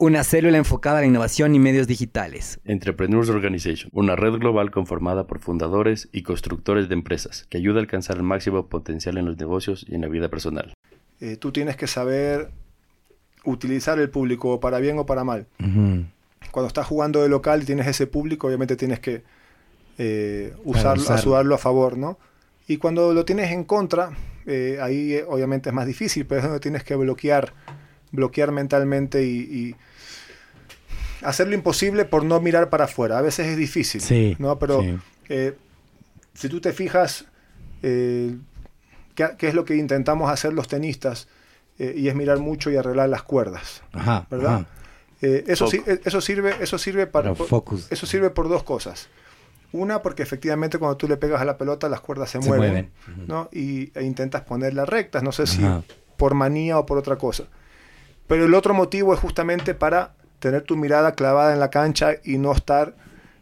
[0.00, 2.58] una célula enfocada a la innovación y medios digitales.
[2.64, 7.80] Entrepreneurs Organization, una red global conformada por fundadores y constructores de empresas que ayuda a
[7.82, 10.72] alcanzar el máximo potencial en los negocios y en la vida personal.
[11.20, 12.50] Eh, tú tienes que saber
[13.44, 15.46] utilizar el público para bien o para mal.
[16.50, 19.22] Cuando estás jugando de local y tienes ese público, obviamente tienes que
[19.98, 22.18] eh, usarlo, ayudarlo a favor, ¿no?
[22.66, 26.60] Y cuando lo tienes en contra, eh, ahí obviamente es más difícil, pero es donde
[26.60, 27.52] tienes que bloquear,
[28.12, 29.76] bloquear mentalmente y
[31.22, 33.18] hacer lo imposible por no mirar para afuera.
[33.18, 34.58] A veces es difícil, sí, ¿no?
[34.58, 34.82] Pero
[35.28, 35.56] eh,
[36.34, 37.26] si tú te fijas,
[37.82, 38.36] eh,
[39.14, 41.28] ¿qué, es lo que intentamos hacer los tenistas?
[41.78, 44.66] Eh, y es mirar mucho y arreglar las cuerdas, ajá, ¿verdad?
[45.22, 49.08] eso, eso, sirve, eso, sirve para, eso sirve por dos cosas.
[49.72, 52.90] Una, porque efectivamente cuando tú le pegas a la pelota las cuerdas se, mueven,
[53.26, 53.48] ¿no?
[53.52, 55.62] Y, e intentas ponerlas rectas, no sé si
[56.16, 57.44] por manía o por otra cosa.
[58.26, 62.38] Pero el otro motivo es justamente para tener tu mirada clavada en la cancha y
[62.38, 62.94] no estar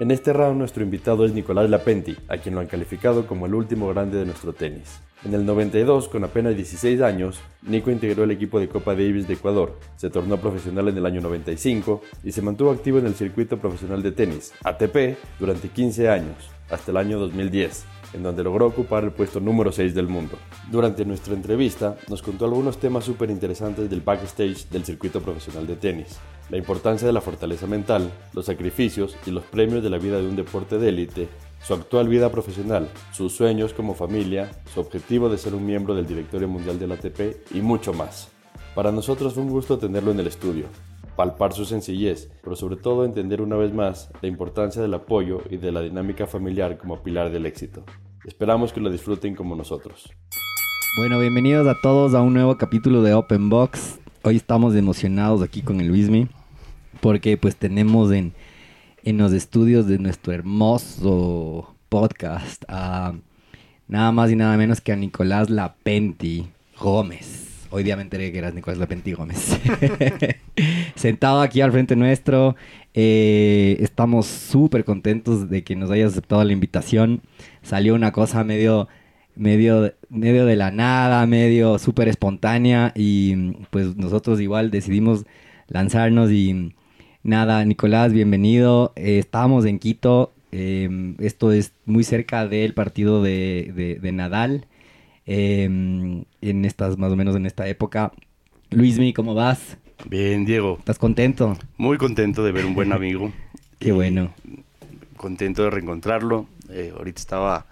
[0.00, 3.54] En este round nuestro invitado es Nicolás Lapenti, a quien lo han calificado como el
[3.54, 4.98] último grande de nuestro tenis.
[5.24, 9.34] En el 92, con apenas 16 años, Nico integró el equipo de Copa Davis de
[9.34, 13.60] Ecuador, se tornó profesional en el año 95 y se mantuvo activo en el circuito
[13.60, 19.04] profesional de tenis, ATP, durante 15 años, hasta el año 2010, en donde logró ocupar
[19.04, 20.38] el puesto número 6 del mundo.
[20.70, 25.76] Durante nuestra entrevista nos contó algunos temas súper interesantes del backstage del circuito profesional de
[25.76, 26.18] tenis,
[26.50, 30.28] la importancia de la fortaleza mental, los sacrificios y los premios de la vida de
[30.28, 31.28] un deporte de élite,
[31.62, 36.06] su actual vida profesional, sus sueños como familia, su objetivo de ser un miembro del
[36.06, 38.28] directorio mundial del ATP y mucho más.
[38.74, 40.66] Para nosotros fue un gusto tenerlo en el estudio,
[41.16, 45.56] palpar su sencillez, pero sobre todo entender una vez más la importancia del apoyo y
[45.56, 47.84] de la dinámica familiar como pilar del éxito.
[48.26, 50.10] Esperamos que lo disfruten como nosotros.
[50.96, 53.98] Bueno, bienvenidos a todos a un nuevo capítulo de Open Box.
[54.22, 56.28] Hoy estamos emocionados aquí con el Luismi
[57.02, 58.32] porque pues tenemos en,
[59.02, 63.12] en los estudios de nuestro hermoso podcast a
[63.88, 66.46] nada más y nada menos que a Nicolás Lapenti
[66.80, 67.66] Gómez.
[67.68, 69.60] Hoy día me enteré que eras Nicolás Lapenti Gómez.
[70.94, 72.56] Sentado aquí al frente nuestro.
[72.94, 77.20] Eh, estamos súper contentos de que nos hayas aceptado la invitación.
[77.64, 78.86] Salió una cosa medio,
[79.34, 85.24] medio, medio de la nada, medio súper espontánea y pues nosotros igual decidimos
[85.66, 86.74] lanzarnos y
[87.24, 88.92] nada, Nicolás, bienvenido.
[88.94, 90.32] Eh, estábamos en Quito.
[90.52, 94.66] Em, esto es muy cerca del partido de, de Nadal.
[95.26, 98.12] Em, en estas, más o menos en esta época.
[98.70, 99.78] Luismi, ¿cómo vas?
[100.08, 100.76] Bien, Diego.
[100.78, 101.56] ¿Estás contento?
[101.78, 103.32] Muy contento de ver un buen amigo.
[103.78, 104.34] Qué bueno.
[105.16, 106.46] Contento de reencontrarlo.
[106.70, 107.66] Eh, ahorita estaba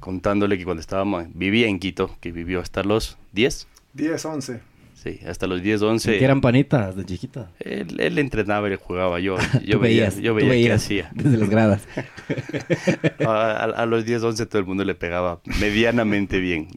[0.00, 3.66] contándole que cuando estábamos, vivía en Quito, que vivió hasta los 10.
[3.94, 4.60] 10, 11.
[4.94, 6.18] Sí, hasta los 10, 11.
[6.18, 7.50] ¿Que eran panitas de chiquita?
[7.60, 9.20] Él, entrenaba y jugaba.
[9.20, 11.10] Yo, yo veía, yo veía qué hacía.
[11.14, 11.86] Desde las gradas.
[13.26, 16.68] a, los 10, 11 todo el mundo le pegaba medianamente bien.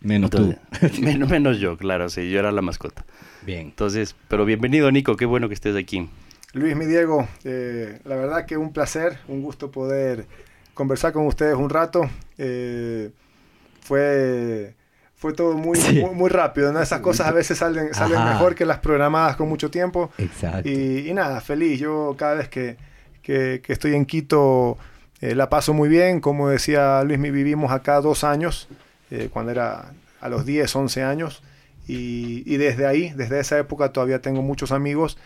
[0.00, 0.56] Menos tú.
[1.00, 2.08] Menos, menos yo, claro.
[2.08, 3.04] Sí, yo era la mascota.
[3.44, 3.60] Bien.
[3.60, 5.16] Entonces, pero bienvenido, Nico.
[5.16, 6.08] Qué bueno que estés aquí.
[6.56, 10.24] Luis, mi Diego, eh, la verdad que un placer, un gusto poder
[10.72, 12.08] conversar con ustedes un rato.
[12.38, 13.10] Eh,
[13.82, 14.74] fue
[15.16, 15.78] fue todo muy,
[16.14, 16.80] muy, rápido, ¿no?
[16.80, 20.10] Esas cosas a veces salen, salen mejor que las programadas con mucho tiempo.
[20.16, 20.66] Exacto.
[20.66, 21.78] Y, nada, feliz.
[21.78, 22.78] Yo cada vez que,
[23.22, 24.78] que, estoy en Quito
[25.20, 26.20] eh, la paso muy bien.
[26.20, 28.66] Como decía Luis, vivimos acá dos años,
[29.30, 29.92] cuando era
[30.22, 31.42] a los 10, 11 años.
[31.86, 35.18] Y, y, desde ahí, desde esa época, todavía tengo muchos amigos.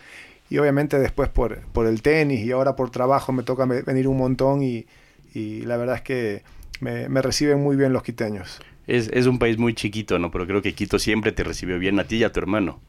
[0.51, 4.17] Y obviamente después por, por el tenis y ahora por trabajo me toca venir un
[4.17, 4.85] montón y,
[5.33, 6.43] y la verdad es que
[6.79, 10.31] me, me reciben muy bien los quiteños es, un país muy chiquito, ¿no?
[10.31, 12.79] Pero creo que Quito siempre te recibió bien a ti y a tu hermano.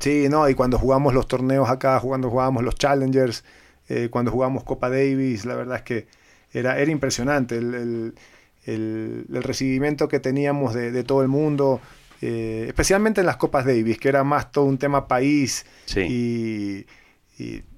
[0.00, 3.44] Sí, no, y cuando jugamos los torneos acá, cuando jugábamos los Challengers,
[3.88, 6.06] eh, cuando jugamos Copa Davis, la verdad es que
[6.52, 7.56] era, era impresionante.
[7.56, 8.14] El,
[8.64, 11.80] el, recibimiento que teníamos de, todo el mundo,
[12.20, 15.66] eh, especialmente en las Copas Davis, que era más todo un tema país
[15.96, 16.86] y,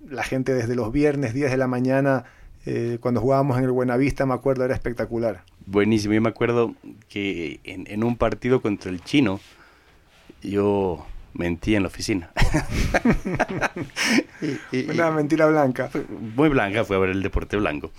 [0.09, 2.25] la gente desde los viernes 10 de la mañana,
[2.65, 5.45] eh, cuando jugábamos en el Buenavista, me acuerdo, era espectacular.
[5.67, 6.75] Buenísimo, yo me acuerdo
[7.09, 9.39] que en, en un partido contra el chino,
[10.43, 12.31] yo mentí en la oficina.
[14.89, 15.91] Una mentira blanca.
[16.35, 17.91] Muy blanca, fue a ver el deporte blanco.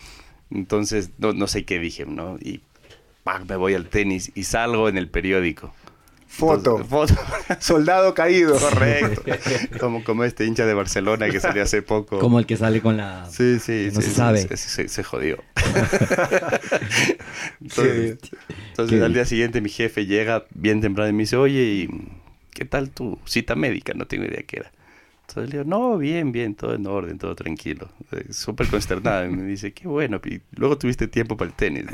[0.49, 2.37] Entonces, no, no sé qué dije, ¿no?
[2.39, 2.61] Y
[3.47, 5.73] me voy al tenis y salgo en el periódico.
[6.31, 6.77] Foto.
[6.85, 7.13] foto.
[7.59, 8.57] Soldado caído.
[8.57, 9.21] Correcto.
[9.79, 12.19] como, como este hincha de Barcelona que salió hace poco.
[12.19, 13.29] Como el que sale con la...
[13.29, 13.89] Sí, sí.
[13.93, 14.57] No se sabe.
[14.57, 15.43] Se, jodió.
[17.61, 18.17] entonces,
[18.69, 21.89] entonces al día siguiente mi jefe llega bien temprano y me dice, oye, ¿y
[22.51, 23.93] ¿qué tal tu cita médica?
[23.93, 24.71] No tengo idea qué era.
[25.31, 27.87] Entonces le digo, no, bien, bien, todo en orden, todo tranquilo.
[28.11, 29.25] Eh, súper consternada.
[29.25, 30.19] Y me dice, qué bueno.
[30.25, 31.85] Y luego tuviste tiempo para el tenis.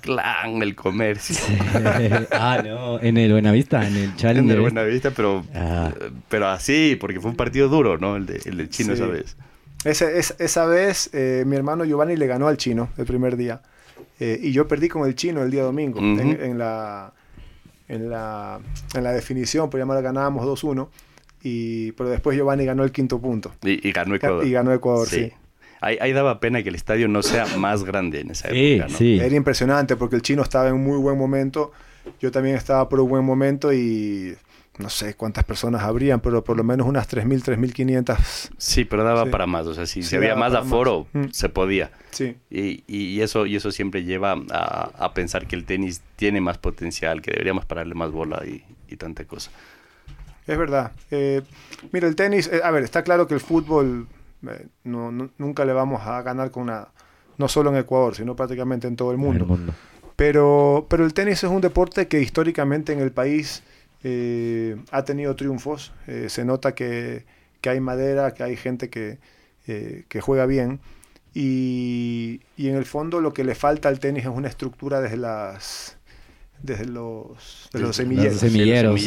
[0.00, 1.36] Clan, el comercio.
[2.32, 4.44] ah, no, en el Buenavista, en el Challenger.
[4.44, 5.92] En el Buenavista, pero, ah.
[6.28, 8.16] pero así, porque fue un partido duro, ¿no?
[8.16, 9.36] El, de, el del chino esa vez.
[9.84, 13.62] esa vez eh, mi hermano Giovanni le ganó al chino el primer día.
[14.18, 17.12] Eh, y yo perdí con el chino el día domingo en, la,
[17.86, 18.58] en, la,
[18.94, 20.88] en la definición, por llamar ganábamos 2-1
[21.42, 23.52] y, pero después Giovanni ganó el quinto punto.
[23.62, 24.46] Y, ganó Ecuador.
[24.46, 25.32] Y ganó Ecuador, sí.
[25.80, 28.90] Ahí, daba pena que el estadio no sea más grande en esa época.
[28.90, 29.18] Sí.
[29.18, 31.72] Era impresionante porque el chino estaba en un muy buen momento.
[32.20, 34.36] Yo también estaba por un buen momento y
[34.78, 38.50] no sé cuántas personas habrían, pero por lo menos unas 3.000, 3.500.
[38.58, 39.66] Sí, pero daba para más.
[39.66, 41.26] O sea, si, había más aforo, mm.
[41.30, 41.92] se podía.
[42.10, 42.36] Sí.
[42.50, 46.58] Y, y, eso, y eso siempre lleva a, a, pensar que el tenis tiene más
[46.58, 49.50] potencial, que deberíamos pararle más bola y, y tanta cosa.
[50.46, 50.92] Es verdad.
[51.10, 51.42] Eh,
[51.92, 54.08] mira, el tenis, eh, a ver, está claro que el fútbol
[54.48, 56.88] eh, no, nunca le vamos a ganar con una,
[57.38, 59.58] no solo en Ecuador, sino prácticamente en todo el mundo.
[60.16, 63.62] Pero, pero el tenis es un deporte que históricamente en el país
[64.90, 65.92] ha tenido triunfos.
[66.28, 67.24] se nota que,
[67.60, 69.18] que, hay madera, que hay gente que,
[69.66, 70.80] que juega bien.
[71.32, 75.16] Y, y en el fondo lo que le falta al tenis es una estructura desde
[75.16, 75.99] las
[76.62, 78.38] desde los, los semilleros.
[78.38, 79.00] semilleros.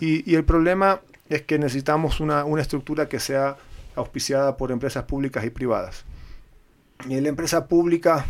[0.00, 3.56] Y, el problema es que necesitamos una, estructura que sea
[3.96, 6.04] auspiciada por empresas públicas y privadas.
[7.08, 8.26] Y la empresa pública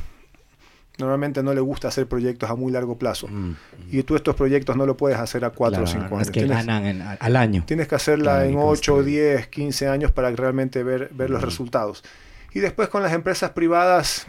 [0.99, 3.27] normalmente no le gusta hacer proyectos a muy largo plazo.
[3.27, 3.57] Mm.
[3.91, 6.31] Y tú estos proyectos no lo puedes hacer a 4 o 5 años.
[6.31, 7.65] que ganan al año.
[7.67, 12.05] Tienes que hacerla en 8, 10, 15 años para realmente ver, ver los resultados.
[12.53, 14.27] Y después con las empresas privadas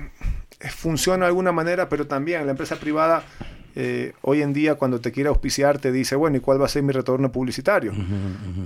[0.69, 3.23] funciona de alguna manera, pero también la empresa privada
[3.75, 6.69] eh, hoy en día cuando te quiere auspiciar te dice, bueno, ¿y cuál va a
[6.69, 7.93] ser mi retorno publicitario?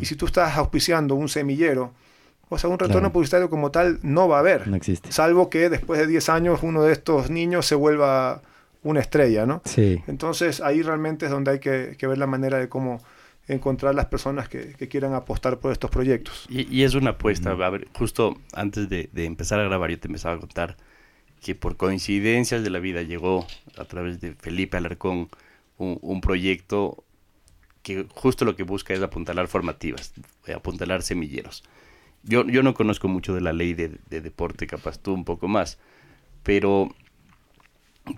[0.01, 1.93] Y si tú estás auspiciando un semillero,
[2.49, 4.67] o sea, un retorno publicitario como tal no va a haber.
[4.67, 5.11] No existe.
[5.11, 8.41] Salvo que después de 10 años uno de estos niños se vuelva
[8.83, 9.61] una estrella, ¿no?
[9.65, 10.01] Sí.
[10.07, 13.01] Entonces ahí realmente es donde hay que, ver la manera de cómo
[13.47, 16.45] encontrar las personas que, quieran apostar por estos proyectos.
[16.49, 17.51] Y, es una apuesta.
[17.51, 20.77] A ver, justo antes de, de empezar a grabar yo te empezaba a contar
[21.45, 23.45] que por coincidencias de la vida llegó
[23.77, 25.29] a través de Felipe Alarcón
[25.77, 27.03] un, proyecto
[27.83, 30.11] que justo lo que busca es apuntalar formativas,
[30.55, 31.63] apuntalar semilleros.
[32.23, 35.77] Yo, yo no conozco mucho de la ley de, deporte, capaz tú un poco más,
[36.41, 36.89] pero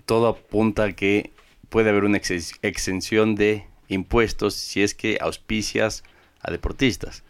[0.06, 1.30] todo apunta a que
[1.68, 2.16] puede haber una
[2.62, 6.02] exención de impuestos si es que auspicias
[6.40, 7.24] a deportistas.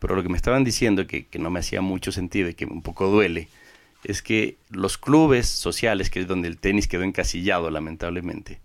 [0.00, 2.64] Pero lo que me estaban diciendo, que, que no me hacía mucho sentido y que
[2.64, 3.46] un poco duele,
[4.04, 8.60] es que los clubes sociales, que es donde el tenis quedó encasillado lamentablemente,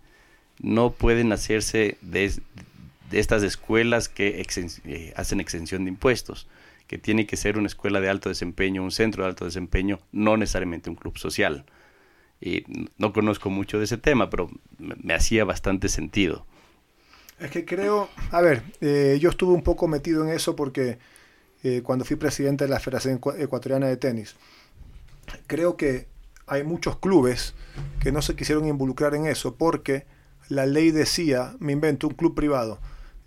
[0.61, 2.31] no pueden hacerse de,
[3.11, 4.45] estas escuelas que
[4.85, 6.47] eh, hacen exención de impuestos,
[6.87, 10.37] que tiene que ser una escuela de alto desempeño, un centro de alto desempeño, no
[10.37, 11.65] necesariamente un club social.
[12.41, 12.63] Y
[12.97, 16.45] no conozco mucho de ese tema, pero me, hacía bastante sentido.
[17.39, 20.97] Es que creo, a ver, eh, yo estuve un poco metido en eso porque
[21.63, 24.35] eh, cuando fui presidente de la Federación Ecuatoriana de Tenis,
[25.47, 26.07] creo que
[26.47, 27.53] hay muchos clubes
[27.99, 30.05] que no se quisieron involucrar en eso porque
[30.49, 32.79] la ley decía, me invento, un club privado,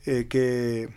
[0.07, 0.89] eh, que...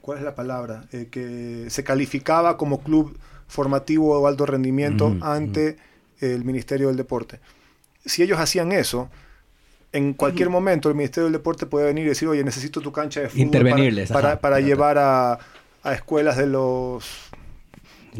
[0.00, 0.84] ¿Cuál es la palabra?
[0.92, 5.78] Eh, que se calificaba como club formativo o alto rendimiento ante
[6.20, 7.40] el Ministerio del Deporte.
[8.04, 9.10] Si ellos hacían eso,
[9.92, 13.20] en cualquier momento el Ministerio del Deporte puede venir y decir, oye, necesito tu cancha
[13.20, 15.40] de fútbol para, para, llevar a,
[15.82, 17.25] a escuelas de los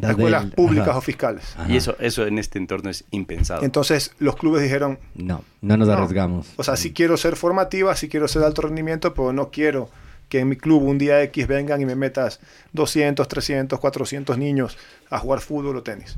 [0.02, 1.56] escuelas públicas o fiscales.
[1.68, 3.62] Y eso, eso en este entorno es impensado.
[3.62, 4.98] Entonces los clubes dijeron...
[5.14, 6.48] No, no nos arriesgamos.
[6.56, 9.88] O sea, si quiero ser formativa, si quiero ser de alto rendimiento, pero no quiero
[10.28, 12.40] que en mi club un día X vengan y me metas
[12.72, 14.76] 200, 300, 400 niños
[15.10, 16.16] a jugar fútbol o tenis.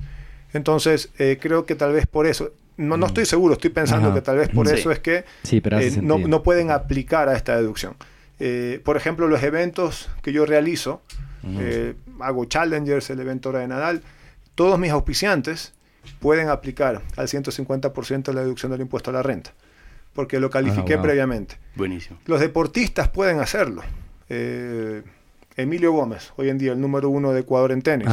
[0.52, 4.22] Entonces, eh, creo que tal vez por eso, no, no estoy seguro, estoy pensando que
[4.22, 7.94] tal vez por eso es que eh, no, no, pueden aplicar a esta deducción.
[8.40, 11.02] Eh, por ejemplo, los eventos que yo realizo,
[11.44, 14.02] eh, hago Challengers, el evento de Nadal,
[14.54, 15.74] todos mis auspiciantes
[16.20, 19.52] pueden aplicar al 150% de la deducción del impuesto a la renta,
[20.14, 21.58] porque lo califiqué ah, previamente.
[21.74, 22.18] Buenísimo.
[22.26, 23.82] Los deportistas pueden hacerlo.
[25.56, 28.08] Emilio Gómez, hoy en día el número uno de Ecuador en tenis,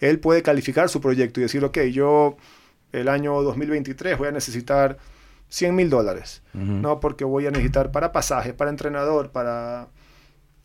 [0.00, 2.36] él puede calificar su proyecto y decir, ok, yo
[2.92, 4.98] el año 2023 voy a necesitar
[5.48, 7.00] 100 mil dólares, ¿no?
[7.00, 9.88] Porque voy a necesitar para pasajes, para entrenador, para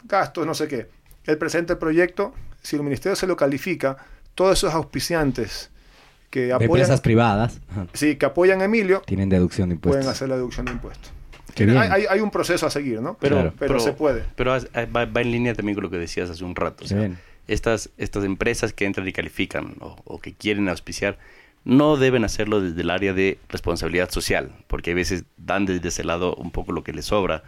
[0.04, 0.90] gastos, no sé qué.
[1.26, 3.98] Él presenta el proyecto, si el ministerio se lo califica,
[4.36, 5.70] todos esos auspiciantes
[6.30, 6.70] que apoyan...
[6.70, 7.60] empresas privadas.
[7.94, 9.02] Sí, que apoyan a Emilio.
[9.06, 9.98] Tienen deducción de impuestos.
[9.98, 11.12] Pueden hacer la deducción de impuestos.
[11.58, 13.18] Hay, hay, un proceso a seguir, ¿no?
[13.20, 14.24] Pero, pero, se puede.
[14.36, 16.86] Pero va, en línea también con lo que decías hace un rato.
[17.48, 21.18] estas, estas empresas que entran y califican o que quieren auspiciar,
[21.64, 26.04] no deben hacerlo desde el área de responsabilidad social, porque a veces dan desde ese
[26.04, 27.44] lado un poco lo que les sobra.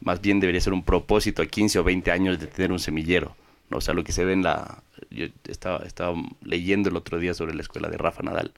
[0.00, 3.36] Más bien debería ser un propósito a 15 o 20 años de tener un semillero.
[3.70, 3.78] ¿no?
[3.78, 4.82] O sea, lo que se ve en la...
[5.10, 8.52] Yo estaba, estaba leyendo el otro día sobre la escuela de Rafa Nadal,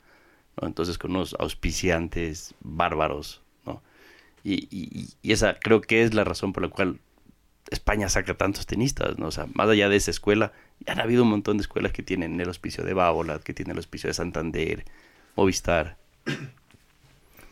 [0.61, 0.69] ¿no?
[0.69, 3.83] Entonces con unos auspiciantes bárbaros, ¿no?
[4.45, 7.01] Y, y, esa creo que es la razón por la cual
[7.71, 9.27] España saca tantos tenistas, ¿no?
[9.27, 10.53] O sea, más allá de esa escuela,
[10.87, 13.73] ya han habido un montón de escuelas que tienen el auspicio de Bábola, que tienen
[13.73, 14.85] el auspicio de Santander,
[15.37, 15.97] Movistar.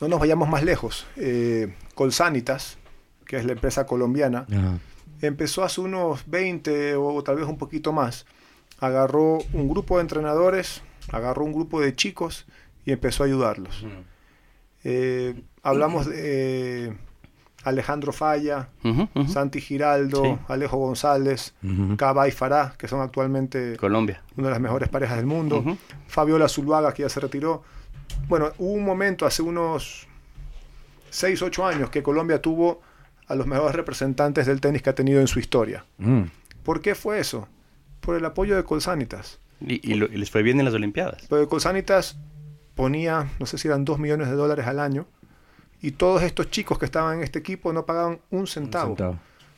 [0.01, 1.07] No nos vayamos más lejos.
[1.17, 2.79] Eh, Colsanitas,
[3.27, 4.47] que es la empresa colombiana,
[5.21, 8.27] empezó hace unos 20 o tal vez un poquito más.
[8.81, 12.47] Agarró un grupo de entrenadores, agarró un grupo de chicos
[12.85, 13.85] y empezó a ayudarlos.
[14.85, 16.97] Eh, hablamos de
[17.65, 18.69] Alejandro Falla,
[19.27, 21.55] Santi Giraldo, Alejo González,
[21.97, 24.23] Caba y Fará, que son actualmente Colombia.
[24.37, 25.65] una de las mejores parejas del mundo,
[26.07, 27.63] Fabiola Zuluaga, que ya se retiró.
[28.29, 30.07] Bueno, hubo un momento hace unos
[31.11, 32.83] 6, 8 años que Colombia tuvo
[33.27, 35.85] a los mejores representantes del tenis que ha tenido en su historia.
[35.99, 36.23] Mm.
[36.63, 37.49] ¿Por qué fue eso?
[38.01, 39.39] Por el apoyo de Colsanitas.
[39.61, 41.27] ¿Y, les fue bien en las Olimpiadas?
[41.29, 42.19] Pero Colsanitas
[42.75, 45.07] ponía, no sé si eran 2 millones de dólares al año
[45.81, 48.97] y todos estos chicos que estaban en este equipo no pagaban un centavo,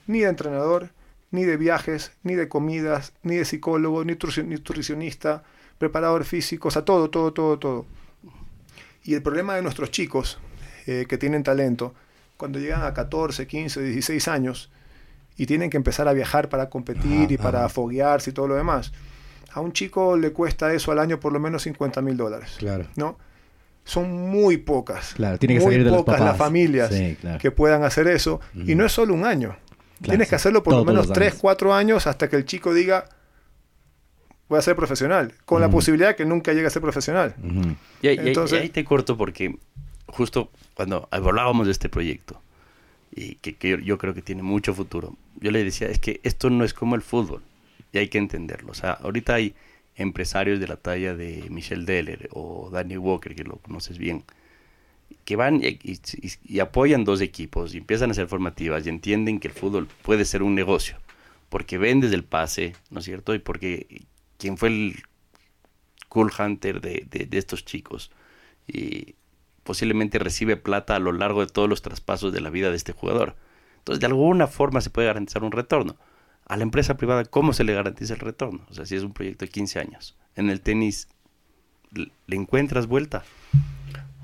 [0.06, 0.90] Ni de entrenador,
[1.30, 5.42] ni de viajes, ni de comidas, ni de psicólogo, ni nutricionista,
[5.78, 7.86] preparador físico, o sea, todo, todo, todo, todo.
[9.04, 10.38] Y el problema de nuestros chicos
[10.86, 11.94] eh, que tienen talento,
[12.38, 14.70] cuando llegan a 14, 15, 16 años
[15.36, 18.92] y tienen que empezar a viajar para competir y para foguearse y todo lo demás,
[19.52, 22.56] a un chico le cuesta eso al año por lo menos 50 mil dólares.
[22.58, 22.86] Claro.
[22.96, 23.18] ¿no?
[23.88, 25.14] son muy pocas.
[25.14, 26.90] Claro, tiene que muy salir de pocas las familias
[27.40, 28.40] que puedan hacer eso.
[28.54, 29.56] Y no es solo un año.
[30.02, 33.06] Tienes que hacerlo por lo menos 3, 4 años hasta que el chico diga,
[34.48, 37.34] voy a ser profesional, con la posibilidad de que nunca llegue a ser profesional.
[38.02, 39.56] y, Entonces, ahí te corto porque
[40.08, 42.40] justo cuando hablábamos de este proyecto,
[43.10, 46.64] y que, yo creo que tiene mucho futuro, yo le decía, es que esto no
[46.64, 47.42] es como el fútbol,
[47.92, 48.72] y hay que entenderlo.
[48.72, 49.54] O sea, ahorita hay
[49.96, 54.24] empresarios de la talla de Michelle Deller o Danny Walker, que lo conoces bien,
[55.24, 59.54] que van y, apoyan dos equipos y empiezan a hacer formativas y entienden que el
[59.54, 60.98] fútbol puede ser un negocio,
[61.48, 63.34] porque vendes el pase, ¿no es cierto?
[63.34, 64.02] Y porque
[64.38, 65.02] quien fue el
[66.08, 68.10] cool hunter de, de estos chicos
[68.66, 69.14] y
[69.68, 72.94] posiblemente recibe plata a lo largo de todos los traspasos de la vida de este
[72.94, 73.36] jugador.
[73.76, 75.98] Entonces, de alguna forma se puede garantizar un retorno
[76.46, 78.64] a la empresa privada, ¿cómo se le garantiza el retorno?
[78.70, 80.16] O sea, si es un proyecto de 15 años.
[80.36, 81.06] En el tenis,
[81.92, 83.24] ¿le encuentras vuelta?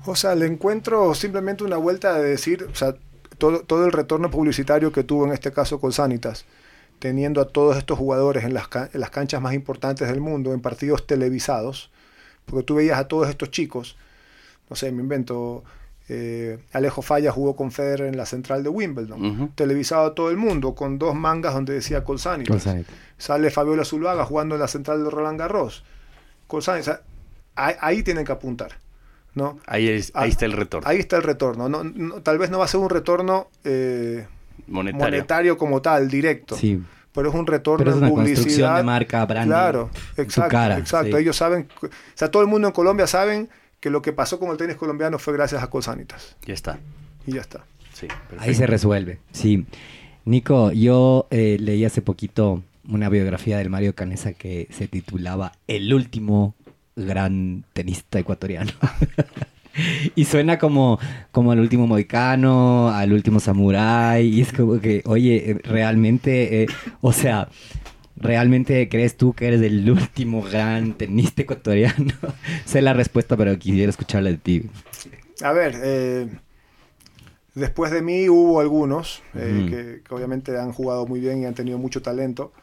[0.07, 2.95] O sea, le encuentro simplemente una vuelta de decir, o sea,
[3.37, 6.45] todo, todo el retorno publicitario que tuvo en este caso con Sanitas,
[6.97, 10.61] teniendo a todos estos jugadores en las, en las canchas más importantes del mundo, en
[10.61, 11.91] partidos televisados,
[12.45, 13.95] porque tú veías a todos estos chicos,
[14.69, 15.63] no sé, me invento,
[16.07, 20.37] eh, Alejo Falla jugó con Federer en la central de Wimbledon, televisado a todo el
[20.37, 22.49] mundo, con dos mangas donde decía Colsanit.
[23.17, 25.83] Sale Fabiola Zuluaga jugando en la central de Roland Garros.
[26.47, 26.87] Colsanit,
[27.55, 28.79] ahí, tienen que apuntar.
[29.33, 29.59] ¿no?
[29.65, 30.87] Ahí, ahí está el retorno.
[30.87, 31.67] Ahí está el retorno.
[31.67, 34.27] No, tal vez no va a ser un retorno eh,
[34.67, 35.57] monetario.
[35.57, 36.55] como tal, directo.
[37.13, 38.77] Pero es un retorno es una publicidad.
[38.77, 39.49] de marca, branding.
[39.49, 40.57] Claro, exacto.
[40.77, 41.17] exacto.
[41.17, 43.49] Ellos saben, o sea, todo el mundo en Colombia saben
[43.85, 46.35] que lo que pasó con el tenis colombiano fue gracias a Colsanitas.
[46.43, 46.79] Ya está.
[47.27, 47.65] Y ya está.
[47.93, 48.07] Sí,
[48.39, 49.67] Ahí se resuelve, sí.
[50.23, 55.93] Nico, yo eh, leí hace poquito una biografía del Mario Canesa que se titulaba El
[55.93, 56.55] último
[56.95, 58.71] gran tenista ecuatoriano.
[60.15, 60.97] y suena como,
[61.31, 66.67] como al último moicano, al último samurái, y es como que, oye, eh, realmente, eh,
[67.01, 67.49] o sea,
[68.17, 72.13] ¿Realmente crees tú que eres el último gran tenista ecuatoriano?
[72.65, 74.69] sé la respuesta, pero quisiera escucharla de ti.
[75.41, 76.27] A ver, eh,
[77.53, 81.77] después de mí hubo algunos eh, que, obviamente han jugado muy bien y han tenido
[81.77, 82.53] mucho talento.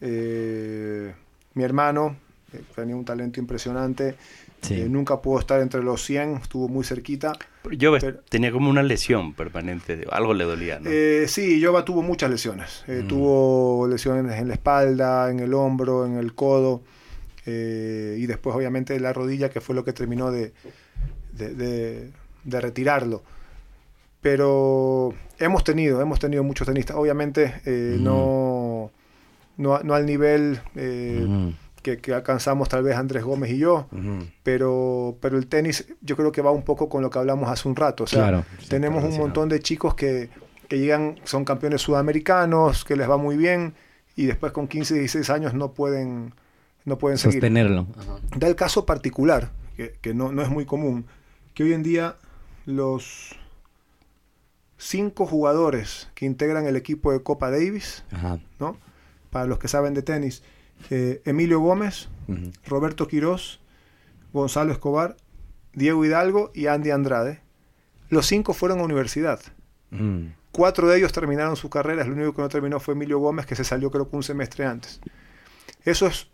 [0.00, 2.16] mi hermano
[2.74, 4.14] tenía un talento impresionante.
[4.88, 7.32] Nunca pudo estar entre los 100, estuvo muy cerquita.
[7.70, 7.96] Yo
[8.28, 10.90] tenía como una lesión permanente, algo le dolía, ¿no?
[11.26, 12.84] sí, Jova tuvo muchas lesiones.
[12.86, 13.06] Mm.
[13.06, 16.82] Tuvo lesiones en la espalda, en el hombro, en el codo.
[17.46, 20.52] Eh, y después obviamente la rodilla, que fue lo que terminó de,
[21.32, 22.10] de,
[22.60, 23.22] retirarlo.
[24.20, 28.90] Pero hemos tenido, hemos tenido muchos tenistas, obviamente eh, no,
[29.58, 31.52] no, al nivel eh,
[31.84, 33.86] que, alcanzamos tal vez Andrés Gómez y yo,
[34.42, 37.68] pero, pero el tenis yo creo que va un poco con lo que hablamos hace
[37.68, 38.04] un rato.
[38.04, 40.30] O sea, tenemos un montón de chicos que,
[40.66, 43.74] que llegan, son campeones sudamericanos, que les va muy bien,
[44.16, 46.34] y después con 15, 16 años no pueden
[46.84, 47.86] no pueden sostenerlo.
[48.36, 51.06] Da el caso particular, que, no, es muy común,
[51.54, 52.16] que hoy en día
[52.66, 53.36] los
[54.78, 58.04] cinco jugadores que integran el equipo de Copa Davis,
[58.58, 58.78] ¿no?
[59.30, 60.42] para los que saben de tenis,
[60.90, 62.08] eh, Emilio Gómez,
[62.66, 63.60] Roberto Quirós,
[64.32, 65.16] Gonzalo Escobar,
[65.72, 67.40] Diego Hidalgo y Andy Andrade,
[68.08, 69.40] los cinco fueron a universidad.
[69.90, 70.28] Mm.
[70.52, 73.56] Cuatro de ellos terminaron su carrera, el único que no terminó fue Emilio Gómez, que
[73.56, 75.00] se salió creo que un semestre antes.
[75.84, 76.28] Eso es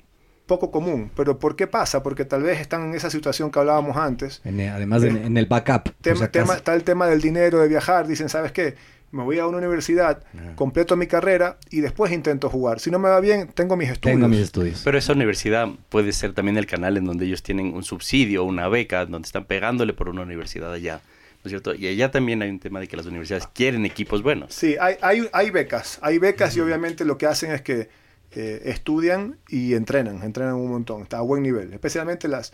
[0.51, 1.13] poco común.
[1.15, 2.03] ¿Pero por qué pasa?
[2.03, 4.41] Porque tal vez están en esa situación que hablábamos antes.
[4.45, 5.91] además, en, el backup.
[6.01, 8.09] Tema, está el tema del dinero, de viajar.
[8.09, 8.75] Dicen, ¿sabes qué?
[9.13, 10.23] Me voy a una universidad,
[10.55, 12.79] completo mi carrera y después intento jugar.
[12.79, 14.17] Si no me va bien, tengo mis estudios.
[14.17, 14.83] Tengo mis estudios.
[14.85, 18.69] Pero esa universidad puede ser también el canal en donde ellos tienen un subsidio, una
[18.69, 21.01] beca, donde están pegándole por una universidad allá.
[21.43, 21.75] ¿No es cierto?
[21.75, 24.55] Y allá también hay un tema de que las universidades quieren equipos buenos.
[24.55, 25.99] Sí, hay, hay, hay becas.
[26.03, 27.89] Hay becas y obviamente lo que hacen es que
[28.33, 32.53] eh, estudian y entrenan, entrenan un montón, está a buen nivel, especialmente las,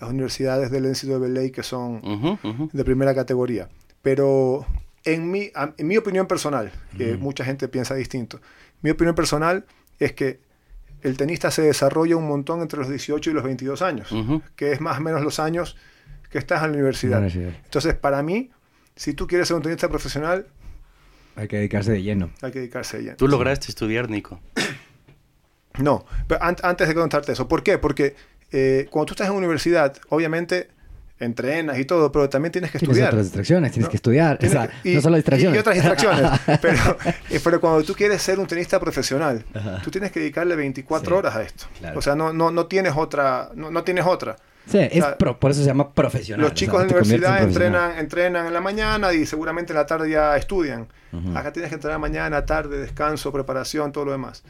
[0.00, 2.00] las universidades del NCAA que son
[2.72, 3.68] de primera categoría.
[4.00, 4.64] Pero
[5.04, 8.40] en mi, en mi opinión personal, que mucha gente piensa distinto,
[8.82, 9.64] mi opinión personal
[9.98, 10.40] es que
[11.02, 14.12] el tenista se desarrolla un montón entre los 18 y los 22 años,
[14.56, 15.76] que es más o menos los años
[16.30, 17.24] que estás en la universidad.
[17.24, 18.50] Entonces, para mí,
[18.96, 20.46] si tú quieres ser un tenista profesional...
[21.36, 22.30] Hay que dedicarse de lleno.
[22.42, 23.16] Hay que dedicarse de lleno.
[23.16, 24.40] ¿Tú lograste estudiar, Nico?
[25.78, 27.78] No, pero antes de contarte eso, ¿por qué?
[27.78, 28.16] Porque
[28.50, 30.68] eh, cuando tú estás en universidad, obviamente
[31.20, 32.94] entrenas y todo, pero también tienes que estudiar.
[32.94, 34.38] Tienes otras distracciones, tienes que estudiar.
[34.84, 35.56] no solo distracciones.
[35.56, 36.30] Y, otras distracciones.
[37.44, 39.44] Pero, cuando tú quieres ser un tenista profesional,
[39.82, 41.66] tú tienes que dedicarle 24 horas a esto.
[41.94, 43.50] O sea, no, no, no tienes otra.
[43.54, 44.36] No, tienes otra.
[44.66, 46.44] Sí, es por eso se llama profesional.
[46.44, 50.10] Los chicos de la universidad entrenan, entrenan en la mañana y seguramente en la tarde
[50.10, 50.86] ya estudian.
[51.34, 54.42] Acá tienes que entrenar mañana, tarde, descanso, preparación, todo lo demás.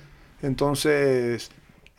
[0.43, 1.51] Entonces,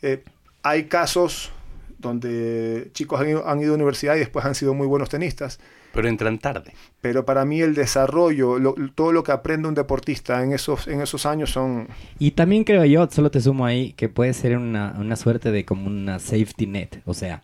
[0.01, 0.23] eh,
[0.63, 1.51] hay casos
[1.99, 5.59] donde chicos han ido, a la universidad y después han sido muy buenos tenistas.
[5.93, 6.73] Pero entran tarde.
[7.01, 8.57] Pero para mí el desarrollo,
[8.95, 11.87] todo lo que aprende un deportista en esos, en esos años son...
[12.17, 15.65] Y también creo yo, solo te sumo ahí, que puede ser una, una suerte de
[15.65, 17.01] como una safety net.
[17.05, 17.43] O sea,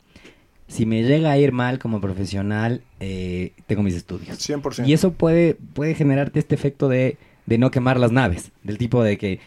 [0.67, 4.37] si me llega a ir mal como profesional, eh, tengo mis estudios.
[4.37, 4.87] 100%.
[4.87, 8.51] Y eso puede, puede generarte este efecto de, de no quemar las naves.
[8.63, 9.39] Del tipo de que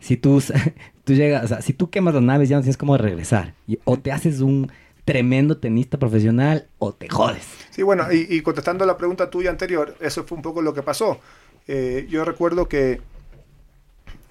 [0.00, 0.42] si tú,
[1.04, 3.54] tú llegas, o sea, si tú quemas las naves ya no tienes cómo regresar.
[3.84, 4.70] o te haces un
[5.04, 7.46] tremendo tenista profesional o te jodes.
[7.70, 10.82] Sí, bueno, y, contestando a la pregunta tuya anterior, eso fue un poco lo que
[10.82, 11.20] pasó.
[11.66, 13.00] Eh, yo recuerdo que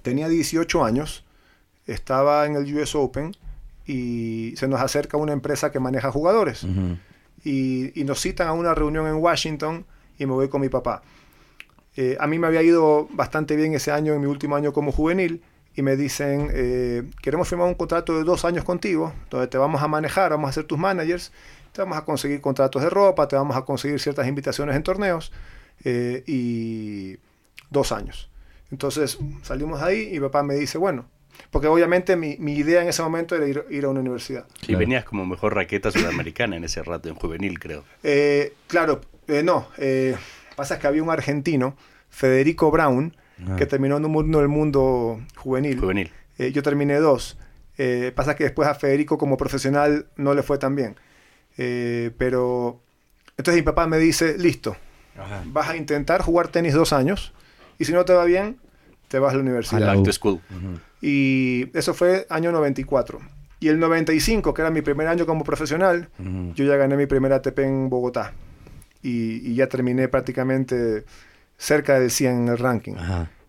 [0.01, 1.25] tenía 18 años,
[1.85, 3.35] estaba en el US Open
[3.85, 6.65] y se nos acerca una empresa que maneja jugadores.
[7.43, 9.85] y, y, nos citan a una reunión en Washington
[10.17, 11.01] y me voy con mi papá.
[11.95, 14.91] Eh, a mí me había ido bastante bien ese año, en mi último año como
[14.91, 15.41] juvenil,
[15.79, 19.81] y me dicen, eh, queremos firmar un contrato de dos años contigo, donde te vamos
[19.81, 21.31] a manejar, vamos a ser tus managers,
[21.71, 25.31] te vamos a conseguir contratos de ropa, te vamos a conseguir ciertas invitaciones en torneos,
[25.85, 27.15] eh, y
[27.69, 28.29] dos años.
[28.71, 31.05] Entonces salimos de ahí y papá me dice, bueno,
[31.49, 34.47] porque obviamente mi, idea en ese momento era ir, a una universidad.
[34.67, 37.85] Y venías como mejor raqueta sudamericana en ese rato, en juvenil creo.
[38.03, 38.99] Eh, claro,
[39.45, 39.69] no,
[40.57, 41.77] pasa es que había un argentino,
[42.09, 43.15] Federico Brown,
[43.57, 45.79] que terminó en un mundo del mundo juvenil.
[45.79, 46.11] Juvenil.
[46.37, 47.37] Eh, yo terminé dos.
[47.77, 50.95] Eh, pasa que después a Federico como profesional no le fue tan bien.
[51.57, 52.81] Eh, pero
[53.37, 54.75] entonces mi papá me dice, listo,
[55.45, 57.33] vas a intentar jugar tenis dos años
[57.77, 58.57] y si no te va bien,
[59.07, 59.89] te vas a la universidad.
[59.89, 60.39] A school.
[61.01, 63.19] Y eso fue año 94.
[63.61, 66.09] Y el 95, que era mi primer año como profesional,
[66.55, 68.33] yo ya gané mi primer ATP en Bogotá.
[69.01, 71.05] Y, y ya terminé prácticamente
[71.59, 72.95] cerca del 100 en el ranking.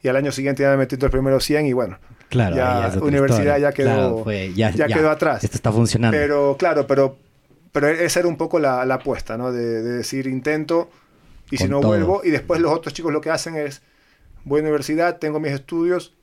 [0.03, 2.93] Y al año siguiente ya me metí entre los primeros 100 y bueno, claro, ya,
[3.01, 5.45] universidad ya quedó, ya, quedó atrás.
[5.45, 6.17] Esto está funcionando.
[6.17, 7.17] Pero claro, pero
[7.73, 9.53] pero esa era un poco la, la apuesta, ¿no?
[9.53, 10.91] De, decir, intento,
[11.51, 13.83] y si no vuelvo, y después los otros chicos lo que hacen es,
[14.45, 16.15] voy a la universidad, tengo mis estudios,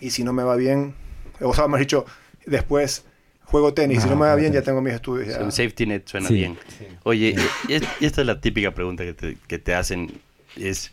[0.00, 0.94] y si no me va bien,
[1.40, 2.04] o sea, hemos dicho,
[2.46, 3.04] después
[3.44, 5.38] juego tenis, si no me va bien, ya tengo mis estudios.
[5.38, 6.58] Un safety net suena bien.
[7.04, 7.36] Oye,
[7.68, 10.20] y, esta es la típica pregunta que te, que te hacen,
[10.56, 10.90] es,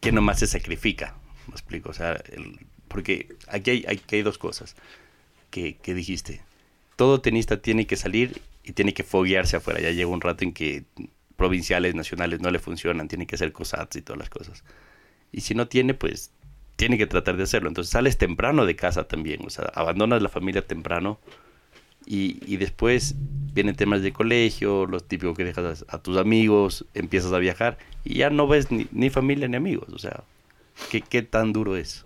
[0.00, 1.16] ¿qué nomás se sacrifica?
[1.46, 2.22] Me explico, o sea,
[2.88, 4.76] porque aquí hay, hay, hay dos cosas
[5.50, 6.42] que, que dijiste.
[6.96, 9.80] Todo tenista tiene que salir y tiene que foguearse afuera.
[9.80, 10.84] Ya llega un rato en que
[11.36, 14.64] provinciales, nacionales no le funcionan, tiene que hacer cosats y todas las cosas.
[15.32, 16.32] Y si no tiene, pues
[16.76, 17.68] tiene que tratar de hacerlo.
[17.68, 21.20] Entonces sales temprano de casa también, o sea, abandonas la familia temprano
[22.06, 23.16] y, y después
[23.52, 28.18] vienen temas de colegio, los típicos que dejas a, tus amigos, empiezas a viajar y
[28.18, 29.88] ya no ves ni, familia ni amigos.
[29.92, 30.22] O sea,
[30.90, 32.04] ¿qué, qué tan duro es?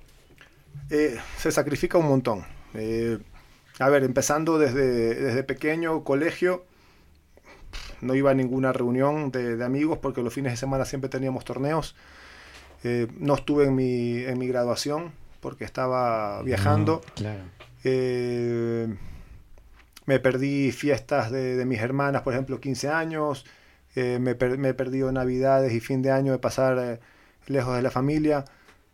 [0.90, 2.44] Eh, se sacrifica un montón.
[2.74, 3.18] Eh,
[3.80, 6.64] a ver, empezando desde, desde pequeño, colegio,
[8.00, 11.96] no iba a ninguna reunión de, amigos porque los fines de semana siempre teníamos torneos.
[12.84, 17.02] Eh, no estuve en mi, en mi graduación porque estaba viajando.
[17.82, 18.94] Eh,
[20.11, 23.46] me perdí fiestas de, mis hermanas, por ejemplo, 15 años.
[23.94, 27.01] Eh, me, me, he perdido navidades y fin de año de pasar
[27.46, 28.44] lejos de la familia.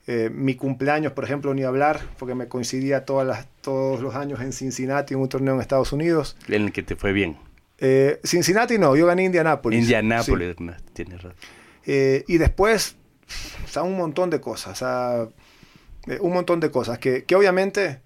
[0.08, 4.40] Eh, mi cumpleaños, por ejemplo, ni hablar, porque me coincidía todas las, todos los años
[4.40, 6.36] en Cincinnati, en un torneo en Estados Unidos.
[6.46, 7.36] En el que te fue bien.
[7.78, 9.80] Eh, Cincinnati no, yo gané Indianápolis.
[9.80, 10.54] Indianápolis,
[10.92, 11.36] tienes razón.
[11.86, 12.96] Eh, y después,
[13.64, 15.28] o sea, un montón de cosas, o sea,
[16.20, 18.00] un montón de cosas que, que obviamente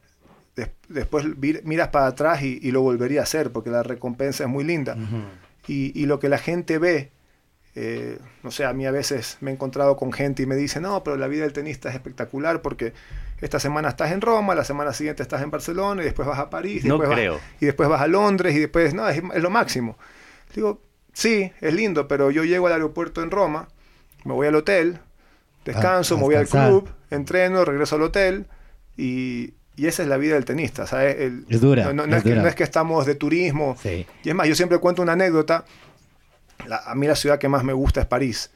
[0.88, 1.27] después
[1.64, 4.96] miras para atrás y, lo volvería a hacer, porque la recompensa es muy linda.
[5.66, 7.11] y, y, lo que la gente ve
[7.77, 10.81] eh, no sé, a mí a veces me he encontrado con gente y me dice,
[10.81, 12.92] no, pero la vida del tenista es espectacular porque
[13.40, 16.51] esta semana estás en Roma, la semana siguiente estás en Barcelona y después vas a
[16.51, 19.96] París, y, después, Vas, y después vas a Londres y después, no, es, lo máximo.
[20.55, 23.68] Digo, sí, es lindo, pero yo llego al aeropuerto en Roma,
[24.25, 24.99] me voy al hotel,
[25.64, 28.46] descanso, me voy al club, entreno, regreso al hotel
[28.96, 30.85] y, esa es la vida del tenista.
[31.04, 31.92] es dura.
[31.92, 33.76] No, es, Que, estamos de turismo.
[33.85, 35.64] Y es más, yo siempre cuento una anécdota
[36.68, 38.50] a mí la ciudad que más me gusta es París.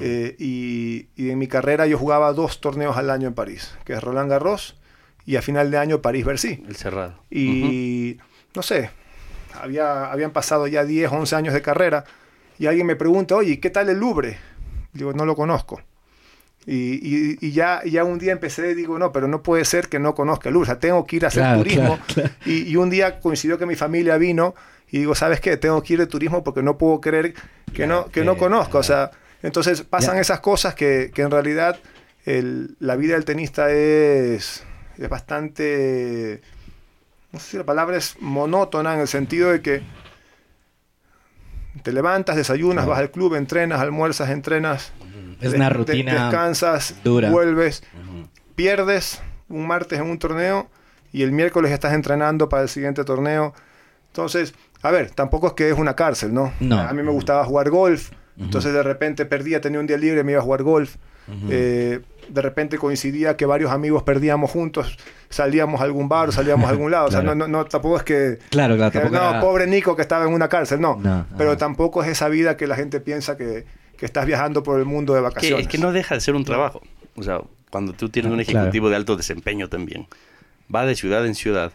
[0.00, 4.02] Eh, y, en mi carrera yo jugaba dos torneos al año en París, que es
[4.02, 4.76] Roland Garros
[5.24, 6.64] y a final de año París-Bercy.
[6.66, 7.22] El cerrado.
[7.30, 8.18] Y
[8.54, 8.90] no sé,
[9.54, 12.04] había, habían pasado ya 10, 11 años de carrera
[12.58, 14.38] y alguien me pregunta, oye, ¿qué tal el Louvre?
[14.92, 15.80] Digo, no lo conozco.
[16.68, 20.48] Y, ya, ya un día empecé, digo, no, pero no puede ser que no conozca
[20.48, 21.98] el sea, tengo que ir a hacer turismo.
[22.44, 24.54] Y, un día coincidió que mi familia vino
[24.90, 25.56] y digo, ¿sabes qué?
[25.56, 27.34] Tengo que ir de turismo porque no puedo creer
[27.72, 28.78] que, no, que no conozco.
[28.78, 31.78] O sea, entonces pasan esas cosas que, que en realidad
[32.24, 34.64] el, la vida del tenista es,
[34.98, 36.40] es bastante,
[37.30, 39.82] no sé si la palabra es monótona en el sentido de que
[41.82, 44.92] te levantas, desayunas, vas al club, entrenas, almuerzas, entrenas.
[45.40, 46.12] Es una rutina.
[46.12, 47.82] descansas, vuelves,
[48.54, 50.68] pierdes un martes en un torneo
[51.12, 53.54] y el miércoles estás entrenando para el siguiente torneo.
[54.08, 56.52] Entonces, a ver, tampoco es que es una cárcel, ¿no?
[56.60, 56.78] no.
[56.78, 60.32] A mí me gustaba jugar golf, entonces de repente perdía, tenía un día libre, me
[60.32, 60.96] iba a jugar golf.
[61.50, 64.96] Eh, de repente coincidía que varios amigos perdíamos juntos,
[65.28, 67.06] salíamos a algún bar salíamos a algún lado.
[67.06, 68.38] O sea, no, no, tampoco es que.
[68.50, 69.10] Claro, claro.
[69.10, 71.00] no, pobre Nico que estaba en una cárcel, no.
[71.36, 73.64] Pero tampoco es esa vida que la gente piensa que,
[73.96, 75.66] que estás viajando por el mundo de vacaciones.
[75.66, 76.82] es que no deja de ser un trabajo.
[77.16, 80.06] O sea, cuando tú tienes un ejecutivo de alto desempeño también,
[80.74, 81.72] va de ciudad en ciudad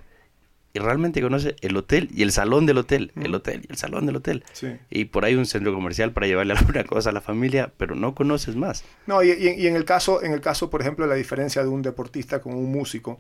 [0.74, 4.06] y realmente conoce el hotel y el salón del hotel, el hotel y el salón
[4.06, 4.44] del hotel.
[4.90, 8.16] Y por ahí un centro comercial para llevarle alguna cosa a la familia, pero no
[8.16, 8.84] conoces más.
[9.06, 12.42] No, y, en, el caso, en el caso, por ejemplo, la diferencia de un deportista
[12.42, 13.20] con un músico,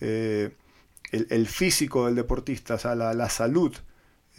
[0.00, 0.50] eh,
[1.10, 3.74] el, físico del deportista, o sea, la, salud,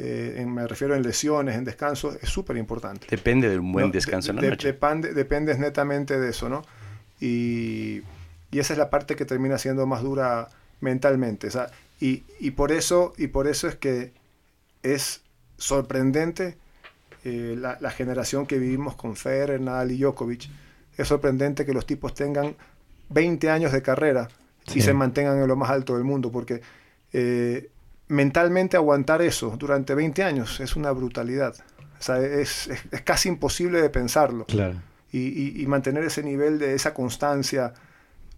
[0.04, 3.08] eh, me refiero en lesiones, en descanso, es súper importante.
[3.10, 4.78] Depende de un buen descanso en la noche.
[5.14, 6.64] Depende, netamente de eso, ¿no?
[7.20, 8.02] Y,
[8.52, 10.48] y esa es la parte que termina siendo más dura
[10.80, 11.48] mentalmente.
[11.48, 14.12] O sea, y, por eso, y por eso es que
[14.82, 15.22] es
[15.58, 16.58] sorprendente
[17.24, 20.50] eh, la, generación que vivimos con Federer, Nadal y Djokovic.
[20.98, 22.56] Es sorprendente que los tipos tengan
[23.10, 24.30] 20 años de carrera
[24.74, 26.62] y se mantengan en lo más alto del mundo, porque
[27.14, 27.70] eh,
[28.12, 31.56] mentalmente aguantar eso durante 20 años es una brutalidad.
[32.00, 32.70] O sea, es,
[33.04, 34.46] casi imposible de pensarlo.
[35.12, 37.74] Y, y, mantener ese nivel de esa constancia.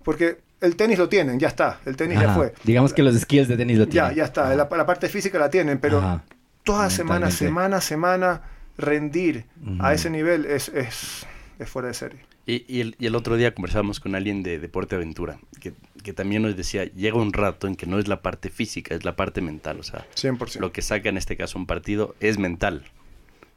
[0.03, 2.53] Porque el tenis lo tienen, ya está, el tenis ya fue.
[2.63, 4.11] Digamos que los skills de tenis lo tienen.
[4.11, 6.21] Ya, ya está, la, parte física la tienen, pero
[6.63, 8.41] toda semana, semana, semana,
[8.77, 9.45] rendir
[9.79, 11.25] a ese nivel es, es,
[11.65, 12.19] fuera de serie.
[12.45, 16.85] Y, el, otro día conversamos con alguien de Deporte Aventura, que que también nos decía,
[16.85, 19.79] llega un rato en que no es la parte física, es la parte mental.
[19.79, 20.59] O sea, 100%.
[20.59, 22.83] lo que saca en este caso un partido es mental.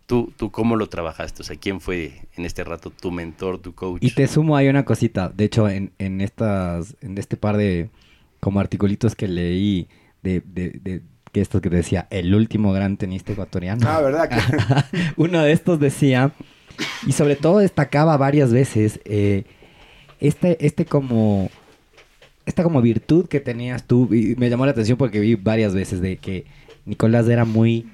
[0.06, 1.42] ¿Tú, ¿Tú cómo lo trabajaste?
[1.42, 4.02] O sea, ¿quién fue en este rato tu mentor, tu coach?
[4.02, 5.28] Y te sumo hay una cosita.
[5.28, 7.90] De hecho, en, en estas, en este par de
[8.38, 9.88] como articulitos que leí
[10.22, 13.86] de, de, de que esto que decía el último gran tenista ecuatoriano.
[13.88, 14.30] Ah, ¿verdad?
[15.16, 16.32] Uno de estos decía,
[17.06, 19.44] y sobre todo destacaba varias veces, eh,
[20.20, 21.50] este, este como
[22.46, 26.00] esta como virtud que tenías tú, y me llamó la atención porque vi varias veces
[26.00, 26.46] de que
[26.84, 27.86] Nicolás era muy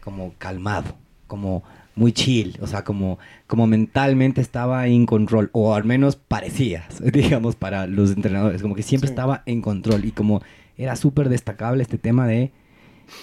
[0.00, 1.62] como calmado, como
[1.94, 7.56] muy chill, o sea, como, como mentalmente estaba en control, o al menos parecía, digamos,
[7.56, 9.12] para los entrenadores, como que siempre Sí.
[9.12, 10.42] estaba en control y como
[10.76, 12.52] era súper destacable este tema de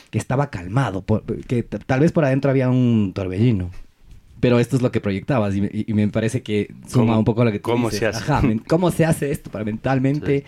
[0.09, 3.69] que estaba calmado, por- que tal vez por adentro había un torbellino.
[4.41, 7.25] Pero esto es lo que proyectabas y, me- y me parece que suma ¿Cómo- un
[7.25, 7.99] poco a lo que tú cómo dices.
[7.99, 8.31] se hace?
[8.31, 10.43] Ajá, ¿cómo se hace esto para mentalmente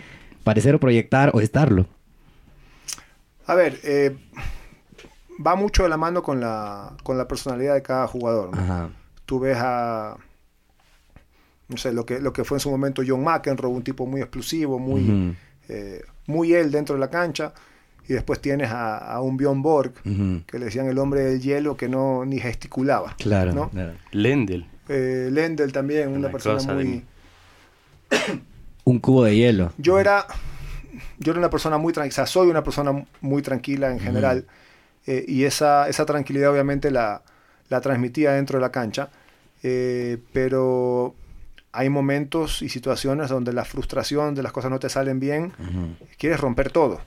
[0.48, 1.86] parecer o proyectar o estarlo?
[3.46, 4.16] A ver, eh,
[5.46, 8.54] va mucho de la mano con la, con la personalidad de cada jugador.
[8.56, 8.62] ¿no?
[8.62, 8.90] Ajá.
[9.26, 10.16] Tú ves a,
[11.68, 14.20] no sé, lo que, lo que fue en su momento John McEnroe, un tipo muy
[14.22, 15.36] explosivo, muy,
[15.68, 17.52] eh, muy él dentro de la cancha.
[18.08, 19.92] Y después tienes a, a un Bjorn Borg,
[20.46, 23.14] que le decían el hombre del hielo, que no ni gesticulaba.
[23.18, 23.68] Claro, ¿no?
[23.68, 23.92] claro.
[24.12, 24.64] Lendl.
[24.88, 27.04] Eh, Lendl también, una, Una persona de- muy...
[28.88, 29.72] Un cubo de hielo.
[29.76, 30.26] Yo era,
[31.18, 34.46] yo era una persona muy tranquila, o sea, soy una persona muy tranquila en general,
[35.06, 37.22] eh, y esa, esa tranquilidad obviamente la,
[37.68, 39.10] la transmitía dentro de la cancha,
[39.62, 41.14] eh, pero
[41.72, 45.52] hay momentos y situaciones donde la frustración de las cosas no te salen bien,
[46.16, 47.00] quieres romper todo.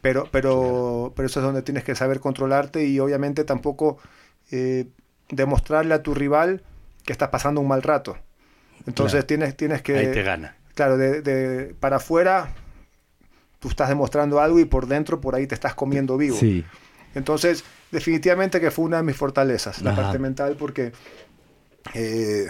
[0.00, 3.98] Pero, pero, pero eso es donde tienes que saber controlarte y obviamente tampoco
[4.50, 4.86] eh,
[5.30, 6.62] demostrarle a tu rival
[7.04, 8.16] que estás pasando un mal rato.
[8.86, 9.26] Entonces Claro.
[9.26, 9.96] tienes, tienes que...
[9.96, 10.56] Ahí te gana.
[10.74, 12.52] Claro, de, de- para afuera
[13.60, 16.36] tú estás demostrando algo y por dentro por ahí te estás comiendo vivo.
[16.36, 16.64] Sí.
[17.14, 20.92] Entonces, definitivamente que fue una de mis fortalezas, la parte mental, porque
[21.94, 22.46] eh,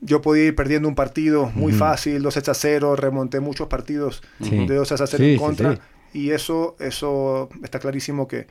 [0.00, 4.66] yo podía ir perdiendo un partido muy fácil, 2 a 0, remonté muchos partidos Sí.
[4.66, 5.80] de 2 a 0 Sí, en contra,
[6.12, 8.46] y eso, eso está clarísimo que,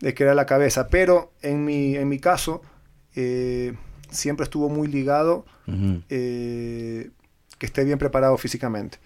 [0.00, 0.88] de que era la cabeza.
[0.88, 2.62] Pero en mi, en mi caso,
[3.14, 3.74] eh,
[4.10, 5.44] siempre estuvo muy ligado
[6.08, 7.10] eh,
[7.60, 8.98] que esté bien preparado físicamente.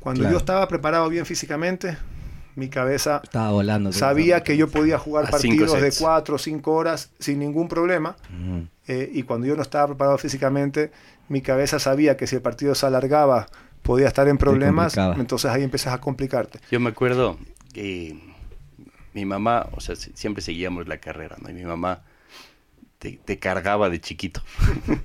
[0.00, 0.32] Cuando Claro.
[0.32, 1.98] yo estaba preparado bien físicamente,
[2.54, 3.92] mi cabeza Estaba volando.
[3.92, 5.98] sabía que yo podía jugar A partidos de sets.
[6.00, 8.16] 4 o 5 horas sin ningún problema.
[8.86, 10.90] Eh, y cuando yo no estaba preparado físicamente,
[11.28, 13.48] mi cabeza sabía que si el partido se alargaba
[13.82, 16.60] podía estar en problemas, entonces ahí empiezas a complicarte.
[16.70, 17.36] Yo me acuerdo
[17.72, 18.16] que
[19.14, 21.50] mi mamá, o sea, si- siempre seguíamos la carrera, ¿no?
[21.50, 22.02] Y mi mamá
[22.98, 24.42] te, te cargaba de chiquito.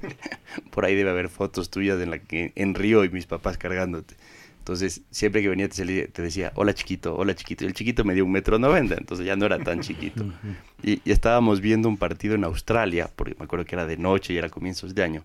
[0.71, 4.15] Por ahí debe haber fotos tuyas en la que en Río y mis papás cargándote.
[4.59, 7.65] Entonces, siempre que venía te, te decía, hola chiquito, hola chiquito.
[7.65, 10.23] Y el chiquito me dio un metro noventa, entonces ya no era tan chiquito.
[10.85, 14.33] Y, y estábamos viendo un partido en Australia, porque me acuerdo que era de noche
[14.33, 15.23] y era comienzos de año.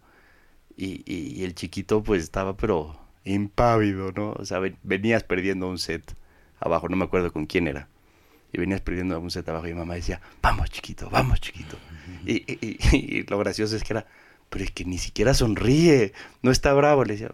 [0.76, 4.32] Y, y- y el chiquito pues estaba pero impávido, ¿no?
[4.38, 6.14] O sea, ven- venías perdiendo un set
[6.60, 7.88] abajo, no me acuerdo con quién era.
[8.52, 11.76] Y venías perdiendo un set abajo y mi mamá decía, vamos chiquito, vamos chiquito.
[12.24, 12.58] Y, y-
[12.92, 14.06] y- y lo gracioso es que era,
[14.48, 17.04] pero es que ni siquiera sonríe, no está bravo.
[17.04, 17.30] Le decía,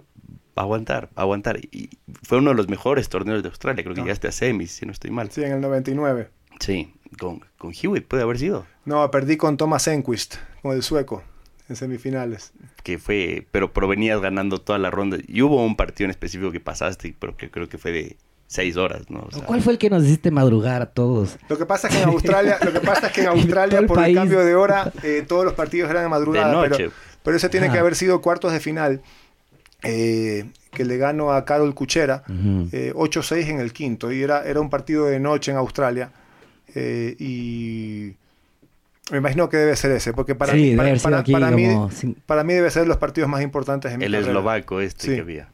[0.57, 1.59] aguantar, aguantar.
[1.71, 1.91] Y
[2.23, 4.05] fue uno de los mejores torneos de Australia, creo que Ah.
[4.05, 5.31] llegaste a semis, si no estoy mal.
[5.31, 6.31] Sí, en el 99.
[6.61, 8.67] Sí, con, con Hewitt puede haber sido.
[8.85, 11.23] No, perdí con Thomas Enquist, con el sueco,
[11.69, 12.53] en semifinales.
[12.83, 15.19] que fue, pero, pero venías ganando toda la ronda.
[15.27, 18.77] Y hubo un partido en específico que pasaste, pero que creo que fue de seis
[18.77, 19.27] horas, ¿no?
[19.27, 21.37] O sea, ¿Cuál fue el que nos hiciste madrugar a todos?
[21.49, 23.87] Lo que pasa es que en Australia, lo que pasa es que en Australia el
[23.87, 24.09] por país.
[24.17, 26.49] el cambio de hora, eh, todos los partidos eran de madrugada.
[26.63, 26.77] De noche.
[26.85, 27.73] Pero, pero ese tiene Ah.
[27.73, 29.03] que haber sido cuartos de final,
[29.83, 32.69] eh, que le gano a Carol Cuchera, Ujú.
[32.73, 34.11] eh, 8-6 en el quinto.
[34.13, 36.11] Y era, era un partido de noche en Australia.
[36.77, 38.15] eh, y
[39.13, 41.33] me imagino que debe ser ese, porque para, sí, mí, para, haber sido para- aquí
[41.33, 41.91] para mí, como
[42.27, 44.31] para mí debe ser los partidos más importantes en mi el carrera.
[44.31, 45.15] eslovaco este Sí.
[45.15, 45.49] que había.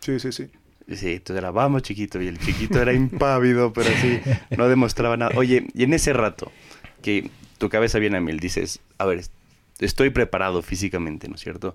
[0.00, 0.50] Sí, sí, sí.
[0.88, 4.20] Sí, entonces era, vamos chiquito, y el chiquito era impávido, pero así,
[4.56, 5.32] no demostraba nada.
[5.36, 6.52] Oye, y en ese rato,
[7.02, 9.24] que tu cabeza viene a mil, dices, a ver,
[9.80, 11.74] estoy preparado físicamente, ¿no es cierto?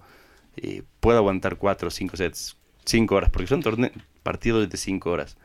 [0.56, 3.92] Eh, puedo aguantar cuatro o cinco sets, cinco horas, porque son torne-
[4.24, 5.36] partidos de cinco horas.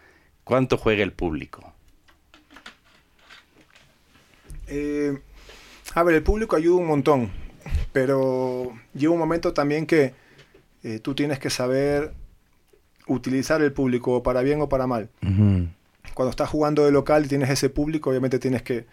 [0.44, 1.72] ¿Cuánto juega el público?
[4.68, 5.18] Eh,
[5.94, 7.30] a ver, el público ayuda un montón,
[7.92, 10.14] pero llega un momento también que
[10.82, 12.12] eh, tú tienes que saber
[13.06, 15.08] utilizar el público para bien o para mal.
[16.14, 18.86] Cuando estás jugando de local y tienes ese público, obviamente tienes que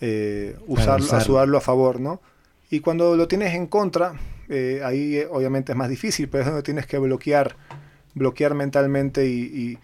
[0.00, 1.24] eh, usarlo, usarlo.
[1.24, 2.20] ayudarlo a favor, ¿no?
[2.70, 4.14] Y cuando lo tienes en contra,
[4.48, 7.56] eh, ahí eh, obviamente es más difícil, pero es donde tienes que bloquear
[8.16, 9.78] bloquear mentalmente y,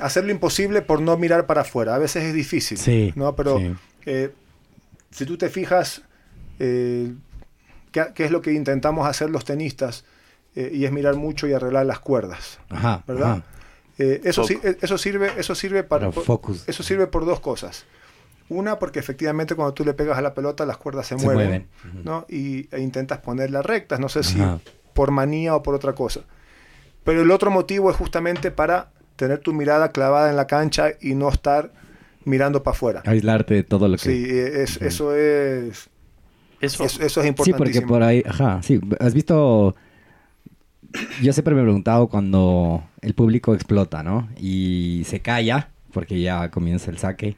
[0.00, 1.94] hacer lo imposible por no mirar para afuera.
[1.94, 3.36] A veces es difícil, sí, ¿no?
[3.36, 3.60] Pero
[4.06, 4.30] eh,
[5.10, 6.02] si tú te fijas,
[6.58, 7.12] eh,
[7.92, 10.04] ¿qué, es lo que intentamos hacer los tenistas?
[10.54, 12.58] Eh, y es mirar mucho y arreglar las cuerdas,
[13.06, 13.44] ¿verdad?
[13.98, 14.44] eso,
[14.80, 16.10] eso, sirve, eso sirve para,
[16.66, 17.84] eso sirve por dos cosas.
[18.48, 21.68] Una, porque efectivamente cuando tú le pegas a la pelota las cuerdas se, mueven,
[22.02, 22.26] ¿no?
[22.28, 24.40] Y, e intentas ponerlas rectas, no sé si
[24.92, 26.22] por manía o por otra cosa.
[27.04, 31.14] Pero el otro motivo es justamente para tener tu mirada clavada en la cancha y
[31.14, 31.72] no estar
[32.24, 33.02] mirando para afuera.
[33.06, 34.02] Aislarte de todo lo que...
[34.02, 35.88] Sí, es, eso es...
[36.60, 36.84] Eso.
[36.84, 37.20] eso.
[37.20, 37.44] es importante.
[37.44, 39.76] Sí, porque por ahí, ajá, sí, has visto...
[41.22, 44.28] Yo siempre me he preguntado cuando el público explota, ¿no?
[44.38, 47.36] Y se calla, porque ya comienza el saque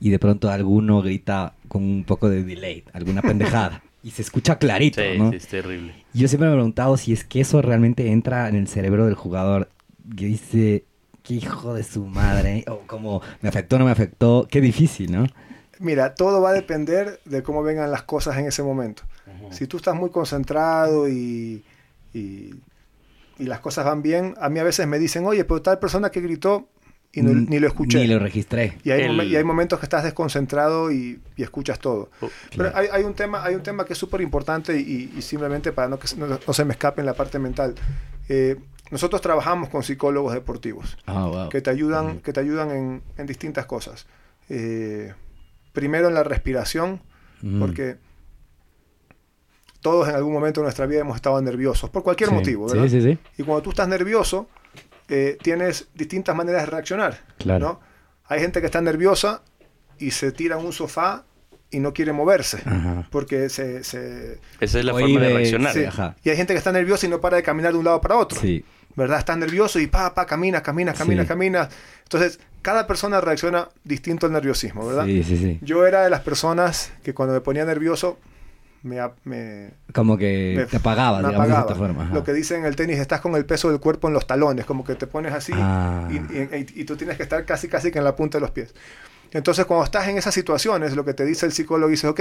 [0.00, 3.82] y de pronto alguno grita con un poco de delay, alguna pendejada.
[4.02, 5.30] y se escucha clarito, sí, ¿no?
[5.30, 5.94] Sí, es terrible.
[6.12, 9.14] Yo siempre me he preguntado si es que eso realmente entra en el cerebro del
[9.14, 9.70] jugador
[10.16, 10.84] que dice,
[11.22, 15.26] qué hijo de su madre, o como me afectó, no me afectó, qué difícil, ¿no?
[15.80, 19.02] Mira, todo va a depender de cómo vengan las cosas en ese momento.
[19.50, 21.64] Si tú estás muy concentrado y,
[22.12, 22.54] y,
[23.38, 26.10] y, las cosas van bien, a mí a veces me dicen, oye, pero tal persona
[26.10, 26.68] que gritó
[27.12, 28.00] y ni lo escuché.
[28.00, 28.78] Ni lo registré.
[28.82, 32.10] Y hay, momentos que estás desconcentrado y, escuchas todo.
[32.20, 35.88] Oh, Pero hay, un tema, hay un tema que es súper importante y, simplemente para
[35.88, 37.74] no que no, se me escape en la parte mental.
[38.28, 38.56] Eh,
[38.90, 44.06] nosotros trabajamos con psicólogos deportivos ah, que te ayudan, que te ayudan en, distintas cosas.
[44.48, 45.14] Eh,
[45.72, 47.00] primero en la respiración,
[47.42, 47.60] mm.
[47.60, 47.96] porque
[49.84, 52.88] todos en algún momento de nuestra vida hemos estado nerviosos, por cualquier motivo, ¿verdad?
[52.88, 54.48] Sí, sí, y cuando tú estás nervioso,
[55.10, 57.20] eh, tienes distintas maneras de reaccionar.
[57.36, 57.80] Claro.
[58.24, 59.42] Hay gente que está nerviosa
[59.98, 61.24] y se tira en un sofá
[61.70, 62.62] y no quiere moverse.
[63.10, 66.16] Porque se, Esa es la forma de reaccionar.
[66.24, 68.16] Y hay gente que está nerviosa y no para de caminar de un lado para
[68.16, 68.40] otro.
[68.40, 68.64] Sí.
[68.96, 69.18] ¿Verdad?
[69.18, 71.68] Estás nervioso y pa, pa, camina, camina, camina, camina.
[72.04, 75.04] Entonces, cada persona reacciona distinto al nerviosismo, ¿verdad?
[75.04, 75.58] Sí, sí, sí.
[75.60, 78.18] Yo era de las personas que cuando me ponía nervioso
[78.84, 82.10] me, como que te apagaba, digamos, de esta forma.
[82.12, 84.66] Lo que dicen en el tenis, estás con el peso del cuerpo en los talones,
[84.66, 86.08] como que te pones así ah.
[86.10, 88.74] y, tú tienes que estar casi, casi que en la punta de los pies.
[89.32, 92.20] Entonces, cuando estás en esas situaciones, lo que te dice el psicólogo dice, ok,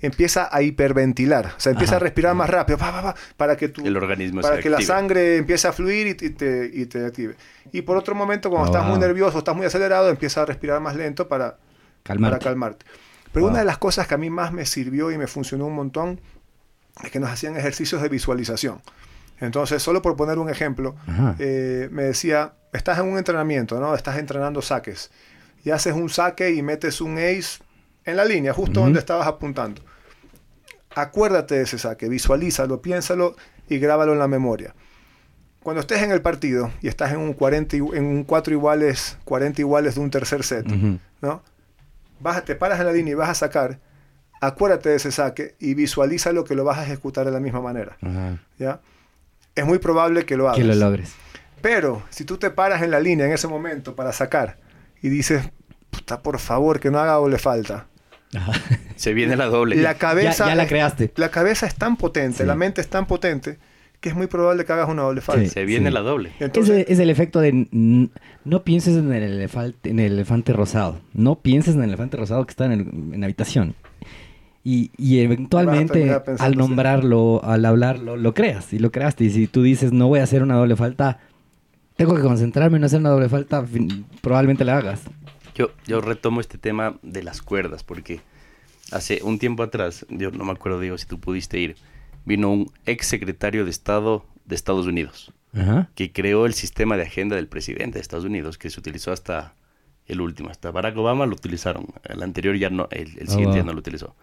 [0.00, 2.78] empieza a hiperventilar, o sea, empieza a respirar más rápido,
[3.36, 6.86] para que tu, el organismo para que la sangre empiece a fluir y, te, y
[6.86, 7.36] te active.
[7.70, 10.96] Y por otro momento, cuando estás muy nervioso, estás muy acelerado, empieza a respirar más
[10.96, 11.58] lento para
[12.02, 12.38] calmarte.
[12.38, 12.86] Para calmarte.
[13.38, 15.74] Pero una de las cosas que a mí más me sirvió y me funcionó un
[15.74, 16.20] montón
[17.04, 18.82] es que nos hacían ejercicios de visualización.
[19.40, 20.96] Entonces, solo por poner un ejemplo,
[21.38, 23.94] eh, me decía, estás en un entrenamiento, ¿no?
[23.94, 25.12] Estás entrenando saques.
[25.64, 27.60] Y haces un saque y metes un ace
[28.04, 29.82] en la línea, justo donde estabas apuntando.
[30.96, 33.36] Acuérdate de ese saque, visualízalo, piénsalo
[33.68, 34.74] y grábalo en la memoria.
[35.62, 39.60] Cuando estés en el partido y estás en un 40 en un 4 iguales, 40
[39.60, 40.66] iguales de un tercer set,
[41.20, 41.42] ¿no?
[42.20, 43.80] Vas, te paras en la línea y vas a sacar,
[44.40, 47.60] acuérdate de ese saque y visualiza lo que lo vas a ejecutar de la misma
[47.60, 47.96] manera.
[48.58, 48.80] ¿ya?
[49.54, 50.58] Es muy probable que lo hagas.
[50.58, 51.14] Que lo logres.
[51.60, 54.58] Pero si tú te paras en la línea en ese momento para sacar
[55.02, 55.50] y dices,
[55.90, 57.86] puta, por favor, que no haga doble falta.
[58.96, 59.76] Se viene la doble.
[59.76, 61.12] La cabeza, ya, la creaste.
[61.16, 63.58] La cabeza es tan potente, la mente es tan potente
[64.00, 65.48] que es muy probable que hagas una doble falta.
[65.48, 66.32] se viene la doble.
[66.38, 67.66] Entonces, es, el efecto de
[68.44, 71.00] no pienses en el, elefante, en el elefante rosado.
[71.14, 73.74] No pienses en el elefante rosado que está en, la habitación.
[74.64, 78.72] Y, eventualmente, al nombrarlo, al hablarlo, lo creas.
[78.74, 79.24] Y lo creaste.
[79.24, 81.20] Y si tú dices, no voy a hacer una doble falta,
[81.96, 83.64] tengo que concentrarme en no hacer una doble falta,
[84.20, 85.00] probablemente la hagas.
[85.54, 88.20] Yo, yo retomo este tema de las cuerdas, porque
[88.92, 91.76] hace un tiempo atrás, yo no me acuerdo, digo, si tú pudiste ir
[92.28, 95.32] vino un ex secretario de Estado de Estados Unidos,
[95.94, 99.54] que creó el sistema de agenda del presidente de Estados Unidos, que se utilizó hasta
[100.06, 103.64] el último, hasta Barack Obama lo utilizaron, el anterior ya no, el, oh, siguiente ya
[103.64, 104.14] no lo utilizó.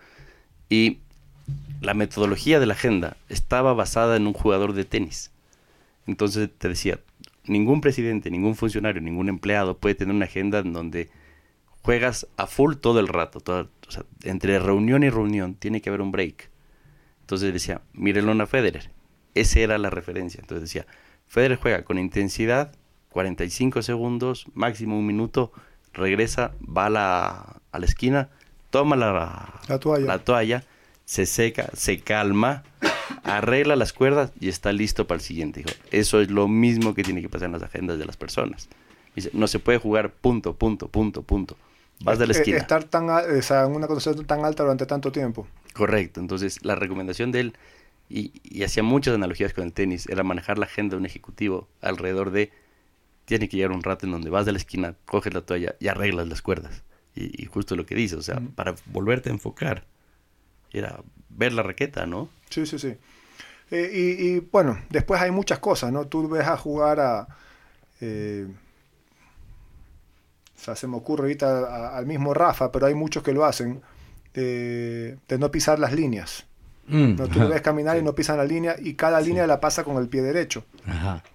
[0.70, 1.00] Y
[1.82, 5.32] la metodología de la agenda estaba basada en un jugador de tenis.
[6.08, 7.00] Entonces te decía,
[7.46, 11.10] ningún presidente, ningún funcionario, ningún empleado puede tener una agenda en donde
[11.82, 13.70] juegas a full todo el rato.
[14.24, 16.50] entre reunión y reunión tiene que haber un break.
[17.26, 18.92] Entonces decía, mírenlo a Federer.
[19.34, 20.40] Esa era la referencia.
[20.40, 20.86] Entonces decía,
[21.26, 22.72] Federer juega con intensidad,
[23.10, 25.52] 45 segundos, máximo un minuto,
[25.92, 28.30] regresa, va a la, a la esquina,
[28.70, 30.06] toma la, toalla.
[30.06, 30.64] la toalla,
[31.06, 32.64] se seca, se calma,
[33.24, 35.64] arregla las cuerdas y está listo para el siguiente.
[35.64, 38.70] Dijo, eso es lo mismo que tiene que pasar en las agendas de las personas.
[39.16, 41.58] Dice, no se puede jugar punto, punto, punto, punto.
[42.02, 42.58] Vas de la esquina.
[42.58, 45.48] Estar tan, en una concentración tan alta durante tanto tiempo.
[45.76, 46.22] Correcto.
[46.22, 47.54] Entonces, la recomendación de él
[48.10, 50.08] y, hacía muchas analogías con el tenis.
[50.08, 52.52] Era manejar la agenda de un ejecutivo alrededor de,
[53.26, 55.88] tiene que llegar un rato en donde vas de la esquina, coges la toalla y
[55.90, 56.84] arreglas las cuerdas.
[57.14, 59.86] Y, justo lo que dice, o sea, para volverte a enfocar,
[60.72, 62.30] era ver la raqueta, ¿no?
[62.50, 62.96] Sí, sí, sí.
[63.72, 66.08] Eh, y, bueno, después hay muchas cosas, ¿no?
[66.08, 67.28] Tú ves a jugar a...
[68.02, 68.48] Eh,
[70.56, 73.82] o sea, se me ocurre ahorita al mismo Rafa, pero hay muchos que lo hacen,
[74.42, 76.46] de no pisar las líneas.
[76.88, 79.60] Mm, no, tú lo ves caminar y no pisan la línea y cada línea la
[79.60, 80.66] pasa con el pie derecho.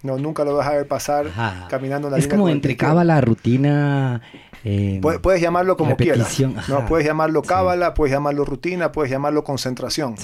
[0.01, 1.27] No, nunca lo vas a ver pasar
[1.69, 2.35] caminando la es línea.
[2.35, 4.21] Es como entre cábala, rutina.
[4.63, 6.39] Eh, puedes, llamarlo como quieras.
[6.69, 10.15] No, puedes llamarlo cábala, puedes llamarlo rutina, puedes llamarlo concentración.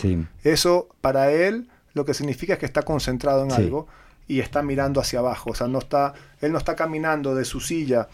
[0.43, 3.87] Eso para él lo que significa es que está concentrado en algo
[4.27, 5.51] y está mirando hacia abajo.
[5.51, 8.07] O sea, no está, él no está caminando de su silla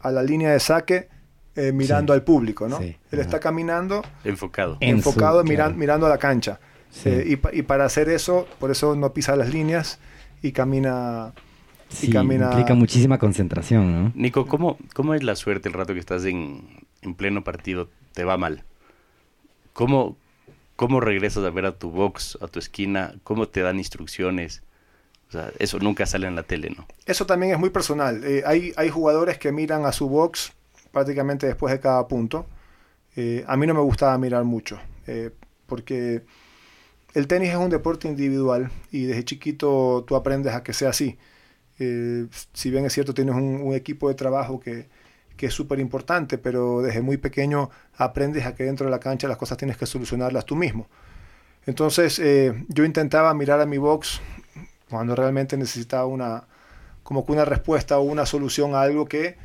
[0.00, 1.08] a la línea de saque
[1.54, 2.78] eh, mirando al público, ¿no?
[2.80, 6.58] Él está caminando enfocado, enfocado mirando a la cancha.
[7.04, 9.98] Eh, y, para hacer eso, por eso no pisa las líneas
[10.42, 11.32] y camina.
[12.02, 12.46] y camina...
[12.46, 14.12] implica muchísima concentración, ¿no?
[14.14, 17.88] Nico, ¿cómo, ¿cómo es la suerte el rato que estás en, en pleno partido?
[18.12, 18.64] Te va mal.
[19.72, 20.16] ¿Cómo,
[20.76, 23.14] ¿Cómo regresas a ver a tu box, a tu esquina?
[23.24, 24.62] ¿Cómo te dan instrucciones?
[25.28, 26.86] O sea, eso nunca sale en la tele, ¿no?
[27.06, 28.22] Eso también es muy personal.
[28.22, 30.52] Eh, hay, hay jugadores que miran a su box
[30.92, 32.46] prácticamente después de cada punto.
[33.16, 35.30] Eh, a mí no me gustaba mirar mucho, eh,
[35.66, 36.22] porque
[37.14, 41.18] el tenis es un deporte individual y desde chiquito tú aprendes a que sea así.
[41.78, 44.88] Eh, si bien es cierto, tienes un, equipo de trabajo que,
[45.36, 49.28] que es súper importante, pero desde muy pequeño aprendes a que dentro de la cancha
[49.28, 50.88] las cosas tienes que solucionarlas tú mismo.
[51.66, 52.20] Entonces
[52.68, 54.20] yo intentaba mirar a mi box
[54.90, 56.44] cuando realmente necesitaba una,
[57.02, 59.36] como que una respuesta o una solución a algo que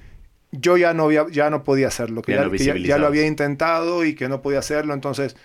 [0.52, 4.30] yo ya no, había, ya no podía hacerlo, que, ya, lo había intentado y que
[4.30, 5.36] no podía hacerlo, entonces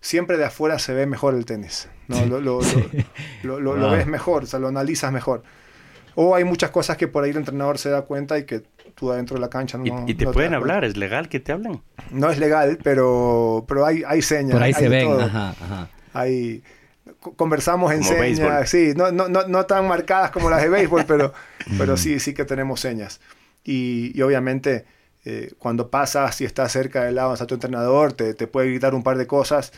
[0.00, 2.24] siempre de afuera se ve mejor el tenis, ¿no?
[2.26, 5.42] lo, lo, lo, ves mejor, o sea, lo analizas mejor.
[6.14, 8.62] O hay muchas cosas que por ahí el entrenador se da cuenta y que
[8.94, 10.04] tú adentro de la cancha no.
[10.06, 10.84] ¿Y, te pueden hablar?
[10.84, 11.82] ¿Es legal que te hablen?
[12.10, 14.52] No es legal, pero, pero hay, hay señas.
[14.52, 15.08] Por ahí se ven,
[16.14, 16.62] Hay,
[17.36, 21.34] conversamos en señas, sí, no, no, no, no, tan marcadas como las de béisbol, pero,
[21.78, 23.20] pero sí, sí que tenemos señas.
[23.66, 24.84] Y, obviamente
[25.24, 28.94] eh, cuando pasas y estás cerca del lado a tu entrenador, te, te, puede gritar
[28.94, 29.72] un par de cosas.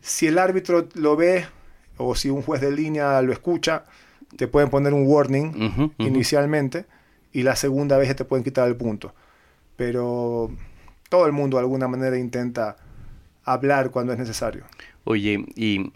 [0.00, 1.46] Si el árbitro lo ve
[1.96, 3.84] o si un juez de línea lo escucha,
[4.36, 6.86] te pueden poner un warning inicialmente
[7.32, 9.14] y la segunda vez te pueden quitar el punto.
[9.76, 10.50] Pero
[11.08, 12.76] todo el mundo de alguna manera intenta
[13.44, 14.64] hablar cuando es necesario.
[15.04, 15.92] Oye, y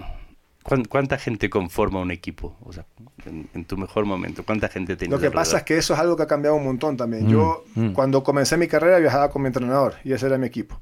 [0.89, 2.57] ¿Cuánta gente conforma un equipo?
[2.63, 2.85] O sea,
[3.27, 5.15] en, tu mejor momento, ¿cuánta gente tiene?
[5.15, 7.27] Lo que pasa es que eso es algo que ha cambiado un montón también.
[7.27, 7.93] Mm, yo, mm.
[7.93, 10.79] cuando comencé mi carrera, viajaba con mi entrenador y ese era mi equipo.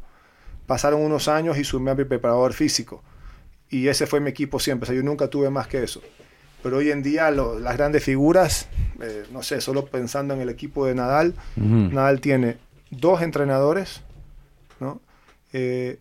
[0.67, 3.03] Pasaron unos años y sumé a mi preparador físico.
[3.69, 4.85] Y ese fue mi equipo siempre.
[4.85, 6.03] O sea, yo nunca tuve más que eso.
[6.63, 8.69] Pero hoy en día, las grandes figuras,
[9.01, 12.57] eh, no sé, solo pensando en el equipo de Nadal, Nadal tiene
[12.91, 14.03] dos entrenadores,
[14.81, 15.01] ¿no?
[15.53, 15.99] Eh,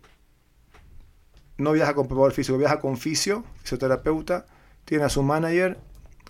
[1.58, 4.46] no viaja con preparador físico, viaja con fisio, fisioterapeuta,
[4.86, 5.78] tiene a su manager,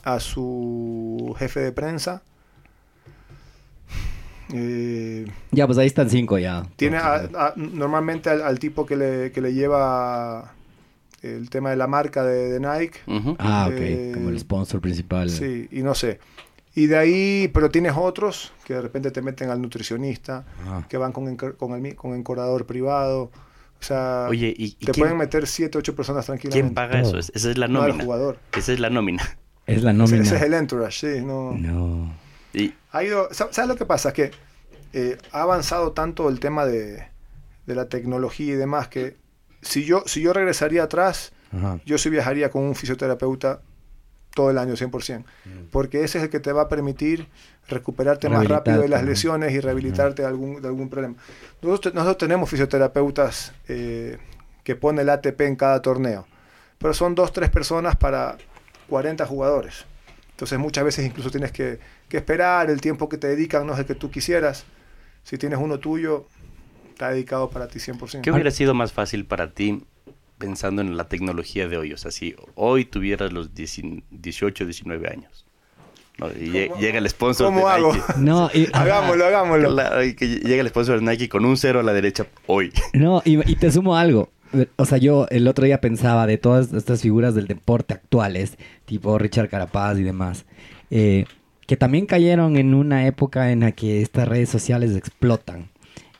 [0.03, 2.23] a su jefe de prensa.
[4.53, 6.67] Eh, ya, pues ahí están cinco ya.
[6.75, 6.99] Tiene
[7.55, 10.53] normalmente al, tipo que le, que le, lleva
[11.23, 12.99] el tema de la marca de, Nike.
[13.39, 15.29] Ah, ok, eh, como el sponsor principal.
[15.29, 16.19] Sí, y no sé.
[16.75, 20.85] Y de ahí, pero tienes otros que de repente te meten al nutricionista, ah.
[20.87, 23.31] que van con, con, el, con encorador privado.
[23.79, 26.61] O sea, te pueden meter 7, 8 personas tranquilamente.
[26.61, 27.17] ¿Quién paga eso?
[27.17, 28.03] Esa es la nómina.
[28.03, 28.39] jugador.
[28.55, 29.37] Esa es la nómina.
[29.67, 30.23] Es la nómina.
[30.23, 31.25] Ese, es el entourage, sí.
[31.25, 31.51] No.
[31.51, 32.13] no.
[32.53, 32.73] Y...
[32.91, 34.13] Ha ido, ¿Sabes lo que pasa?
[34.13, 34.31] Que
[34.93, 37.07] eh, ha avanzado tanto el tema de,
[37.65, 39.17] de, la tecnología y demás que
[39.61, 41.33] si yo, si yo regresaría atrás,
[41.85, 43.61] yo sí viajaría con un fisioterapeuta
[44.35, 45.19] todo el año 100%.
[45.19, 45.49] Mm.
[45.71, 47.27] Porque ese es el que te va a permitir
[47.67, 51.15] recuperarte más rápido de las lesiones y rehabilitarte de algún, de algún problema.
[51.63, 54.19] Nosotros, nosotros tenemos fisioterapeutas eh,
[54.63, 56.27] que ponen el ATP en cada torneo,
[56.77, 58.37] pero son dos, tres personas para
[58.89, 59.85] 40 jugadores.
[60.31, 61.79] Entonces muchas veces incluso tienes que,
[62.09, 64.65] que esperar, el tiempo que te dedican no es el que tú quisieras.
[65.23, 66.27] Si tienes uno tuyo,
[66.89, 68.21] está dedicado para ti 100%.
[68.21, 69.83] ¿Qué hubiera sido más fácil para ti
[70.37, 71.93] pensando en la tecnología de hoy?
[71.93, 75.45] O sea, si hoy tuvieras los 18, 19 años.
[76.39, 77.93] y llega el sponsor ¿Cómo hago?
[78.17, 80.01] No, hagámoslo, hagámoslo.
[80.01, 82.71] llega el sponsor de Nike con un cero a la derecha hoy.
[82.93, 84.29] No, y, te sumo algo.
[84.77, 89.17] O sea, yo el otro día pensaba de todas estas figuras del deporte actuales, tipo
[89.17, 90.45] Richard Carapaz y demás,
[90.91, 91.25] eh,
[91.67, 95.69] que también cayeron en una época en la que estas redes sociales explotan.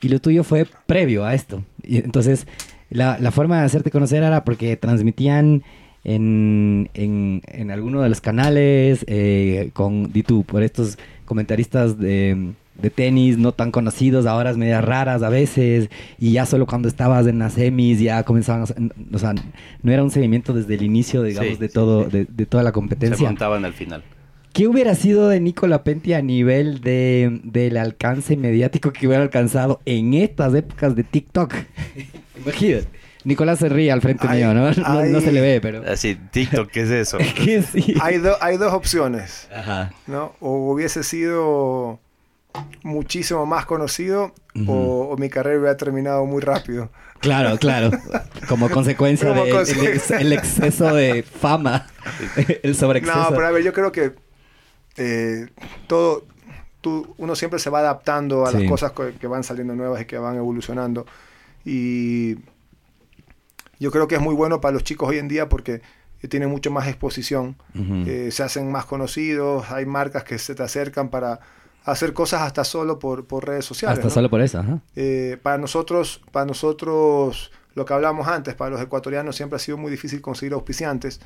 [0.00, 1.64] Y lo tuyo fue previo a esto.
[1.82, 2.46] Y entonces,
[2.90, 5.62] la, la, forma de hacerte conocer era porque transmitían
[6.04, 12.52] en, en, en alguno de los canales, eh, con, di tú, por estos comentaristas de,
[12.80, 16.86] de tenis no tan conocidos, ahora es medias raras a veces, y ya solo cuando
[16.86, 19.34] estabas en las semis ya comenzaban a, o sea,
[19.82, 22.10] no era un seguimiento desde el inicio, digamos, Sí, de todo, sí.
[22.10, 23.26] De, de toda la Se competencia.
[23.26, 24.04] montaban al final.
[24.56, 29.82] ¿Qué hubiera sido de Nicola Penti a nivel de, del alcance mediático que hubiera alcanzado
[29.84, 31.52] en estas épocas de TikTok?
[32.42, 32.88] Imagínate.
[33.24, 34.70] Nicolás se ríe al frente Ay, mío, ¿no?
[34.70, 35.10] No, ay.
[35.10, 35.82] no se le ve, pero...
[35.86, 37.18] Así, TikTok, ¿qué es eso?
[37.44, 37.96] que sí.
[38.00, 39.92] Hay, do- hay dos opciones, Ajá.
[40.06, 40.32] ¿no?
[40.40, 42.00] O hubiese sido
[42.82, 44.32] muchísimo más conocido
[44.66, 46.90] o, o mi carrera hubiera terminado muy rápido.
[47.20, 47.90] Claro, claro.
[48.48, 50.16] Como consecuencia del consecuencia.
[50.18, 51.88] el exceso de fama,
[52.62, 53.18] el sobreexceso.
[53.18, 54.12] No, pero a ver, yo creo que
[54.96, 55.46] eh,
[55.86, 56.24] todo,
[56.80, 58.58] tú, uno siempre se va adaptando a Sí.
[58.60, 61.06] las cosas que, van saliendo nuevas y que van evolucionando.
[61.64, 62.36] Y
[63.78, 65.82] yo creo que es muy bueno para los chicos hoy en día porque
[66.28, 71.08] tienen mucho más exposición, eh, se hacen más conocidos, hay marcas que se te acercan
[71.08, 71.38] para
[71.84, 73.98] hacer cosas hasta solo por, por redes sociales.
[73.98, 74.14] Hasta ¿no?
[74.14, 74.80] solo por eso, ajá.
[74.96, 79.76] Eh, para nosotros, para nosotros, lo que hablamos antes, para los ecuatorianos siempre ha sido
[79.78, 81.20] muy difícil conseguir auspiciantes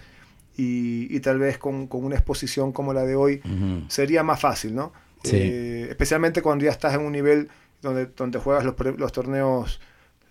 [0.57, 3.85] y, y tal vez con, con una exposición como la de hoy Ujú.
[3.89, 4.93] sería más fácil, ¿no?
[5.23, 5.37] Sí.
[5.37, 7.49] Eh, especialmente cuando ya estás en un nivel
[7.83, 9.81] donde, donde juegas los, los torneos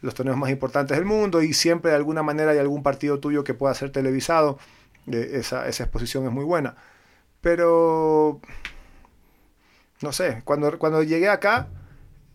[0.01, 3.43] los torneos más importantes del mundo y siempre de alguna manera hay algún partido tuyo
[3.43, 4.57] que pueda ser televisado.
[5.07, 6.76] Eh, esa, esa exposición es muy buena.
[7.41, 8.39] Pero,
[10.01, 11.67] no sé, cuando, cuando llegué acá,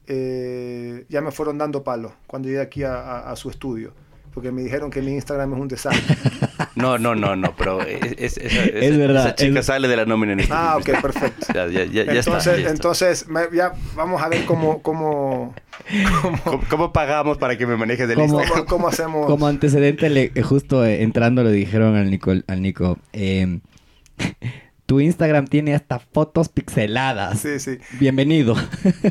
[0.06, 3.94] eh, ya me fueron dando palo cuando llegué aquí a, a- a su estudio.
[4.34, 6.16] Porque me dijeron que mi Instagram es un desastre.
[6.76, 9.88] No, no, no, no, pero es, es- esa- esa- Es verdad, Esa chica es- sale
[9.88, 10.92] de la nómina en este ah, momento.
[10.92, 11.46] ok, perfecto.
[11.54, 12.70] Ya, ya, ya, ya entonces, está, ya está.
[12.70, 15.54] entonces me- ya vamos a ver cómo, cómo,
[16.22, 18.38] ¿Cómo, cómo pagamos para que me manejes el ¿Cómo?
[18.40, 18.66] Instagram?
[18.66, 19.26] cómo, hacemos.
[19.26, 23.58] Como antecedente, le- justo eh, entrando le dijeron al Nico, al Nico eh,
[24.86, 27.40] tu Instagram tiene hasta fotos pixeladas.
[27.40, 27.78] Sí, sí.
[27.98, 28.54] Bienvenido.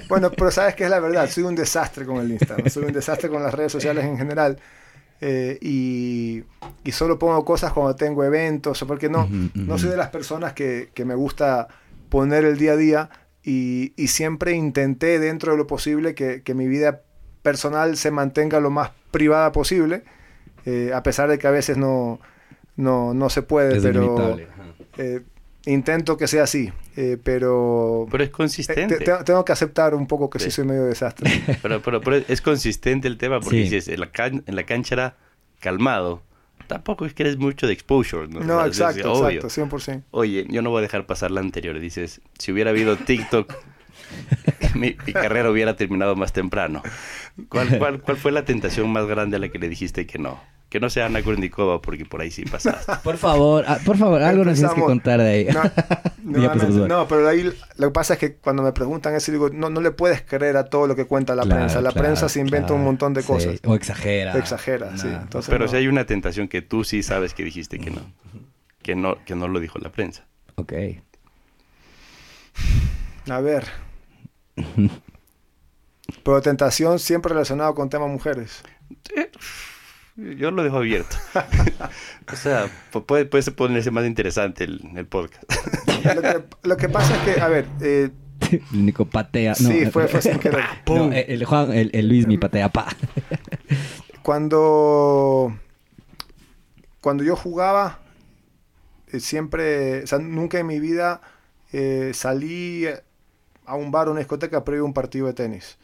[0.07, 2.93] Bueno, pero sabes que es la verdad, soy un desastre con el Instagram, soy un
[2.93, 4.59] desastre con las redes sociales en general.
[5.26, 6.43] Eh, y,
[6.84, 10.51] y solo pongo cosas cuando tengo eventos, o porque no, no soy de las personas
[10.51, 11.69] que, que me gusta
[12.09, 13.09] poner el día a día
[13.41, 17.03] y, y siempre intenté dentro de lo posible que, que mi vida
[17.41, 20.03] personal se mantenga lo más privada posible,
[20.65, 22.19] eh, a pesar de que a veces no,
[22.76, 24.38] no, no se puede, Es pero
[24.97, 25.21] eh,
[25.65, 28.07] intento que sea así, eh, pero...
[28.11, 28.97] Pero es consistente.
[28.97, 30.51] te- te- tengo que aceptar un poco que sí, Sí.
[30.51, 31.29] soy medio desastre.
[31.61, 33.63] Pero, pero, pero es consistente el tema porque Sí.
[33.63, 35.15] dices, en la, can- en la cancha era
[35.59, 36.21] calmado.
[36.67, 38.39] Tampoco es que eres mucho de exposure, ¿no?
[38.65, 39.41] Es exacto, obvio.
[39.41, 40.03] exacto, 100%.
[40.11, 41.77] Oye, yo no voy a dejar pasar la anterior.
[41.79, 43.53] Dices, si hubiera habido TikTok,
[44.75, 46.81] mi, mi carrera hubiera terminado más temprano.
[47.49, 50.39] ¿Cuál, cuál, cuál fue la tentación más grande a la que le dijiste que no?
[50.74, 52.91] Que no sea Ana Kurnikova, porque por ahí sí pasaste.
[53.03, 54.88] Por favor, ah, por favor, algo nos tienes que Empezamos.
[54.89, 55.45] contar de ahí.
[55.45, 55.61] No,
[56.41, 56.88] Ya, no, pues, no, Josué.
[56.88, 59.82] no, pero ahí lo que pasa es que cuando me preguntan eso, digo, no, no
[59.82, 61.80] le puedes creer a todo lo que cuenta la Claro, prensa.
[61.80, 62.78] La claro, prensa se inventa claro.
[62.80, 63.59] un montón de Sí, cosas.
[63.67, 64.36] O exagera.
[64.36, 65.09] Exagera, sí.
[65.09, 65.69] Entonces, Pero no.
[65.69, 68.01] si hay una tentación que tú sí sabes que dijiste que no.
[68.82, 70.26] Que no, que no lo dijo la prensa.
[70.55, 70.74] Ok.
[73.30, 73.67] A ver.
[76.24, 78.63] Pero tentación siempre relacionado con temas mujeres.
[80.18, 81.16] Eh, Yo lo dejo abierto.
[82.32, 85.43] o sea, pu- puede, puede ponerse más interesante el, el podcast.
[86.16, 88.09] Lo que, lo que pasa es que, a ver, eh,
[88.74, 89.51] El Nico patea.
[89.59, 90.64] No, sí, eh, fue, fue sin querer.
[90.88, 92.88] no, eh, el Juan, el, el Luis mi patea pa.
[94.22, 95.57] Cuando,
[97.01, 97.99] cuando yo jugaba,
[99.11, 101.22] eh, siempre, o sea, nunca en mi vida
[101.74, 102.86] eh, salí
[103.66, 105.78] a un bar o una discoteca previo a un partido de tenis.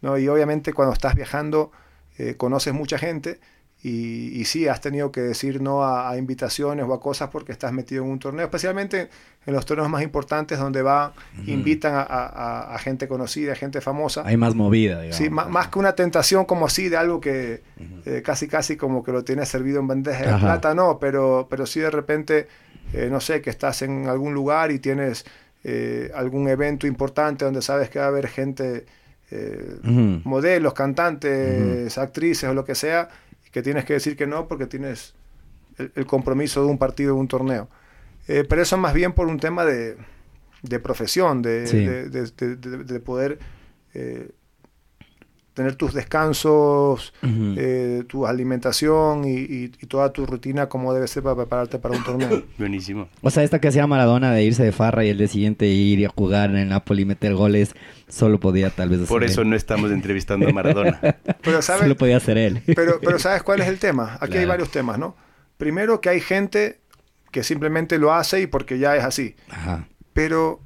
[0.00, 0.16] ¿no?
[0.18, 1.70] Y obviamente cuando estás viajando
[2.18, 3.40] eh, conoces mucha gente
[3.84, 7.50] y, y sí, has tenido que decir no a, a invitaciones o a cosas porque
[7.50, 9.08] estás metido en un torneo, especialmente
[9.44, 11.14] en los torneos más importantes donde va,
[11.46, 14.22] invitan a, a- a- a gente conocida, a gente famosa.
[14.24, 15.16] Hay más movida, digamos.
[15.18, 17.62] Sí, más que una tentación como así de algo que
[18.06, 21.66] eh, casi casi como que lo tienes servido en bandeja de plata, no, pero, pero
[21.66, 22.46] sí de repente,
[22.92, 25.24] eh, no sé, que estás en algún lugar y tienes
[25.64, 28.86] eh, algún evento importante donde sabes que va a haber gente,
[29.32, 29.78] eh,
[30.24, 33.08] modelos, cantantes, actrices o lo que sea,
[33.52, 35.14] que tienes que decir que no porque tienes
[35.78, 37.68] el, el compromiso de un partido, de un torneo.
[38.28, 39.96] Eh, pero eso más bien por un tema de,
[40.62, 41.84] de profesión, de, Sí.
[41.84, 43.38] de, de- de- de- de poder
[43.94, 44.30] eh,
[45.54, 51.22] tener tus descansos, eh, tu alimentación y, y- y toda tu rutina como debe ser
[51.22, 52.42] para prepararte para un torneo.
[52.58, 53.08] Buenísimo.
[53.20, 55.98] O sea, esta que hacía Maradona de irse de farra y el día siguiente ir
[55.98, 57.74] y a jugar en el Napoli y meter goles,
[58.08, 59.50] solo podía tal vez hacer Por eso él.
[59.50, 61.00] no estamos entrevistando a Maradona.
[61.42, 62.62] Pero sabes, Solo podía hacer él.
[62.74, 64.16] pero, pero ¿sabes cuál es el tema?
[64.20, 65.16] Aquí hay varios temas, ¿no?
[65.58, 66.80] Primero que hay gente
[67.30, 69.36] que simplemente lo hace y porque ya es así.
[69.50, 69.86] Ajá.
[70.12, 70.60] Pero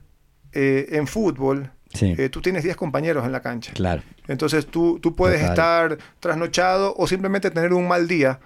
[0.52, 2.14] eh, en fútbol, Sí.
[2.16, 3.72] eh, tú tienes 10 compañeros en la cancha.
[3.74, 4.02] Claro.
[4.28, 5.92] Entonces tú, tú puedes Total.
[5.92, 8.38] estar trasnochado o simplemente tener un mal día.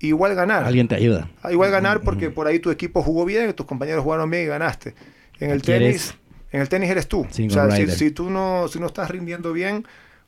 [0.00, 0.64] Igual ganar.
[0.64, 1.28] Alguien te ayuda.
[1.42, 4.46] Ah, Igual ganar porque por ahí tu equipo jugó bien, tus compañeros jugaron bien y
[4.46, 4.94] ganaste.
[5.38, 6.14] En el tenis, eres
[6.52, 7.26] en el tenis eres tú.
[7.30, 9.86] single o sea, si, tú no, si no estás rindiendo bien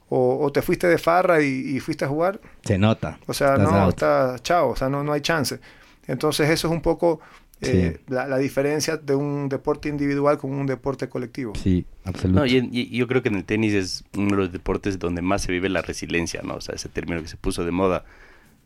[0.09, 3.19] o, o te fuiste de farra y, y fuiste a jugar, Se nota.
[3.27, 3.95] o sea, Estás no, out.
[3.95, 5.59] está chao, o sea, no, no hay chance.
[6.07, 7.21] Entonces eso es un poco
[7.61, 11.53] eh, la, la diferencia de un deporte individual con un deporte colectivo.
[11.55, 12.41] Sí, absoluto.
[12.41, 14.99] No, y, en- y yo creo que en el tenis es uno de los deportes
[14.99, 16.55] donde más se vive la resiliencia, ¿no?
[16.57, 18.05] O sea, ese término que se puso de moda.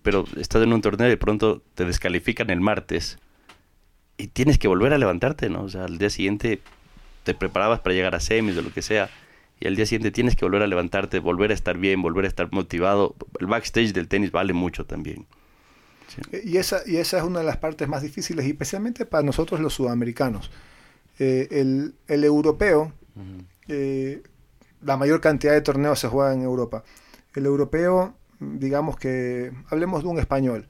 [0.03, 3.19] Pero estás en un torneo y de pronto te descalifican el martes
[4.17, 5.63] y tienes que volver a levantarte, ¿no?
[5.63, 6.61] O sea, al día siguiente
[7.25, 9.11] te preparabas para llegar a semis o lo que sea
[9.61, 12.29] y al día siguiente tienes que volver a levantarte, volver a estar bien, volver a
[12.29, 13.17] estar motivado.
[13.41, 15.27] El backstage del tenis vale mucho también.
[16.45, 19.61] Y esa, y esa es una de las partes más difíciles, y especialmente para nosotros
[19.61, 20.51] los sudamericanos.
[21.19, 22.93] Eh, el, el europeo,
[23.69, 24.23] eh,
[24.83, 26.85] la mayor cantidad de torneos se juega en Europa.
[27.35, 30.67] El europeo, digamos que, hablemos de un español,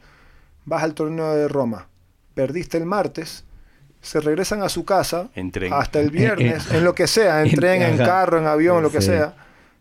[0.64, 1.88] vas al torneo de Roma,
[2.34, 3.44] perdiste el martes,
[4.00, 5.72] se regresan a su casa En tren.
[5.72, 8.90] hasta el viernes, en lo que sea, en En- tren, en carro, en avión, lo
[8.90, 9.08] que Sí.
[9.08, 9.34] sea,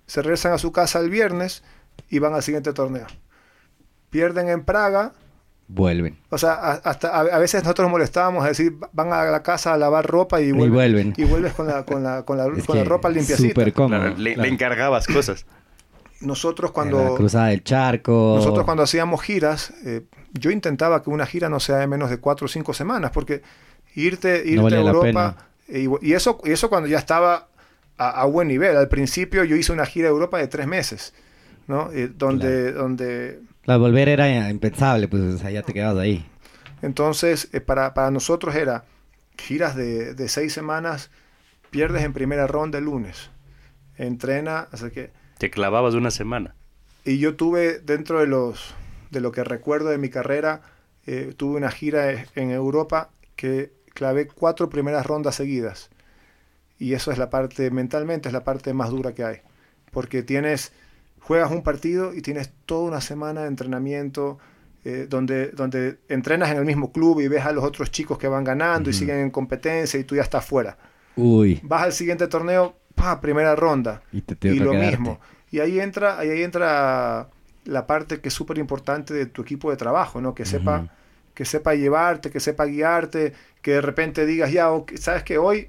[0.05, 1.63] se regresan a su casa el viernes
[2.09, 3.07] y van al siguiente torneo.
[4.09, 5.13] Pierden en Praga,
[5.69, 6.17] Vuelven.
[6.29, 9.73] o sea, a- hasta a, a veces nosotros molestábamos a decir, van a la casa
[9.73, 11.13] a lavar ropa y, vuelven, vuelven.
[11.17, 13.49] y vuelves con la, con la, con la, con la ropa limpiacita.
[13.49, 13.99] Súper cómodo.
[13.99, 14.47] Claro, le, claro.
[14.47, 15.45] le encargabas cosas.
[16.21, 18.35] Nosotros cuando, La cruzada del charco.
[18.37, 20.01] nosotros cuando hacíamos giras, eh,
[20.33, 23.43] yo intentaba que una gira no sea de menos de cuatro o cinco semanas, porque
[23.93, 25.35] irte, irte a Europa,
[25.67, 27.49] eh, y, y eso, y eso cuando ya estaba
[27.97, 28.77] a, a buen nivel.
[28.77, 31.13] Al principio yo hice una gira de Europa de tres meses,
[31.67, 31.91] ¿no?
[31.91, 36.25] Eh, donde, donde La volver era impensable, pues o sea, ya te quedabas ahí.
[36.81, 38.85] Entonces, eh, para, para nosotros era
[39.37, 41.11] giras de, de seis semanas,
[41.69, 43.29] pierdes en primera ronda el lunes,
[43.97, 45.11] entrena, así que...
[45.37, 46.55] Te clavabas una semana.
[47.03, 48.73] Y yo tuve, dentro de, los,
[49.11, 50.61] de lo que recuerdo de mi carrera,
[51.05, 55.89] eh, tuve una gira e- en Europa que clavé cuatro primeras rondas seguidas.
[56.79, 59.37] Y eso es la parte, mentalmente, es la parte más dura que hay.
[59.91, 60.71] Porque tienes,
[61.27, 64.39] juegas un partido y tienes toda una semana de entrenamiento,
[64.85, 68.29] eh, donde, donde entrenas en el mismo club y ves a los otros chicos que
[68.29, 70.77] van ganando y siguen en competencia y tú ya estás fuera.
[71.17, 71.59] Uy.
[71.63, 74.91] Vas al siguiente torneo, pa, primera ronda Y te, y lo quedarte.
[74.91, 75.19] mismo.
[75.51, 77.27] Y ahí entra, ahí entra
[77.65, 80.33] la parte que es súper importante de tu equipo de trabajo, ¿no?
[80.33, 80.87] Que sepa,
[81.33, 85.67] que sepa llevarte, que sepa guiarte, que de repente digas, ya, sabes que hoy,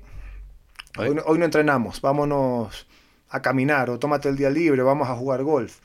[0.97, 2.88] hoy no entrenamos, vámonos
[3.31, 5.79] a caminar, o tómate el día libre, vamos a jugar golf,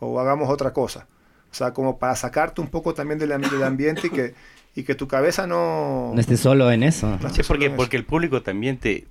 [0.00, 1.06] o hagamos otra cosa.
[1.50, 4.34] O sea, como para sacarte un poco también del, del ambiente y que,
[4.74, 6.12] y que tu cabeza no...
[6.14, 7.18] No estés solo en eso.
[7.20, 9.06] No Sí, porque, porque el público también te,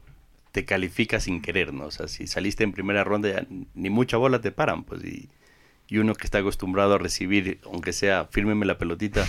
[0.51, 1.85] te califica sin querer, ¿no?
[1.85, 5.03] O sea, si saliste en primera ronda, ya ni mucha bola te paran, pues.
[5.03, 5.29] Y,
[5.87, 9.25] y uno que está acostumbrado a recibir, aunque sea, fírmeme la pelotita,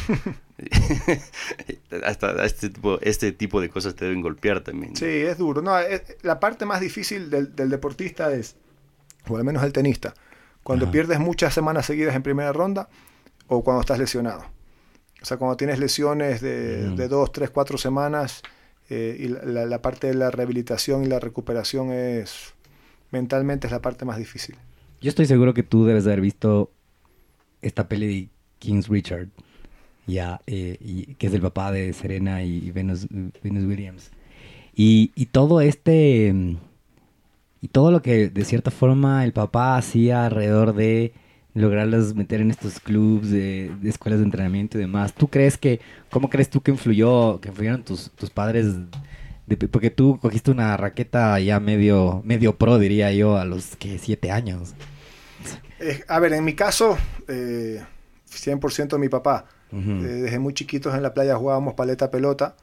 [2.05, 4.97] hasta este tipo, este tipo de cosas te deben golpear también.
[4.97, 5.63] Sí, es duro.
[5.63, 8.57] No, es- la parte más difícil del, del deportista es,
[9.29, 10.15] o al menos el tenista,
[10.63, 10.93] cuando Ajá.
[10.93, 12.89] pierdes muchas semanas seguidas en primera ronda
[13.49, 14.45] o cuando estás lesionado.
[15.23, 18.43] O sea, cuando tienes lesiones de, de dos, tres, cuatro semanas
[18.91, 22.55] eh, y la, la- la parte de la rehabilitación y la recuperación es,
[23.11, 24.57] mentalmente es la parte más difícil.
[25.07, 26.73] Yo estoy seguro que tú debes de haber visto
[27.63, 28.29] esta peli de
[28.59, 29.29] King's Richard,
[30.05, 33.07] ya, eh, y, que es el papá de Serena y Venus,
[33.41, 34.11] Venus Williams.
[34.75, 36.33] Y, y todo este...
[36.33, 36.57] mm,
[37.61, 41.13] Y todo lo que de cierta forma el papá hacía alrededor de
[41.55, 45.15] lograrlos meter en estos clubs de, escuelas de entrenamiento y demás.
[45.15, 45.81] ¿Tú crees que,
[46.11, 48.75] cómo crees tú que influyó, que influyeron tus, tus padres?
[49.71, 54.33] porque tú cogiste una raqueta ya medio, medio pro, diría yo, a los que siete
[54.33, 54.75] años.
[55.81, 56.97] Eh, a ver, en mi caso,
[57.29, 57.83] eh,
[58.31, 59.47] 100% mi papá.
[59.73, 62.55] Eh, desde muy chiquitos en la playa jugábamos paleta pelota,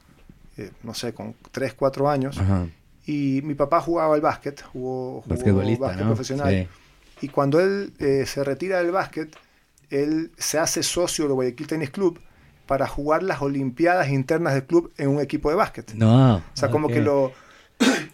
[0.56, 2.38] eh, no sé, con 3, 4 años.
[2.38, 2.66] Ajá.
[3.06, 6.06] Y mi papá jugaba al básquet, jugó, jugó básquet ¿no?
[6.06, 6.50] profesional.
[6.50, 6.68] Sí.
[7.26, 9.34] Y cuando él eh, se retira del básquet,
[9.90, 12.18] él se hace socio del Guayaquil Tennis Club
[12.66, 15.94] para jugar las Olimpiadas internas del club en un equipo de básquet.
[15.94, 16.36] No.
[16.36, 16.94] O sea, como ok.
[16.94, 17.32] que lo,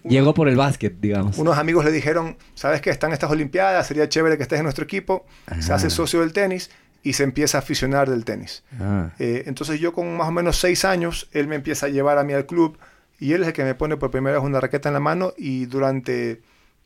[0.05, 1.39] Llegó por el básquet, digamos.
[1.39, 4.85] unos amigos le dijeron, sabes que están estas Olimpiadas, sería chévere que estés en nuestro
[4.85, 5.27] equipo.
[5.61, 6.71] Se hace socio del tenis
[7.03, 8.63] y se empieza a aficionar del tenis.
[8.79, 9.11] Ah.
[9.19, 12.25] Eh, entonces yo con más o menos seis años, él me empieza a llevar a
[12.25, 12.79] mí al club
[13.19, 15.33] y él es el que me pone por primera vez una raqueta en la mano
[15.37, 16.41] y durante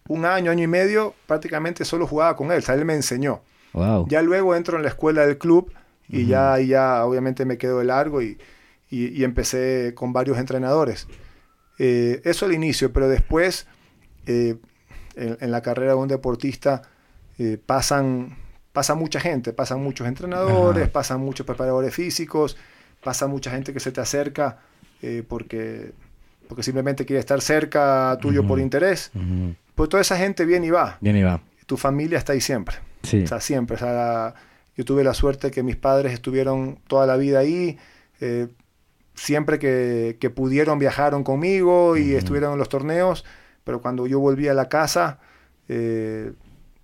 [0.08, 3.40] un año, año y medio prácticamente solo jugaba con él, o sea, él me enseñó.
[3.72, 4.06] Wow.
[4.08, 5.72] Ya luego entro en la escuela del club
[6.08, 8.38] Y ya, ya obviamente me quedo de largo y,
[8.90, 11.08] y, empecé con varios entrenadores.
[11.78, 13.66] Eh, eso al inicio, pero después
[14.26, 14.56] eh,
[15.16, 16.82] en, la carrera de un deportista
[17.38, 18.36] eh, pasan,
[18.72, 22.56] pasa mucha gente, pasan muchos entrenadores, pasan muchos preparadores físicos,
[23.02, 24.58] pasa mucha gente que se te acerca
[25.28, 25.92] porque,
[26.48, 29.10] porque simplemente quiere estar cerca tuyo por interés.
[29.74, 30.96] Pues toda esa gente viene y va.
[31.02, 31.42] Viene y va.
[31.66, 32.76] Tu familia está ahí siempre.
[33.02, 33.76] O sea, siempre.
[33.76, 34.34] O sea,
[34.74, 37.78] yo tuve la suerte que mis padres estuvieron toda la vida ahí
[39.14, 43.24] siempre que, pudieron viajaron conmigo y estuvieron en los torneos,
[43.62, 45.18] pero cuando yo volví a la casa,
[45.68, 46.32] eh,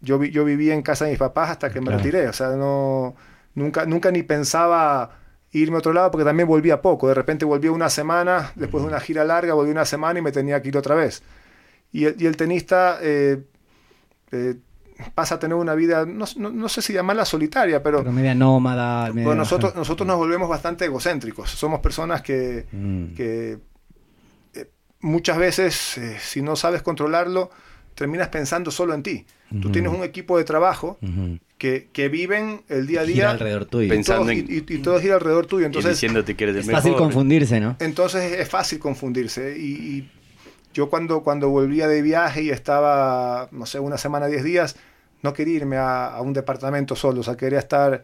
[0.01, 3.15] yo, yo vivía en casa de mis papás hasta que me retiré, o sea, no,
[3.55, 5.19] nunca, nunca ni pensaba
[5.53, 8.89] irme a otro lado porque también volvía poco, de repente volví una semana, después de
[8.89, 11.23] una gira larga, volví una semana y me tenía que ir otra vez.
[11.93, 13.43] Y el, y el tenista eh,
[14.31, 14.55] eh,
[15.15, 18.03] pasa a tener una vida, no, no, sé si llamarla solitaria, pero...
[18.05, 19.11] media nómada.
[19.11, 21.51] nosotros, nosotros nos volvemos bastante egocéntricos.
[21.51, 23.15] Somos personas que, mm.
[23.15, 23.59] que
[24.55, 24.71] eh,
[25.01, 27.51] muchas veces, eh, si no sabes controlarlo,
[27.95, 29.27] terminas pensando solo en ti.
[29.61, 30.97] Tú tienes un equipo de trabajo
[31.59, 33.31] que, que, viven el día a día.
[33.31, 33.89] alrededor tuyo.
[33.89, 35.67] Pensando y, y, todos gira alrededor tuyo.
[35.67, 37.75] Entonces, diciéndote que eres el es fácil confundirse, ¿no?
[37.81, 39.59] Entonces es fácil confundirse.
[39.59, 40.09] y
[40.73, 44.77] yo cuando, cuando volvía de viaje y estaba, no sé, una semana, diez días,
[45.23, 48.03] no quería irme a, un departamento solo, o sea, quería estar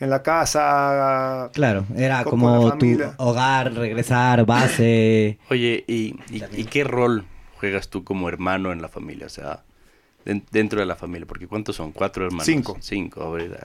[0.00, 1.50] en la casa.
[1.52, 2.86] Claro, era como tu
[3.18, 5.38] hogar, regresar, base.
[5.50, 6.14] Oye, ¿y,
[6.64, 7.24] qué rol
[7.58, 9.26] juegas tú como hermano en la familia?
[9.26, 9.62] O sea,
[10.24, 11.92] dentro de la familia, porque ¿cuántos son?
[11.92, 12.46] ¿Cuatro hermanos?
[12.46, 12.76] Cinco.
[12.80, 13.58] Cinco, a ver,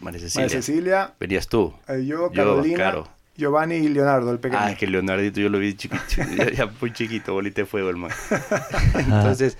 [0.00, 0.46] María Cecilia.
[0.46, 1.14] María Cecilia.
[1.18, 1.74] Venías tú.
[1.88, 3.04] Eh, yo, Carolina.
[3.40, 4.62] Giovanni y Leonardo, el pequeño.
[4.62, 6.02] Ah, que Leonardito yo lo vi chiquito,
[6.56, 8.10] ya, muy chiquito, bolita de fuego el man.
[8.94, 9.56] Entonces,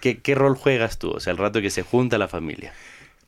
[0.00, 1.10] ¿qué, rol juegas tú?
[1.10, 2.72] O sea, el rato que se junta la familia.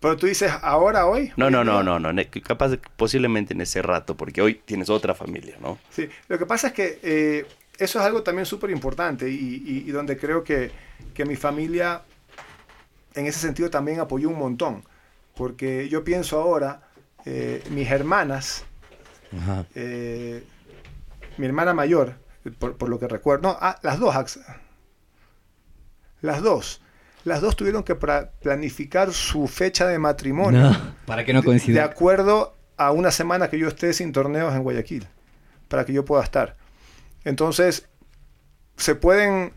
[0.00, 1.32] Pero tú dices ahora, hoy.
[1.36, 2.22] No, no, no, no, no.
[2.44, 5.78] Capaz de, posiblemente en ese rato, porque hoy tienes otra familia, ¿no?
[5.90, 7.46] Sí, lo que pasa es que eh,
[7.78, 10.72] eso es algo también súper importante y, donde creo que,
[11.14, 12.02] que, mi familia
[13.14, 14.82] en ese sentido también apoyó un montón.
[15.36, 16.82] Porque yo pienso ahora,
[17.24, 18.64] eh, mis hermanas,
[19.74, 20.42] eh,
[21.38, 22.16] mi hermana mayor,
[22.58, 24.14] por, por, lo que recuerdo, no, ah, las dos,
[26.22, 26.80] las dos.
[27.24, 30.74] Las dos tuvieron que planificar su fecha de matrimonio.
[31.06, 31.74] para que no coincida.
[31.74, 35.06] De, acuerdo a una semana que yo esté sin torneos en Guayaquil.
[35.68, 36.56] Para que yo pueda estar.
[37.24, 37.88] Entonces,
[38.76, 39.52] se pueden.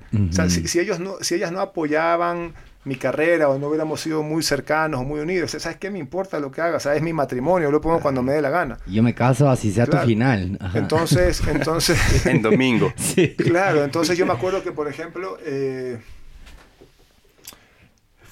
[0.49, 2.53] si, ellos no, si ellas no apoyaban
[2.85, 5.51] mi carrera o no hubiéramos sido muy cercanos o muy unidos.
[5.51, 6.79] ¿Sabes qué me importa lo que haga?
[6.79, 6.97] ¿Sabes?
[6.97, 8.77] Es mi matrimonio, lo pongo cuando me dé la gana.
[8.85, 10.59] Yo me caso así sea tu final.
[10.75, 12.25] Entonces, entonces...
[12.27, 12.93] en domingo.
[12.97, 13.35] sí.
[13.35, 15.97] Claro, entonces yo me acuerdo que, por ejemplo, eh,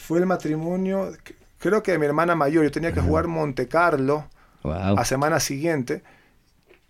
[0.03, 1.13] fue el matrimonio,
[1.59, 2.65] creo que de mi hermana mayor.
[2.65, 4.25] Yo tenía que jugar Monte Carlo
[4.63, 6.03] a semana siguiente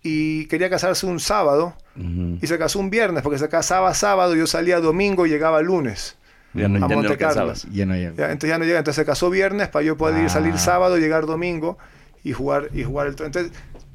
[0.02, 4.46] y quería casarse un sábado y se casó un viernes porque se casaba sábado, yo
[4.46, 6.16] salía domingo y llegaba lunes.
[6.54, 7.52] Ya no, a Monte Carlo.
[7.72, 8.30] Ya no llega.
[8.30, 8.78] entonces ya no llega.
[8.78, 10.58] Entonces se casó viernes para yo poder ir, salir ah.
[10.58, 11.78] sábado, llegar domingo
[12.24, 13.52] y jugar, y jugar el Entonces,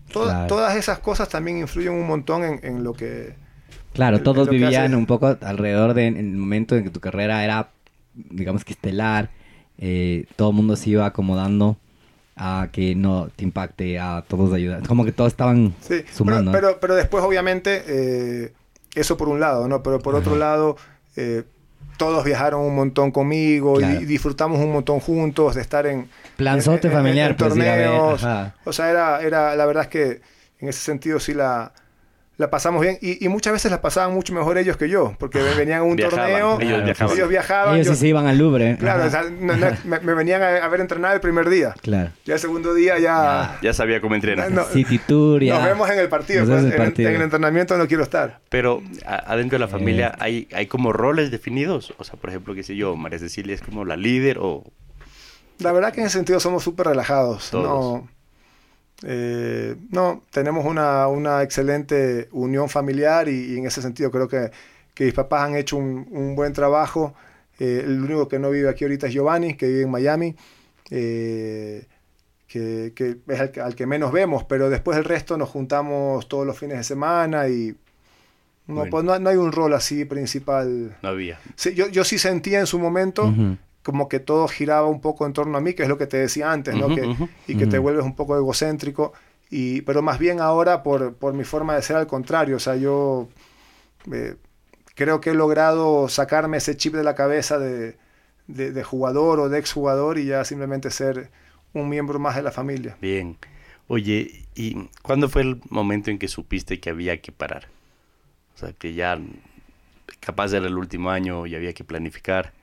[0.08, 3.36] todas esas cosas también influyen un montón en, lo que.
[3.94, 7.70] Claro, todos vivían un poco alrededor del el momento en que tu carrera era
[8.14, 9.30] digamos que estelar,
[9.78, 11.78] eh, todo el mundo se iba acomodando
[12.36, 14.88] a que no te impacte, a todos ayudar.
[14.88, 15.74] Como que todos estaban
[16.14, 16.51] sumando.
[16.51, 18.53] Pero, pero, después, obviamente, eh,
[18.95, 19.84] eso por un lado, ¿no?
[19.84, 20.78] Pero por otro lado,
[21.16, 21.43] eh,
[21.97, 26.10] todos viajaron un montón conmigo y disfrutamos un montón juntos de estar en...
[26.38, 28.24] Planzote familiar, pues, torneos.
[28.64, 30.22] o sea, era, era, la verdad es que
[30.60, 31.74] en ese sentido sí la
[32.40, 35.80] la pasamos bien y, muchas veces la pasaban mucho mejor ellos que yo, porque venían
[35.80, 37.18] a un torneo, ellos viajaban.
[37.18, 38.78] Ellos, viajaban, ellos sí se iban al Louvre.
[38.80, 39.12] Claro,
[39.42, 41.76] me, venían a, ver entrenar el primer día.
[41.82, 42.12] Claro.
[42.24, 43.60] Ya el segundo día ya...
[43.62, 44.50] Ya, sabía cómo entrenar.
[44.72, 48.40] City Tour, Nos vemos en el partido, pues, en, el entrenamiento no quiero estar.
[48.48, 52.64] Pero adentro de la familia hay, hay como roles definidos, o sea, por ejemplo, qué
[52.64, 54.64] sé yo, María Cecilia es como la líder o...
[55.58, 57.52] La verdad que en ese sentido somos súper relajados.
[57.52, 58.08] No
[59.04, 64.52] eh, no, tenemos una, excelente unión familiar y, en ese sentido creo que,
[65.00, 67.14] mis papás han hecho un, buen trabajo.
[67.58, 70.36] Eh, el único que no vive aquí ahorita es Giovanni, que vive en Miami,
[70.91, 71.86] eh,
[72.47, 72.93] que,
[73.28, 76.84] es al, que menos vemos, pero después el resto nos juntamos todos los fines de
[76.84, 77.76] semana y
[78.68, 80.97] no, pues no, hay un rol así principal.
[81.02, 81.39] No había.
[81.56, 83.34] Sí, yo, yo sí sentía en su momento
[83.90, 86.18] como que todo giraba un poco en torno a mí, que es lo que te
[86.18, 86.94] decía antes, ¿no?
[86.94, 87.16] que,
[87.48, 89.14] y que te vuelves un poco egocéntrico,
[89.50, 92.76] y, pero más bien ahora por, por mi forma de ser al contrario, o sea,
[92.76, 93.28] yo
[94.12, 94.36] eh,
[94.94, 97.98] creo que he logrado sacarme ese chip de la cabeza de,
[98.46, 101.32] de, jugador o de exjugador y ya simplemente ser
[101.74, 102.96] un miembro más de la familia.
[103.02, 103.38] Bien.
[103.88, 107.70] Oye, ¿y cuándo fue el momento en que supiste que había que parar?
[108.54, 109.20] O sea, que ya
[110.20, 112.54] capaz era el último año y había que planificar.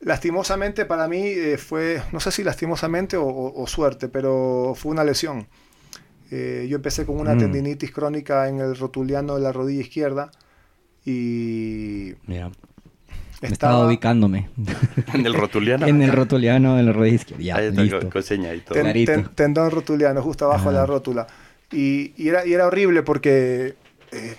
[0.00, 5.48] Lastimosamente para mí eh, fue, no sé si lastimosamente o, suerte, pero fue una lesión.
[6.30, 7.38] Eh, yo empecé con una mm.
[7.38, 10.30] tendinitis crónica en el rotuliano de la rodilla izquierda
[11.04, 12.14] y...
[13.40, 14.50] Estaba ubicándome.
[15.14, 15.86] ¿En el rotuliano?
[15.86, 17.56] en el rotuliano de la rodilla izquierda.
[17.56, 17.66] Ahí
[19.04, 21.26] está tendón rotuliano, justo abajo de la rótula.
[21.70, 23.76] Y, era, y, era, horrible porque
[24.10, 24.36] eh,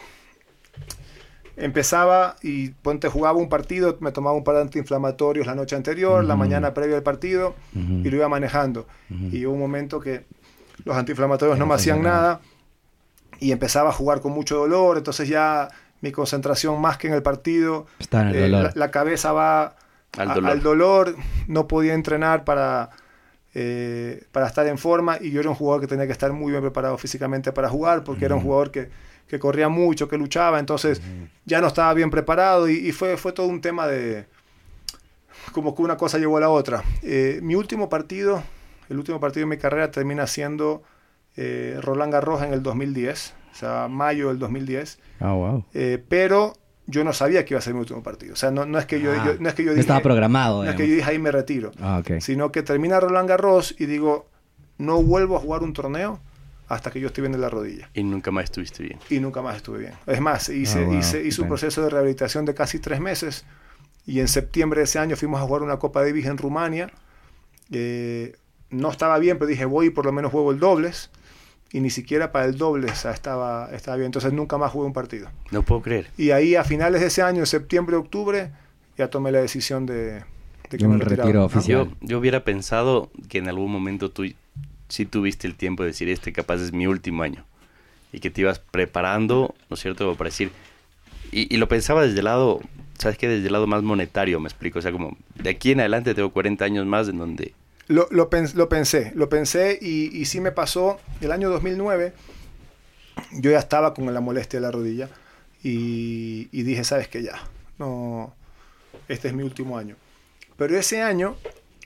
[1.59, 6.23] empezaba y ponte jugaba un partido, me tomaba un par de antiinflamatorios la noche anterior,
[6.23, 8.87] la mañana previa al partido y lo iba manejando.
[9.09, 10.25] Y hubo un momento que
[10.85, 12.39] los antiinflamatorios no me hacían nada
[13.39, 15.69] y empezaba a jugar con mucho dolor, entonces ya
[16.01, 17.85] mi concentración más que en el partido.
[18.11, 19.75] Eh, la, cabeza va
[20.17, 21.15] al dolor.
[21.47, 22.89] no podía entrenar para,
[23.53, 26.51] eh, para estar en forma y yo era un jugador que tenía que estar muy
[26.51, 28.89] bien preparado físicamente para jugar porque era un jugador que,
[29.29, 31.01] que, corría mucho, que luchaba, entonces
[31.45, 34.25] ya no estaba bien preparado y, fue, fue todo un tema de
[35.53, 36.83] como que una cosa llevó a la otra.
[37.03, 38.43] Eh, mi último partido,
[38.89, 40.83] el último partido de mi carrera termina siendo
[41.81, 44.99] Roland Garros en el 2010 o sea, mayo del 2010.
[45.19, 45.65] Ah, wow.
[45.73, 46.53] Eh, pero
[46.87, 48.33] yo no sabía que iba a ser mi último partido.
[48.33, 50.63] O sea, no, no es que yo, ah, no es que yo dije, estaba programado.
[50.63, 51.71] No es que yo dije ahí me retiro.
[51.81, 52.21] Ah, okay.
[52.21, 54.27] Sino que termina Roland Garros y digo,
[54.77, 56.19] no vuelvo a jugar un torneo
[56.69, 57.89] hasta que yo esté bien de la rodilla.
[57.93, 58.99] Y nunca más estuviste bien.
[59.09, 59.93] Y nunca más estuve bien.
[60.05, 63.43] Es más, hice, ah, hice, hice un proceso de rehabilitación de casi tres meses
[64.05, 66.91] y en septiembre de ese año fuimos a jugar una Copa Davis en Rumania.
[67.71, 68.35] Eh,
[68.69, 71.09] no estaba bien, pero dije, voy y por lo menos juego el dobles
[71.71, 74.07] y ni siquiera para el doble estaba, estaba bien.
[74.07, 75.29] Entonces nunca más jugué un partido.
[75.51, 76.07] No puedo creer.
[76.17, 78.51] Y ahí a finales de ese año, septiembre, octubre,
[78.97, 80.23] ya tomé la decisión de,
[80.69, 81.95] de que me retiro oficial.
[82.01, 84.23] Yo, hubiera pensado que en algún momento tú
[84.89, 87.45] sí tuviste el tiempo de decir, este capaz es mi último año.
[88.11, 90.51] Y que te ibas preparando, ¿no es cierto?, para decir...
[91.31, 92.59] Y, y lo pensaba desde el lado,
[92.97, 93.27] ¿sabes qué?
[93.27, 94.79] Desde el lado más monetario, me explico.
[94.79, 97.53] O sea, como de aquí en adelante tengo 40 años más en donde
[97.89, 102.13] lo, lo, pensé, lo pensé y, y sí me pasó el año 2009.
[103.33, 105.09] Yo ya estaba con la molestia de la rodilla
[105.63, 107.41] y, dije, sabes que ya,
[107.79, 108.33] no,
[109.07, 109.95] este es mi último año.
[110.55, 111.35] Pero ese año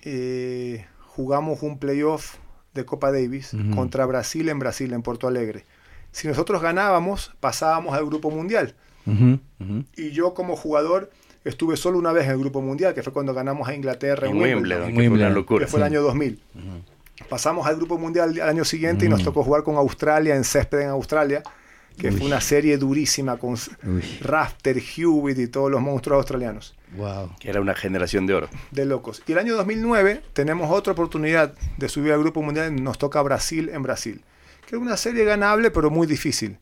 [0.04, 2.36] eh, jugamos un playoff
[2.74, 5.66] de Copa Davis contra Brasil en Brasil, en Porto Alegre.
[6.12, 8.76] Si nosotros ganábamos, pasábamos al Grupo Mundial.
[9.96, 11.10] Y yo como jugador
[11.44, 14.38] Estuve solo una vez en el Grupo Mundial, que fue cuando ganamos a Inglaterra en,
[14.38, 15.66] Wimbledon, que fue una locura.
[15.66, 16.40] Que fue el año 2000.
[17.28, 20.80] Pasamos al Grupo Mundial al año siguiente y nos tocó jugar con Australia, en césped
[20.80, 21.44] en Australia,
[21.98, 23.58] que fue una serie durísima con
[24.22, 26.76] Rafter, Hewitt y todos los monstruos australianos.
[26.96, 27.32] Wow.
[27.40, 28.50] Que era una generación de oro.
[28.72, 29.24] De locos.
[29.28, 33.70] Y el año 2009 tenemos otra oportunidad de subir al Grupo Mundial, nos toca Brasil
[33.70, 34.22] en Brasil.
[34.68, 36.58] Que es una serie ganable, pero muy difícil.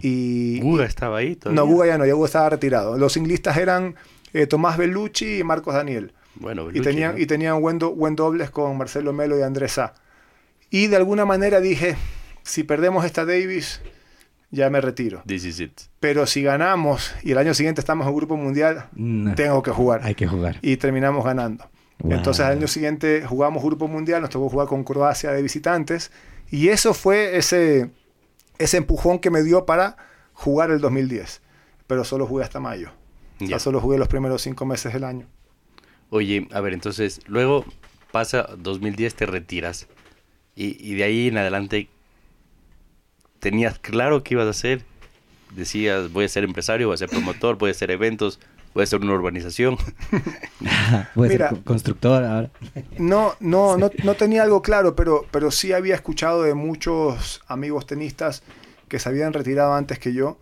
[0.00, 1.60] y, Guga estaba ahí todavía.
[1.60, 2.98] No, Guga ya no, ya Guga estaba retirado.
[2.98, 3.94] Los inglistas eran
[4.32, 6.12] eh, Tomás Bellucci y Marcos Daniel.
[6.34, 9.94] Bueno, y tenían, y tenían buen, buen, dobles con Marcelo Melo y Andrés A.
[10.70, 11.96] Y de alguna manera dije,
[12.42, 13.82] si perdemos esta Davis,
[14.52, 15.22] ya me retiro.
[15.98, 18.86] Pero si ganamos y el año siguiente estamos en Grupo Mundial,
[19.34, 20.02] tengo que jugar.
[20.04, 20.58] Hay que jugar.
[20.62, 21.68] Y terminamos ganando.
[22.04, 26.12] Entonces al año siguiente jugamos Grupo Mundial, nos tocó jugar con Croacia de visitantes.
[26.50, 27.90] Y eso fue ese,
[28.58, 29.96] ese empujón que me dio para
[30.34, 31.40] jugar el 2010.
[31.86, 32.90] Pero solo jugué hasta mayo.
[33.40, 33.58] Ya.
[33.58, 35.26] solo jugué los primeros cinco meses del año.
[36.10, 37.64] Oye, a ver, entonces, luego
[38.12, 39.88] pasa 2010, te retiras.
[40.54, 41.88] Y, de ahí en adelante,
[43.42, 44.84] ¿tenías claro qué ibas a hacer?
[45.50, 48.38] Decías, voy a ser empresario, voy a ser promotor, voy a hacer eventos,
[48.72, 49.76] voy a hacer una urbanización.
[51.16, 52.50] voy a ser constructor ahora.
[52.98, 57.84] no, no, no, no tenía algo claro, pero, pero sí había escuchado de muchos amigos
[57.84, 58.44] tenistas
[58.86, 60.38] que se habían retirado antes que yo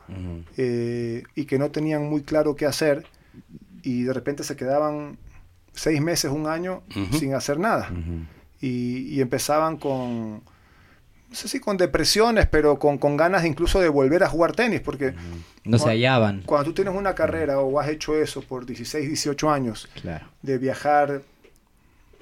[0.58, 3.06] eh, y que no tenían muy claro qué hacer
[3.82, 5.16] y de repente se quedaban
[5.72, 6.82] seis meses, un año
[7.12, 7.90] sin hacer nada.
[8.60, 10.42] y, empezaban con,
[11.30, 14.80] no sé si con depresiones, pero con, con, ganas incluso de volver a jugar tenis,
[14.80, 15.14] porque...
[15.62, 16.42] No se hallaban.
[16.44, 19.88] Cuando tú tienes una carrera o has hecho eso por 16, 18 años,
[20.42, 21.22] de viajar,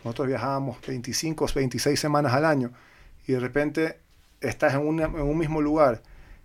[0.04, 2.70] nosotros viajábamos 25, 26 semanas al año,
[3.26, 3.98] y de repente
[4.42, 6.02] estás en, en un mismo lugar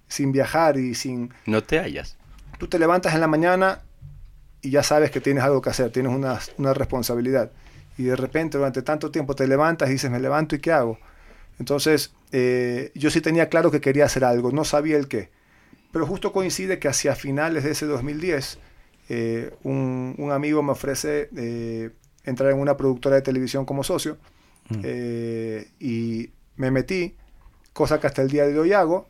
[0.07, 1.34] sin viajar y sin...
[1.45, 2.16] No te hallas.
[2.59, 3.82] Tú te levantas en la mañana
[4.61, 7.51] y ya sabes que tienes algo que hacer, tienes una, una responsabilidad.
[7.97, 10.97] Y de repente durante tanto tiempo te levantas y dices, me levanto y ¿qué hago?
[11.60, 15.30] Entonces, eh, yo sí tenía claro que quería hacer algo, no sabía el qué.
[15.91, 18.58] Pero justo coincide que hacia finales de ese 2010,
[19.10, 21.91] eh, un, un, amigo me ofrece eh,
[22.24, 24.18] entrar en una productora de televisión como socio
[24.70, 24.82] mm.
[25.80, 27.16] y me metí
[27.74, 29.08] cosa que hasta el día de hoy hago,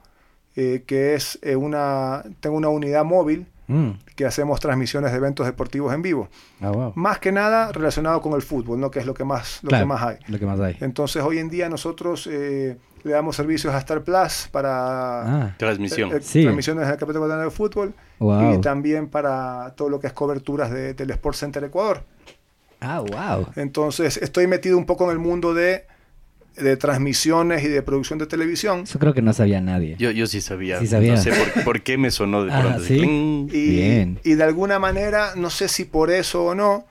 [0.56, 3.90] que es una, tengo una unidad móvil mm.
[4.16, 6.30] que hacemos transmisiones de eventos deportivos en vivo.
[6.62, 8.92] Ah, más que nada relacionado con el fútbol, ¿no?
[8.92, 10.18] que es lo que más, lo que más hay.
[10.28, 10.78] Lo que más hay.
[10.82, 12.28] Entonces hoy en día nosotros
[13.04, 15.56] le damos servicios a Star Plus para ah.
[15.58, 16.10] transmisión.
[16.10, 21.36] transmisiones del Campeonato de Fútbol y también para todo lo que es coberturas del Sport
[21.36, 22.04] Center Ecuador.
[22.80, 23.48] Ah, wow.
[23.56, 25.86] Entonces estoy metido un poco en el mundo de,
[26.56, 28.82] de transmisiones y de producción de televisión.
[28.82, 29.96] Eso creo que no sabía nadie.
[29.98, 30.80] Yo, yo sí sabía.
[30.80, 31.16] Sí sabía.
[31.16, 31.32] No sé
[31.64, 32.84] por, qué me sonó de ah, pronto.
[32.84, 33.02] ¿sí?
[33.52, 34.20] Y, Bien.
[34.24, 36.86] y de alguna manera, no sé si por eso o no,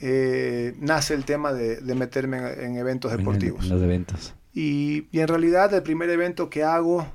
[0.00, 3.64] eh, nace el tema de, meterme en, eventos deportivos.
[3.64, 4.34] En, los eventos.
[4.54, 7.06] Y, y, en realidad el primer evento que hago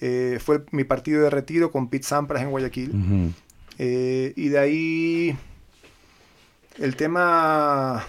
[0.00, 3.32] eh, fue mi partido de retiro con Pete Sampras en Guayaquil.
[3.78, 5.36] Eh, y de ahí
[6.78, 8.04] el tema,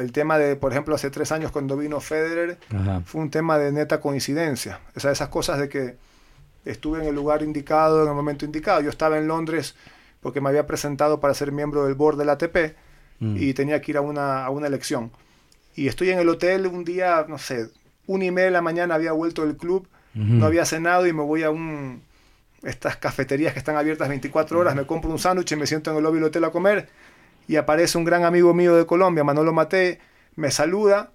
[0.00, 2.58] el tema de, por ejemplo, hace tres años cuando vino Federer,
[3.04, 4.80] fue un tema de neta coincidencia.
[4.96, 5.96] O sea, esas cosas de que
[6.64, 8.80] estuve en el lugar indicado, en el momento indicado.
[8.80, 9.74] Yo estaba en Londres
[10.20, 12.76] porque me había presentado para ser miembro del board del ATP
[13.20, 13.36] mm.
[13.38, 15.10] y tenía que ir a una, a una elección.
[15.74, 17.68] Y estoy en el hotel un día, no sé,
[18.06, 21.22] una y media de la mañana había vuelto del club, no había cenado y me
[21.22, 22.02] voy a un
[22.64, 25.96] estas cafeterías que están abiertas 24 horas, me compro un sándwich y me siento en
[25.96, 26.88] el lobby del hotel a comer
[27.50, 29.98] y aparece un gran amigo mío de Colombia, Manolo Mate,
[30.36, 31.10] me saluda,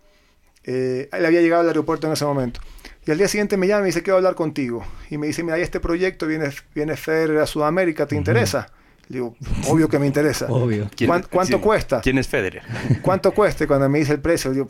[0.65, 2.59] eh, él había llegado al aeropuerto en ese momento.
[3.07, 4.85] Y al día siguiente me llama y me dice, quiero hablar contigo.
[5.09, 8.67] Y me dice, mira, hay este proyecto, viene, viene Federer a Sudamérica, ¿te interesa?
[9.07, 9.37] Le digo,
[9.69, 10.47] obvio que me interesa.
[10.49, 10.89] Obvio.
[11.31, 12.01] ¿Cuánto, cuesta?
[12.01, 12.63] ¿Quién es Federer?
[13.01, 13.65] ¿Cuánto cuesta?
[13.65, 14.67] Cuando me dice el precio, digo,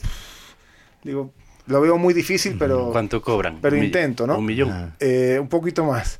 [1.03, 1.33] digo,
[1.65, 2.91] lo veo muy difícil, pero...
[2.91, 3.57] ¿Cuánto cobran?
[3.59, 4.37] Pero intento, ¿no?
[4.37, 4.93] Un millón.
[4.99, 6.19] Eh, un poquito más.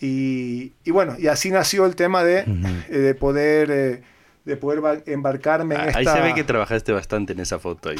[0.00, 2.46] Y, bueno, y así nació el tema de,
[2.88, 4.02] eh, de poder, eh,
[4.48, 5.98] de poder embarcarme en esta...
[5.98, 7.90] Ahí se ve que trabajaste bastante en esa foto.
[7.90, 7.96] Ahí.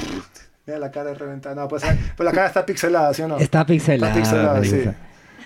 [0.66, 1.54] Mira la cara reventada.
[1.54, 1.82] No, pues,
[2.16, 3.38] pues, la cara está pixelada, ¿sí o no?
[3.38, 4.12] Está pixelada.
[4.12, 4.84] Está pixelada, sí.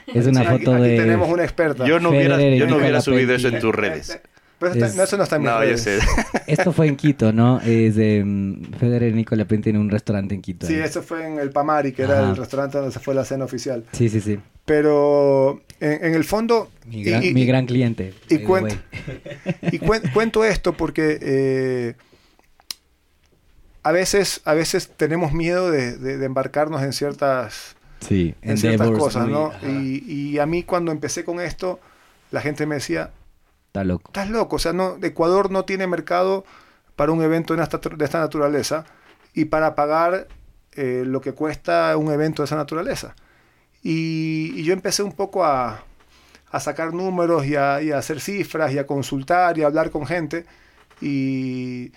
[0.06, 0.96] Es una foto aquí, de...
[0.96, 1.84] tenemos una experta.
[1.84, 4.20] Yo no hubiera, yo no hubiera subido eso en tus redes.
[4.62, 5.98] Pero no, eso no está en mis no, sé.
[6.46, 7.60] Esto fue en Quito, ¿no?
[7.62, 10.68] Es de um, Federer Nicola Pentti en un restaurante en Quito.
[10.68, 13.44] Sí, eso fue en el Pamari, que era el restaurante donde se fue la cena
[13.44, 13.84] oficial.
[13.90, 14.38] Sí, sí, sí.
[14.64, 16.70] Pero en, el fondo...
[16.86, 17.02] Mi
[17.44, 18.14] gran, cliente.
[18.28, 18.76] Y, cuento,
[19.62, 21.94] y cuento esto porque eh,
[23.82, 29.50] a, veces, a veces tenemos miedo de, embarcarnos en ciertas, sí, en ciertas cosas, ¿no?
[29.66, 31.80] Y, y a mí cuando empecé con esto,
[32.30, 33.10] la gente me decía,
[33.72, 34.10] Estás loco.
[34.10, 34.56] Estás loco.
[34.56, 36.44] O sea, no, Ecuador no tiene mercado
[36.94, 38.84] para un evento de esta, de esta naturaleza
[39.32, 40.28] y para pagar
[40.72, 43.16] eh, lo que cuesta un evento de esa naturaleza.
[43.82, 45.84] Y, yo empecé un poco a,
[46.50, 49.90] a sacar números y a, y a, hacer cifras y a consultar y a hablar
[49.90, 50.44] con gente.
[51.00, 51.92] Y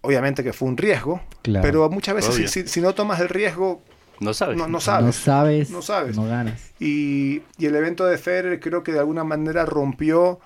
[0.00, 3.82] obviamente que fue un riesgo, pero muchas veces si, si, no tomas el riesgo...
[4.20, 4.56] No sabes.
[4.56, 5.04] No, sabes.
[5.04, 5.70] No sabes.
[5.70, 6.16] No sabes.
[6.16, 6.72] No ganas.
[6.80, 10.40] Y, y, el evento de Federer creo que de alguna manera rompió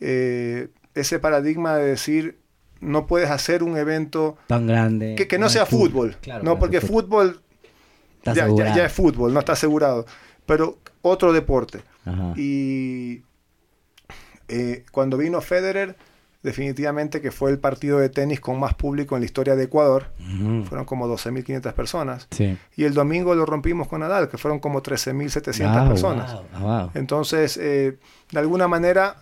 [0.00, 2.38] eh, ese paradigma de decir
[2.80, 7.40] no puedes hacer un evento tan grande que, no, sea fútbol, no porque fútbol
[8.22, 10.04] ya, ya, es fútbol no está asegurado
[10.44, 11.80] pero otro deporte
[12.36, 13.22] y
[14.48, 15.96] eh, cuando vino Federer
[16.46, 20.06] definitivamente que fue el partido de tenis con más público en la historia de Ecuador.
[20.68, 22.28] Fueron como 12.500 personas.
[22.76, 26.36] Y el domingo lo rompimos con Nadal, que fueron como 13.700 personas.
[26.94, 27.98] Entonces, eh,
[28.30, 29.16] de alguna manera,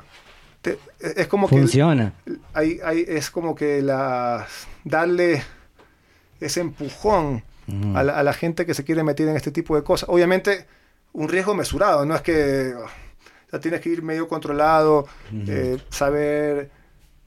[1.01, 1.57] es como que...
[1.57, 2.12] Funciona.
[2.53, 4.47] Hay, es como que la,
[4.85, 5.43] darle
[6.41, 7.43] ese empujón
[7.95, 10.11] a, la, gente que se quiere meter en este tipo de cosas.
[10.11, 10.66] Obviamente,
[11.14, 12.75] un riesgo mesurado, no es que...
[13.62, 16.84] tienes que ir medio controlado, eh, saber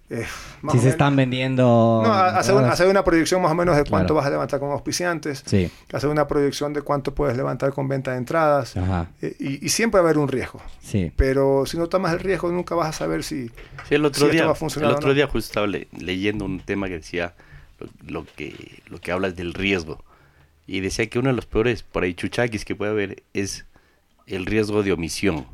[0.10, 0.26] eh,
[0.72, 2.01] si se están vendiendo.
[2.03, 5.43] No, hacer, una proyección más o menos de cuánto vas a levantar con auspiciantes.
[5.45, 5.70] Sí.
[5.91, 8.76] Hacer una proyección de cuánto puedes levantar con venta de entradas.
[9.22, 10.62] Eh, y, siempre va a haber un riesgo.
[10.82, 11.12] Sí.
[11.16, 13.51] Pero si no tomas el riesgo, nunca vas a saber si,
[13.89, 14.91] el otro día, esto va a funcionar.
[14.91, 17.34] El otro día, justo estaba leyendo un tema que decía
[18.05, 20.03] lo, que, lo que hablas del riesgo.
[20.68, 23.66] Y decía que uno de los peores por ahí chuchaquis que puede haber es
[24.26, 25.47] el riesgo de omisión.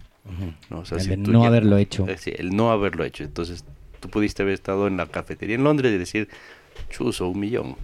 [0.69, 0.83] ¿no?
[0.91, 2.05] el no haberlo hecho.
[2.07, 3.23] el no haberlo hecho.
[3.23, 3.65] Entonces
[4.03, 6.27] tú pudiste haber estado en la cafetería en Londres y decir,
[6.89, 7.77] chuso, un millón.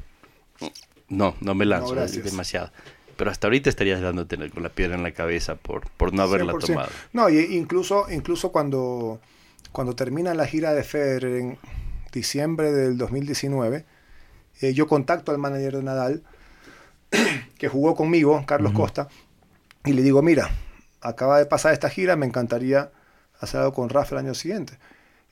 [1.08, 2.72] No, no me lanzo, es demasiado.
[3.16, 6.54] Pero hasta ahorita estarías dándote con la piedra en la cabeza por, por no haberla
[6.58, 6.90] tomado.
[7.14, 9.22] No, y incluso, incluso cuando,
[9.72, 11.58] cuando termina la gira de Federer en
[12.12, 13.86] diciembre del 2019,
[14.60, 16.24] eh, yo contacto al manager de Nadal,
[17.58, 19.08] que jugó conmigo, Carlos Costa,
[19.86, 20.50] y le digo, mira,
[21.00, 22.92] acaba de pasar esta gira, me encantaría
[23.40, 24.78] hacer algo con Rafa el año siguiente.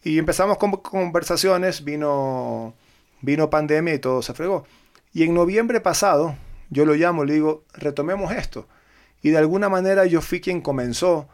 [0.07, 2.73] Y empezamos con conversaciones, vino,
[3.21, 4.65] vino pandemia y todo se fregó.
[5.13, 6.35] Y en noviembre pasado,
[6.69, 8.67] yo lo llamo, le digo, retomemos esto.
[9.21, 11.27] Y de alguna manera yo fui quien comenzó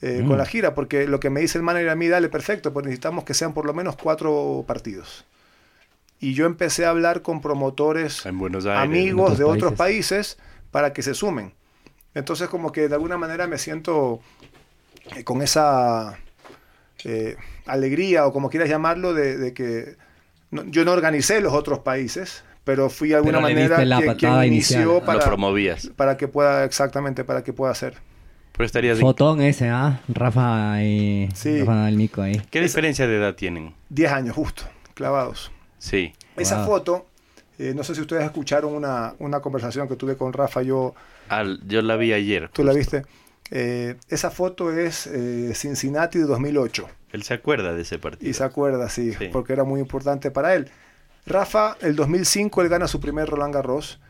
[0.00, 0.38] eh, con Mm.
[0.38, 3.24] la gira, porque lo que me dice el manager a mí, dale, perfecto, pues necesitamos
[3.24, 5.24] que sean por lo menos cuatro partidos.
[6.20, 8.82] Y yo empecé a hablar con promotores En Buenos Aires.
[8.82, 10.38] amigos otros de otros países
[10.70, 11.52] para que se sumen.
[12.14, 14.20] Entonces como que de alguna manera me siento
[15.16, 16.18] eh, con esa
[17.04, 17.36] eh,
[17.66, 19.96] alegría o como quieras llamarlo de, de que
[20.50, 23.76] no- yo no organicé los otros países, pero fui de alguna manera
[24.16, 25.90] quien, inició Lo para, promovías.
[25.96, 27.94] para que pueda, exactamente, para que pueda hacer.
[28.52, 30.00] Pero estarías en- Fotón ese, ¿ah?
[30.08, 31.58] Rafa y Sí.
[31.60, 32.40] Rafa Nadal Nico ahí.
[32.50, 33.74] ¿Qué diferencia de edad tienen?
[33.88, 34.62] 10 años justo,
[34.94, 35.50] clavados.
[35.78, 36.12] Sí.
[36.36, 36.66] Esa Wow.
[36.66, 37.06] foto,
[37.58, 40.94] eh, no sé si ustedes escucharon una, una conversación que tuve con Rafa, yo
[41.28, 42.48] Al- yo la vi ayer.
[42.52, 43.02] ¿Tú la viste?
[43.50, 46.88] Eh, esa foto es eh, Cincinnati de 2008.
[47.12, 48.28] Él se acuerda de ese partido.
[48.28, 49.28] Y se acuerda, sí, Sí.
[49.32, 50.68] porque era muy importante para él.
[51.26, 54.00] Rafa, el 2005, él gana su primer Roland Garros.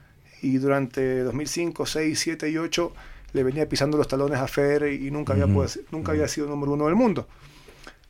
[0.42, 2.92] Y durante 2005, 6, 7 y 8
[3.32, 5.46] le venía pisando los talones a Federer y nunca había,
[5.90, 7.26] nunca había sido número uno del mundo.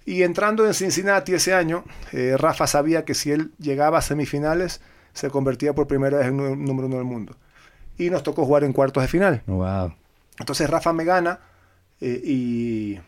[0.04, 4.82] Y entrando en Cincinnati ese año, eh, Rafa sabía que si él llegaba a semifinales,
[5.14, 7.36] se convertía por primera vez en número uno del mundo.
[7.96, 9.42] Y nos tocó jugar en cuartos de final.
[9.46, 9.94] Wow.
[10.38, 11.40] Entonces Rafa me gana
[12.00, 13.00] eh, y,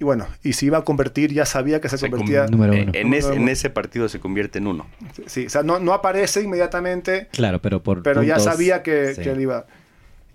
[0.00, 2.42] y bueno, y si iba a convertir ya sabía que se, Se convertía.
[2.44, 2.82] con- Número uno.
[2.94, 3.50] en, en uno.
[3.50, 4.86] ese partido se convierte en uno.
[5.26, 9.22] Sí, o sea, no, no aparece inmediatamente, Claro, pero por pero ya sabía que, sí.
[9.22, 9.66] que él iba.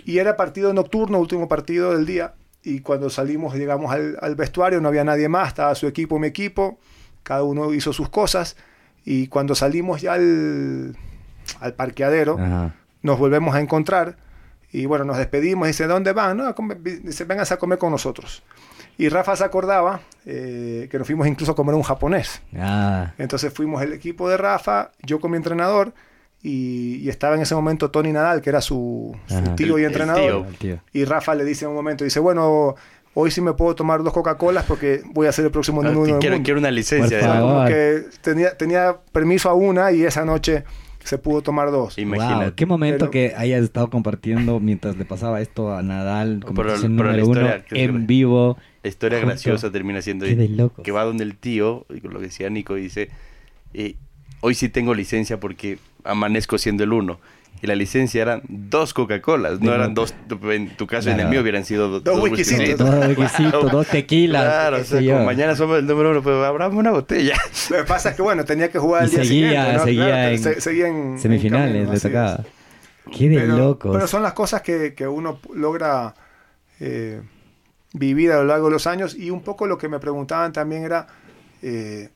[0.05, 2.33] Y era partido nocturno, último partido del día.
[2.63, 6.27] Y cuando salimos, llegamos al, al vestuario, no había nadie más, estaba su equipo, mi
[6.27, 6.79] equipo,
[7.23, 8.57] cada uno hizo sus cosas.
[9.05, 10.95] Y cuando salimos ya al,
[11.61, 12.75] al parqueadero, Ajá.
[13.01, 14.17] nos volvemos a encontrar
[14.71, 15.67] y bueno, nos despedimos.
[15.67, 16.37] Dice, ¿dónde van?
[16.37, 16.81] No, a comer".
[16.81, 18.43] dice, vénganse a comer con nosotros.
[18.99, 22.41] Y Rafa se acordaba eh, que nos fuimos incluso a comer un japonés.
[22.57, 25.93] Ah, Entonces fuimos el equipo de Rafa, yo con mi entrenador
[26.41, 29.85] y, y estaba en ese momento Tony Nadal, que era su, su tío El- y
[29.85, 30.47] entrenador.
[30.47, 30.79] el tío.
[30.93, 32.75] Y Rafa le dice en un momento, dice, bueno,
[33.13, 36.01] hoy sí me puedo tomar dos Coca-Colas porque voy a ser el próximo Ah, número
[36.01, 36.45] uno del quiero, mundo.
[36.45, 37.19] quiero una licencia.
[37.19, 40.63] Por O sea, como que tenía, tenía permiso a una y esa noche
[41.07, 41.97] se pudo tomar dos.
[41.97, 42.45] Imagínate.
[42.45, 46.47] Wow, qué momento Pero- que hayas estado compartiendo mientras le pasaba esto a Nadal, Pero-
[46.47, 48.57] conversación pero la número uno, historia es- en vivo.
[48.83, 49.31] La historia Junto.
[49.31, 50.83] graciosa termina siendo Qué de locos.
[50.83, 53.09] que va donde el tío, y con lo que decía Nico, y dice,
[53.73, 53.95] eh,
[54.41, 57.19] hoy sí tengo licencia porque amanezco siendo el uno.
[57.61, 61.41] Y la licencia eran dos Coca-Colas, no eran dos, en tu caso, en el mío
[61.41, 62.77] hubieran sido do- Dos whiskycitos.
[62.77, 64.43] Dos requisitos, dos tequilas.
[64.43, 67.35] Claro, o sea, como mañana somos el número uno, pues abramos una botella.
[67.71, 69.73] Lo que pasa es que, bueno, tenía que jugar al día seguía, siguiente.
[69.77, 69.83] ¿no?
[69.83, 72.43] seguía Claro, en se- seguía en- en Semifinales, camino, le tocaba.
[73.11, 73.91] Qué de pero, locos.
[73.95, 76.13] pero son las cosas que, que uno logra
[76.79, 77.21] eh,
[77.93, 79.15] vivir a lo largo de los años.
[79.15, 81.07] Y un poco lo que me preguntaban también era.
[81.61, 82.09] eh,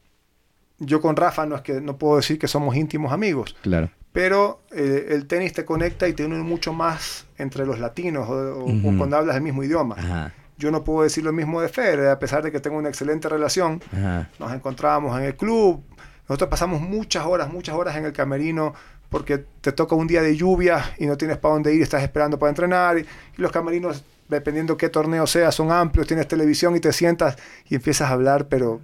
[0.83, 3.89] yo con Rafa no es que no puedo decir que somos íntimos amigos, Claro.
[4.12, 8.34] Pero eh, el tenis te conecta y te une mucho más entre los latinos o,
[8.34, 8.97] o- o Ujú.
[8.97, 9.95] cuando hablas el mismo idioma.
[9.97, 12.89] Ajá, Yo no puedo decir lo mismo de Federer, a pesar de que tengo una
[12.89, 13.82] excelente relación.
[13.91, 14.30] ajá.
[14.39, 15.84] Nos encontrábamos en el club.
[16.28, 18.74] Nosotros pasamos muchas horas, muchas horas en el camerino
[19.09, 22.38] porque te toca un día de lluvia y no tienes para dónde ir, estás esperando
[22.39, 22.97] para entrenar.
[22.97, 27.38] Y, y los camerinos, dependiendo qué torneo sea, son amplios, tienes televisión y te sientas
[27.68, 28.80] y empiezas a hablar, pero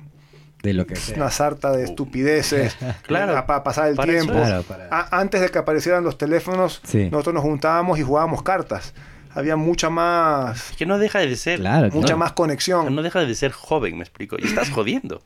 [0.63, 1.15] De lo que es sea.
[1.17, 4.33] una sarta de estupideces Claro, para pasar el para tiempo.
[4.33, 4.39] es.
[4.39, 7.09] Claro, para- A- antes de que aparecieran los teléfonos, Sí.
[7.11, 8.93] nosotros nos juntábamos y jugábamos cartas.
[9.35, 12.17] Había mucha más, Que no deja de ser, Claro, mucha claro.
[12.17, 12.93] más conexión.
[12.95, 14.35] no deja de ser joven, me explico.
[14.39, 15.21] Y estás jodiendo.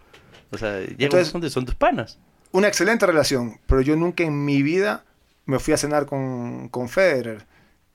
[0.52, 2.20] O sea, llega Entonces- un punto donde son tus panas.
[2.52, 5.06] una excelente relación, pero yo nunca en mi vida
[5.46, 7.46] me fui a cenar con, con Federer,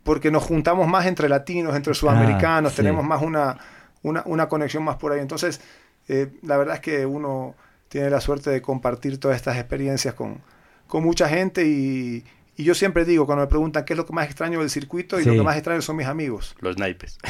[0.02, 2.76] porque nos juntamos más entre latinos, entre sudamericanos, Ah, sí.
[2.76, 3.58] tenemos más una,
[4.02, 5.20] una, una conexión más por ahí.
[5.20, 5.60] Entonces,
[6.08, 7.54] eh, la verdad es que uno
[7.88, 10.40] tiene la suerte de compartir todas estas experiencias con,
[10.86, 12.24] con mucha gente y,
[12.56, 15.20] y yo siempre digo, cuando me preguntan qué es lo que más extraño del circuito,
[15.20, 16.54] y lo que más extraño son mis amigos.
[16.60, 17.18] Los naipes.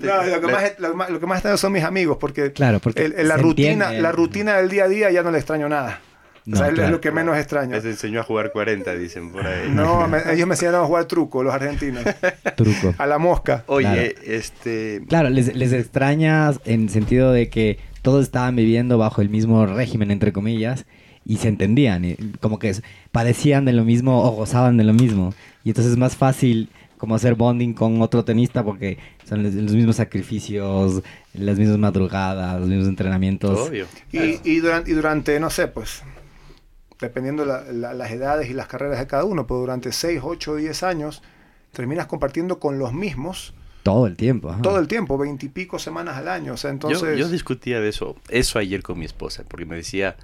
[0.00, 2.52] No, lo, que más, lo, que más, lo que más extraño son mis amigos, porque,
[2.52, 4.00] Claro, porque el- el- la, rutina, entiende.
[4.02, 6.00] la rutina del día a día ya no le extraño nada.
[6.46, 7.72] No, o sea, es lo que menos extraño.
[7.76, 9.68] Les enseñó a jugar 40, dicen por ahí.
[9.70, 12.02] No, me- ellos me enseñaron a jugar truco, los argentinos.
[12.56, 12.94] Truco.
[12.98, 13.64] A la mosca.
[13.66, 14.32] Oye, Claro.
[14.34, 15.02] este...
[15.08, 20.10] Claro, les, les extrañas en sentido de que todos estaban viviendo bajo el mismo régimen,
[20.10, 20.86] entre comillas,
[21.26, 22.74] y se entendían, y como que
[23.12, 25.34] padecían de lo mismo o gozaban de lo mismo.
[25.64, 28.98] Y entonces es más fácil como hacer bonding con otro tenista porque
[29.28, 31.02] son los, los mismos sacrificios,
[31.34, 33.68] las mismas madrugadas, los mismos entrenamientos.
[33.68, 33.86] Obvio.
[34.12, 36.02] Y, y, durante, y durante, no sé, pues,
[37.00, 40.56] dependiendo la- la- las edades y las carreras de cada uno, pues durante 6, 8,
[40.56, 41.22] 10 años,
[41.72, 44.50] terminas compartiendo con los mismos Todo el tiempo.
[44.50, 44.60] ajá.
[44.62, 46.52] todo el tiempo, 20 y pico semanas al año.
[46.54, 47.00] O sea, entonces...
[47.00, 50.16] Yo, yo discutía de eso, eso ayer con mi esposa, porque me decía,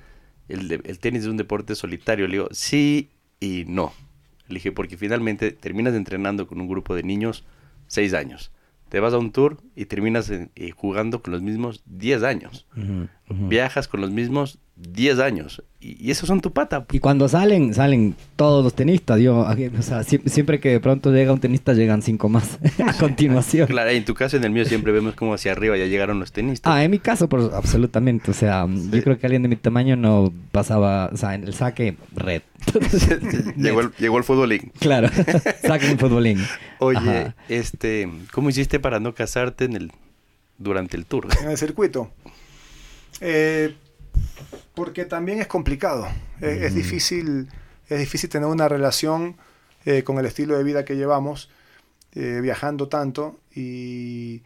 [0.48, 2.26] el, de- el tenis es un deporte solitario.
[2.26, 3.92] Le digo, sí, y no.
[4.48, 7.44] Le dije, porque finalmente terminas entrenando con un grupo de niños
[7.86, 8.52] seis años.
[8.88, 12.66] Te vas a un tour y terminas eh, jugando con los mismos 10 años.
[13.28, 15.62] Viajas con los mismos 10 años.
[15.80, 16.84] Y, esos son tu pata.
[16.92, 19.18] Y cuando salen, salen todos los tenistas.
[19.20, 23.66] Yo, o sea, siempre que de pronto llega un tenista, llegan cinco más a continuación.
[23.66, 26.32] Claro, en tu caso, en el mío, siempre vemos como hacia arriba ya llegaron los
[26.32, 26.70] tenistas.
[26.72, 28.30] Ah, en mi caso, por, absolutamente.
[28.30, 31.54] O sea, yo creo que alguien de mi tamaño no pasaba, o sea, en el
[31.54, 32.42] saque, red.
[33.56, 34.72] llegó, el, llegó el futbolín.
[34.78, 35.08] Claro,
[35.62, 36.44] saque un futbolín.
[36.78, 39.92] Oye, este, ¿cómo hiciste para no casarte en el,
[40.58, 41.28] durante el tour?
[41.42, 42.10] En el circuito.
[43.20, 43.74] Eh
[44.76, 46.06] porque también es complicado.
[46.38, 46.76] Es, mm.
[46.76, 47.48] difícil,
[47.88, 49.36] es difícil tener una relación
[49.86, 51.48] eh, con el estilo de vida que llevamos,
[52.14, 54.42] eh, viajando tanto, y,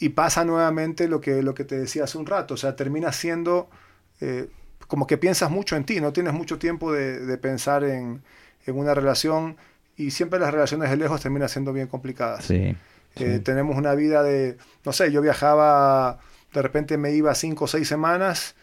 [0.00, 2.54] y, pasa nuevamente lo que, lo que te decía hace un rato.
[2.54, 3.70] O sea, termina siendo
[4.20, 4.48] eh,
[4.88, 8.22] como que piensas mucho en ti, no tienes mucho tiempo de, pensar en,
[8.66, 9.56] en, una relación,
[9.96, 12.44] y siempre las relaciones de lejos terminan siendo bien complicadas.
[12.44, 12.74] Sí,
[13.14, 16.18] Tenemos una vida de, no sé, yo viajaba,
[16.52, 18.56] de repente me iba cinco o seis semanas,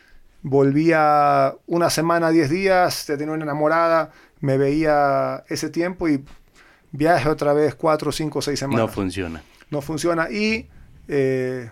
[0.46, 4.12] volvía una semana, diez días, te tenía una enamorada,
[4.42, 6.24] me veía ese tiempo y
[6.92, 8.86] viaje otra vez cuatro, cinco, seis semanas.
[8.86, 9.42] No funciona.
[9.72, 10.68] No funciona y
[11.08, 11.72] eh,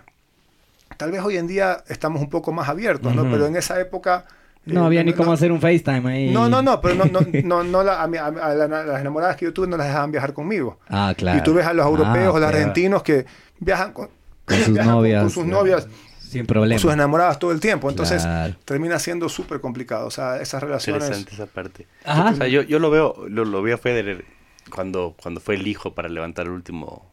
[0.96, 3.22] tal vez hoy en día estamos un poco más abiertos, ¿no?
[3.30, 4.24] Pero en esa época...
[4.64, 6.32] No eh, había ni cómo hacer un FaceTime ahí.
[6.32, 9.76] No, no, no, pero no, no, no, no a, las enamoradas que yo tuve no
[9.76, 10.80] las dejaban viajar conmigo.
[10.88, 11.38] Ah, claro.
[11.38, 13.24] Y tú ves a los europeos o ah, los argentinos que
[13.60, 14.08] viajan con,
[14.48, 15.22] sus novias.
[15.22, 15.86] Con sus novias
[16.34, 16.80] sin problema.
[16.80, 17.88] sus enamoradas todo el tiempo.
[17.88, 18.26] Entonces
[18.64, 20.06] termina siendo súper complicado.
[20.06, 21.04] O sea, esas relaciones.
[21.04, 21.86] Interesante esa parte.
[22.04, 24.24] O sea, yo, yo lo veo, lo, lo vi a Federer
[24.70, 27.10] cuando, cuando fue el hijo para levantar el último.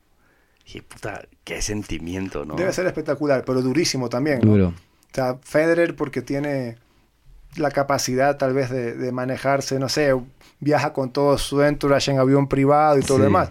[0.73, 2.55] Y puta, qué sentimiento, ¿no?
[2.55, 4.39] Debe ser espectacular, pero durísimo también.
[4.39, 4.67] Duro.
[4.67, 6.77] O sea, Federer porque tiene
[7.57, 10.15] la capacidad tal vez de, manejarse, no sé,
[10.59, 13.49] viaja con todo su entourage en avión privado y todo lo demás.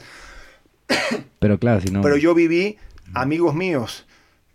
[1.38, 2.00] Pero claro, si no...
[2.00, 2.78] Pero yo viví
[3.12, 4.06] amigos míos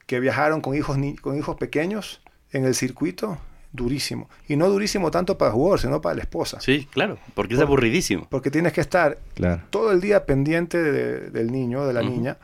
[0.06, 2.22] que viajaron con hijos, con hijos pequeños
[2.52, 3.38] en el circuito,
[3.73, 4.30] durísimo.
[4.48, 6.60] Y no durísimo tanto para el jugador, sino para la esposa.
[6.61, 8.27] Sí, claro, porque es aburridísimo.
[8.30, 9.18] Porque tienes que estar
[9.69, 12.38] todo el día pendiente del niño, de la niña.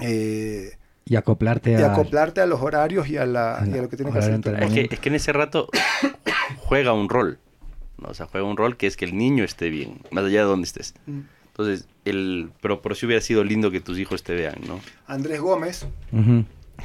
[0.00, 0.72] Eh,
[1.06, 1.80] y acoplarte a...
[1.80, 4.40] Y acoplarte a los horarios y a, la, lo que tiene que hacer.
[4.60, 5.68] Es que, es que en ese rato
[6.58, 7.38] juega un rol.
[7.98, 8.08] ¿no?
[8.08, 10.46] O sea, juega un rol que es que el niño esté bien, más allá de
[10.46, 10.94] donde estés.
[11.06, 11.20] Mm.
[11.48, 14.80] Entonces, el, pero por si hubiera sido lindo que tus hijos te vean, ¿no?
[15.06, 15.86] Andrés Gómez,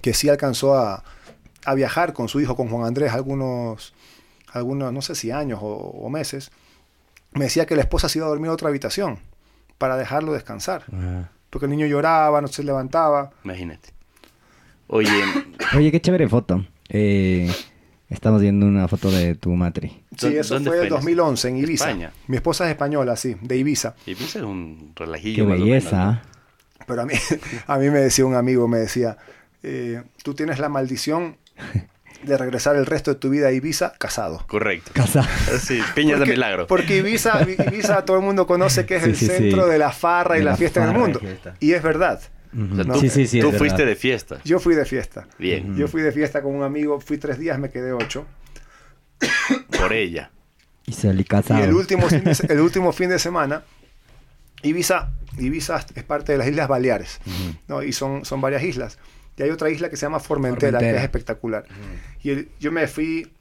[0.02, 1.03] que sí alcanzó a,
[1.76, 3.94] viajar con su hijo, con Juan Andrés, algunos,
[4.52, 6.52] algunos no sé si años o, meses,
[7.34, 9.20] me decía que la esposa se iba a dormir a otra habitación
[9.78, 10.86] para dejarlo descansar.
[11.49, 13.32] Porque el niño lloraba, no se levantaba.
[13.44, 13.90] Imagínate.
[14.88, 15.11] Oye,
[15.76, 16.66] Oye, qué chévere foto.
[16.90, 17.52] Eh,
[18.10, 20.03] estamos viendo una foto de tu matri.
[20.18, 21.95] Sí, eso fue en 2011 en Ibiza.
[22.28, 23.95] Mi esposa es española, sí, de Ibiza.
[24.06, 25.45] Ibiza es un relajillo.
[25.45, 26.24] Qué belleza.
[26.88, 27.14] Pero a mí,
[27.68, 29.18] a mí me decía un amigo, me decía,
[29.64, 31.38] eh, tú tienes la maldición
[32.23, 34.45] de regresar el resto de tu vida a Ibiza casado.
[34.48, 34.91] Correcto.
[34.94, 35.27] Casado.
[35.60, 36.68] Sí, piñas de milagro.
[36.68, 40.44] Porque Ibiza, Ibiza todo el mundo conoce que es el centro de la farra y
[40.44, 41.22] la, fiesta en el mundo.
[41.60, 42.22] Y es verdad.
[42.99, 44.40] sí, sí, sí, tú fuiste de fiesta.
[44.44, 45.27] Yo fui de fiesta.
[45.38, 45.76] Bien.
[45.76, 48.26] Yo fui de fiesta con un amigo, fui tres días, me quedé ocho.
[49.80, 50.31] Por ella.
[50.86, 51.60] Y se le casado.
[51.60, 52.07] Y el último,
[52.49, 53.64] el último fin de semana,
[54.64, 57.19] Ibiza, Ibiza es parte de las Islas Baleares,
[57.68, 57.84] ¿no?
[57.84, 58.98] y son, son varias islas.
[59.40, 61.64] Y hay otra isla que se llama Formentera, que es espectacular.
[62.22, 63.32] Y yo me fui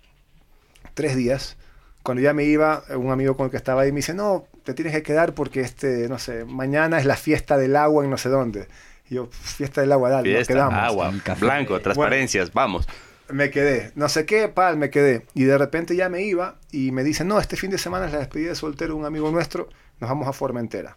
[0.95, 1.57] tres días.
[2.05, 4.75] Cuando ya me iba, un amigo con el que estaba ahí me dice, no, te
[4.75, 8.17] tienes que quedar porque, este, no sé, mañana es la fiesta del agua en no
[8.17, 8.69] sé dónde.
[9.11, 10.79] Y yo, fiesta del agua, dale, fiesta, quedamos.
[10.79, 12.89] agua, blanco, transparencias, vamos.
[13.29, 15.27] Me quedé, no sé qué, pal, me quedé.
[15.35, 18.13] Y de repente ya me iba y me dicen, no, este fin de semana es
[18.13, 19.69] la despedida de soltero de un amigo nuestro,
[19.99, 20.97] nos vamos a Formentera.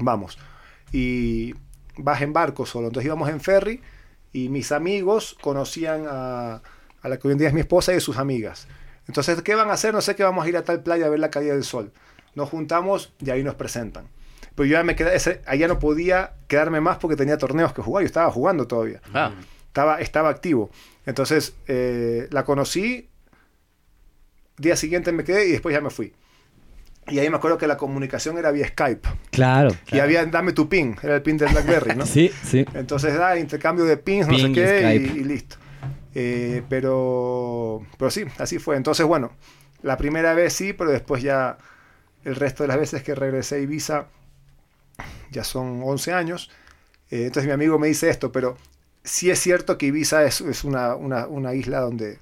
[0.00, 0.38] Vamos.
[0.90, 1.54] Y
[1.98, 2.86] vas en barco solo.
[2.86, 3.82] Entonces íbamos en ferry
[4.32, 6.62] y mis amigos conocían a,
[7.02, 8.66] la que hoy en día es mi esposa y sus amigas.
[9.06, 9.94] Entonces, ¿qué van a hacer?
[9.94, 11.92] No sé qué vamos a ir a tal playa a ver la caída del sol.
[12.34, 14.08] Nos juntamos y ahí nos presentan.
[14.54, 18.02] Pero yo ya me quedé, allá no podía quedarme más porque tenía torneos que jugar.
[18.02, 19.00] Yo estaba jugando todavía.
[19.14, 19.32] Ah.
[19.68, 20.70] Estaba, estaba activo.
[21.04, 23.08] Entonces, eh, la conocí.
[24.56, 26.14] Día siguiente me quedé y después ya me fui.
[27.08, 29.08] Y ahí me acuerdo que la comunicación era vía Skype.
[29.30, 29.70] Claro.
[29.92, 32.04] Y había, dame tu pin, era el pin de BlackBerry, ¿no?
[32.06, 32.64] sí, sí.
[32.74, 35.56] Entonces da intercambio de pins, no sé qué, y, listo.
[36.14, 38.76] Eh, pero, pero sí, así fue.
[38.76, 39.32] Entonces, bueno,
[39.82, 41.58] la primera vez sí, pero después ya
[42.24, 44.06] el resto de las veces que regresé a Ibiza,
[45.30, 46.50] ya son 11 años.
[47.10, 48.56] Eh, entonces mi amigo me dice esto, pero
[49.04, 52.18] sí es cierto que Ibiza es, es una, una, una, isla donde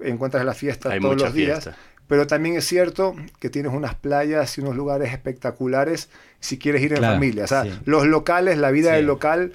[0.00, 1.70] encuentras la fiesta todos los días
[2.10, 6.10] pero también es cierto que tienes unas playas y unos lugares espectaculares
[6.40, 7.44] si quieres ir en familia.
[7.44, 9.52] O sea, los locales, la vida del local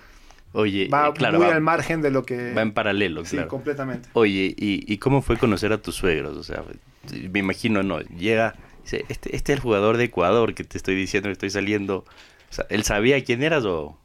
[0.53, 2.53] Oye, va eh, muy al margen de lo que...
[2.53, 4.07] Va en paralelo, sí, completamente.
[4.13, 6.37] Oye, ¿y, ¿y, cómo fue conocer a tus suegros?
[6.37, 6.63] O sea,
[7.29, 10.95] me imagino, no, llega, dice, este, este es el jugador de Ecuador que te estoy
[10.95, 12.05] diciendo que estoy saliendo.
[12.49, 13.99] O sea, ¿él sabía quién eras o...?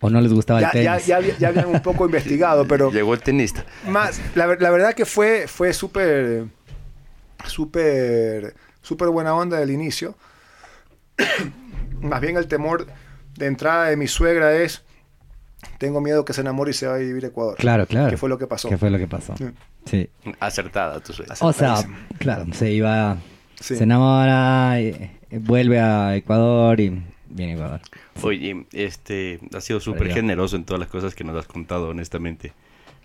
[0.00, 1.06] ¿O no les gustaba el tenis?
[1.06, 2.90] Ya, ya, ya, habían un poco investigado, pero...
[2.90, 3.66] Llegó el tenista.
[3.86, 6.46] Más, la, la verdad que fue fue súper,
[7.46, 10.14] súper, súper buena onda del inicio.
[12.00, 12.86] más bien el temor
[13.36, 14.82] de entrada de mi suegra es
[15.78, 17.56] tengo miedo que se enamore y se vaya a vivir a Ecuador.
[17.56, 18.10] Claro, claro.
[18.10, 18.68] Que fue lo que pasó.
[18.68, 19.34] Que fue lo que pasó.
[19.84, 20.08] Sí.
[20.40, 21.34] Acertada tu suegra.
[21.40, 21.76] O sea,
[22.18, 23.18] claro, se iba,
[23.60, 24.76] se enamora,
[25.30, 27.80] vuelve a Ecuador y viene a Ecuador.
[28.22, 32.52] Oye, este, ha sido súper generoso en todas las cosas que nos has contado, honestamente.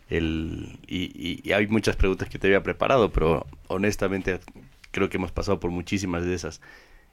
[0.10, 4.40] El, y, y, hay muchas preguntas que te había preparado, pero honestamente
[4.92, 6.62] creo que hemos pasado por muchísimas de esas.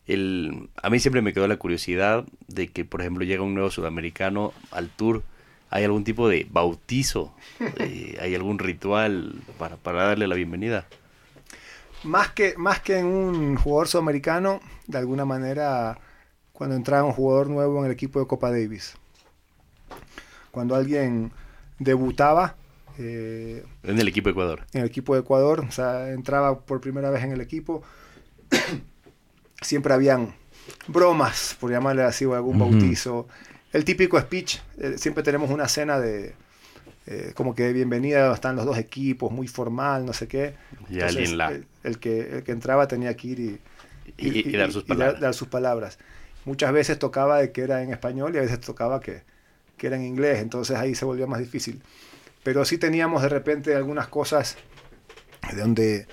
[0.07, 3.71] El, a mí siempre me quedó la curiosidad de que, por ejemplo, llega un nuevo
[3.71, 5.23] sudamericano al tour
[5.75, 7.35] ¿Hay algún tipo de bautizo?
[7.81, 10.87] Eh, ¿Hay algún ritual para, para, darle la bienvenida?
[12.05, 15.99] Más que, más que en un jugador sudamericano, de alguna manera,
[16.53, 18.95] cuando entraba un jugador nuevo en el equipo de Copa Davis.
[20.53, 21.33] Cuando alguien
[21.81, 22.55] debutaba.
[22.99, 24.67] Eh, en el equipo de Ecuador.
[24.73, 27.83] En el equipo de Ecuador, o sea, entraba por primera vez en el equipo.
[29.61, 30.35] Siempre habían
[30.89, 33.27] bromas, por llamarle así, o algún bautizo
[33.75, 36.33] el típico speech, eh, siempre tenemos una cena de
[37.07, 40.55] eh, como que de bienvenida, están los dos equipos, muy formal, no sé qué.
[40.89, 41.61] Y alguien la...
[41.83, 43.61] El, que, el que entraba tenía que ir y,
[44.17, 45.21] y, dar, sus palabras.
[45.21, 45.99] dar, sus palabras.
[46.45, 49.23] Muchas veces tocaba de que era en español y a veces tocaba que,
[49.77, 51.83] que era en inglés, entonces ahí se volvía más difícil.
[52.45, 54.57] Pero sí teníamos de repente algunas cosas
[55.53, 56.07] de donde,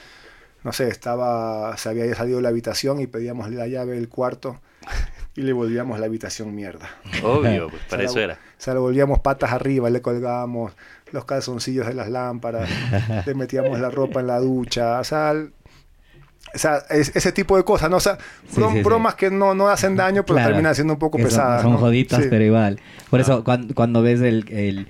[0.64, 4.60] no sé, estaba, se había salido de la habitación y pedíamos la llave del cuarto
[5.36, 6.90] y le volvíamos la habitación mierda.
[7.22, 8.34] Obvio, pues para eso era.
[8.34, 10.74] O sea, le volvíamos patas arriba, le colgábamos
[11.12, 12.70] los calzoncillos de las lámparas,
[13.26, 15.34] le metíamos la ropa en la ducha, o sea,
[16.54, 17.98] o sea ese tipo de cosas, ¿no?
[17.98, 18.18] O sea,
[18.82, 21.64] bromas que no, no hacen daño, pero terminan siendo un poco pesadas.
[21.64, 22.80] Son, joditas, pero igual.
[23.10, 24.88] Por eso, cuando, cuando, ves el, el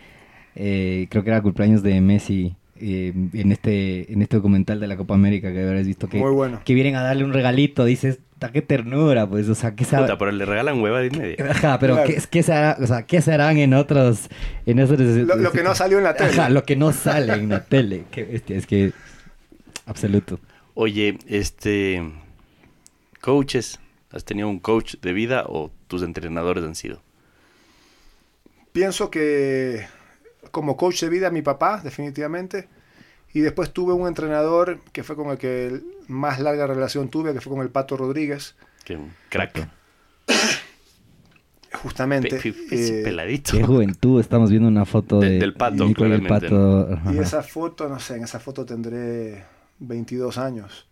[0.56, 4.98] eh, creo que era cumpleaños de Messi eh, en este en este documental de la
[4.98, 6.24] Copa América que habrás visto que,
[6.66, 8.20] que vienen a darle un regalito, dices,
[8.50, 10.04] qué ternura, pues, o sea, ¿qué sabe?
[10.04, 11.52] Puta, pero le regalan hueva de media.
[11.52, 14.30] Ajá, pero ¿qué, qué, se hará, o sea, ¿qué se harán en otros,
[14.66, 15.00] en otros...
[15.00, 16.32] Lo, que no salió en la tele.
[16.32, 18.06] Ajá, lo que no sale en la tele.
[18.16, 18.94] es que,
[19.86, 20.40] absoluto.
[20.74, 22.02] Oye, este,
[23.20, 23.80] coaches,
[24.12, 27.02] ¿has tenido un coach de vida o tus entrenadores han sido?
[28.72, 29.86] Pienso que
[30.52, 32.68] como coach de vida mi papá, definitivamente.
[33.34, 37.42] Y después tuve un entrenador que fue con el que más larga relación tuve, que
[37.42, 38.56] fue con el Pato Rodríguez.
[38.84, 39.00] Que
[39.30, 39.70] crack.
[41.84, 42.40] Justamente.
[42.44, 43.54] Eh, peladito.
[43.54, 45.88] Qué juventud, estamos viendo una foto de, del Pato.
[47.12, 49.46] Y esa foto, no sé, en esa foto tendré
[49.80, 50.88] 22 años.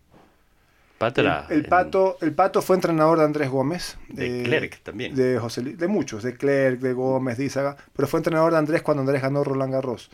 [1.00, 3.96] Pato era, el, pato, el Pato fue entrenador de Andrés Gómez.
[4.08, 5.14] De, Clerc también.
[5.14, 7.74] De, José, de muchos, de Clerc, de Gómez, de Izaga.
[7.96, 10.10] Pero fue entrenador de Andrés cuando Andrés ganó Roland Garros.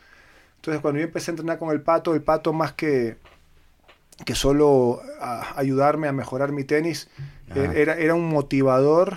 [0.55, 3.17] Entonces, cuando yo empecé a entrenar con el pato, el pato más que,
[4.25, 5.01] que solo
[5.57, 7.11] ayudarme a mejorar mi tenis,
[7.53, 9.17] e, era, era un motivador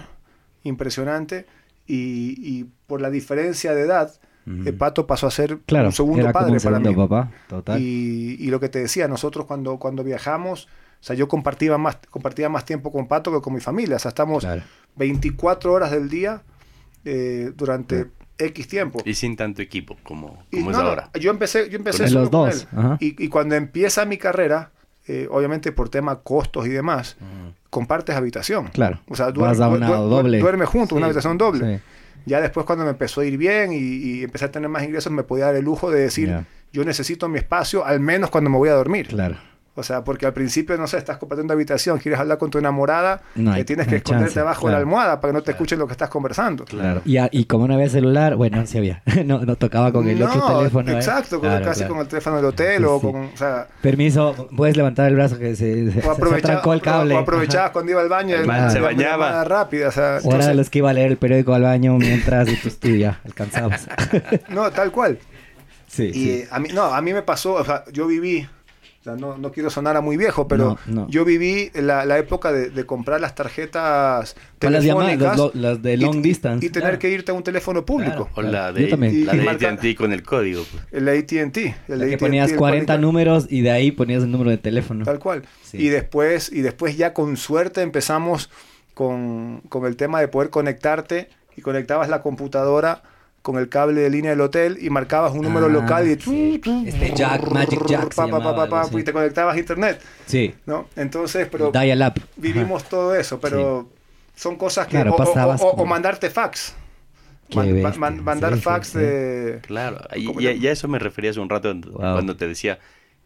[0.63, 1.45] impresionante
[1.85, 4.11] y, por la diferencia de edad,
[4.47, 6.95] el pato pasó a ser un segundo padre para mí.
[6.95, 7.29] Papá,
[7.77, 10.67] Y, y, lo que te decía, nosotros cuando, cuando viajamos,
[10.99, 13.95] o sea, yo compartía más, compartía más tiempo con Pato que con mi familia.
[13.95, 14.45] O sea, estamos
[14.95, 16.43] 24 horas del día
[17.05, 18.07] eh, durante
[18.37, 19.01] X tiempo.
[19.05, 21.09] Y sin tanto equipo como, como es ahora.
[21.19, 22.67] yo empecé, yo empecé los dos.
[22.99, 24.71] Y, y, cuando empieza mi carrera,
[25.07, 27.17] eh, obviamente por tema costos y demás,
[27.69, 28.67] compartes habitación.
[28.67, 28.99] Claro.
[29.07, 30.39] O sea, duerme, doble.
[30.39, 31.81] duerme juntos, una habitación doble.
[32.25, 35.23] Ya después cuando me empezó a ir bien y, empecé a tener más ingresos, me
[35.23, 38.69] podía dar el lujo de decir, yo necesito mi espacio, al menos cuando me voy
[38.69, 39.07] a dormir.
[39.07, 39.37] Claro.
[39.75, 43.21] O sea, porque al principio, no sé, estás compartiendo habitación, quieres hablar con tu enamorada,
[43.35, 45.93] no tienes que esconderte debajo de la almohada para que no te escuchen lo que
[45.93, 46.65] estás conversando.
[46.65, 47.01] Claro.
[47.05, 49.01] Y, y como no había celular, bueno, sí había.
[49.25, 50.91] no, no tocaba con el otro teléfono.
[50.91, 50.95] ¿eh?
[50.95, 53.15] Exacto, casi con el teléfono del hotel o con.
[53.25, 56.01] O sea, Permiso, puedes levantar el brazo que se, se,
[56.41, 57.15] trancó el cable.
[57.15, 58.35] O, aprovechabas cuando iba al baño.
[58.69, 59.43] se bañaba.
[59.43, 61.97] rápida, o sea, o era de los que iba a leer el periódico al baño
[61.97, 63.87] mientras y tú ya alcanzabas.
[64.49, 65.19] no, tal cual.
[65.87, 68.47] Sí, y A mí, no, a mí me pasó, o sea, yo viví
[69.15, 70.77] no, no, quiero sonar a muy viejo, pero
[71.07, 75.37] yo viví la, la época de, de, comprar las tarjetas telefónicas.
[75.37, 76.65] Las, las, de long y, distance.
[76.65, 78.29] Y tener que irte a un teléfono público.
[78.35, 80.63] O la de, la de AT&T con el código.
[80.71, 80.83] Pues.
[80.91, 81.75] El AT&T.
[81.87, 85.05] El que ponías 40 números y de ahí ponías el número de teléfono.
[85.05, 85.43] Tal cual.
[85.73, 88.49] Y, después, y después ya con suerte empezamos
[88.93, 93.03] con, con el tema de poder conectarte y conectabas la computadora
[93.41, 97.13] con el cable de línea del hotel y marcabas un número ah, local y este
[97.15, 98.13] Jack, Magic Jack
[98.91, 100.01] y te conectabas a internet.
[100.25, 100.53] Sí.
[100.65, 100.87] ¿No?
[100.95, 102.21] Entonces, pero Dial up.
[102.35, 103.89] vivimos todo eso, pero
[104.35, 106.75] son cosas que o, mandarte fax.
[107.53, 112.79] mandar fax de Claro, y, ya, eso me refería hace un rato cuando te decía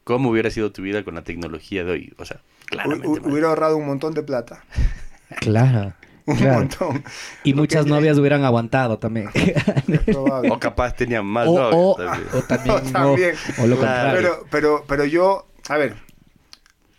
[0.04, 3.78] cómo hubiera sido tu vida con la tecnología de hoy, o sea, claramente hubiera ahorrado
[3.78, 4.64] un montón de plata.
[5.40, 5.94] Claro.
[6.26, 7.04] Un montón.
[7.44, 9.30] Y muchas novias hubieran aguantado también.
[10.16, 12.20] o capaz tenían más novias.
[12.34, 13.36] O, también.
[13.60, 15.96] O, lo Pero, pero, pero yo, a ver,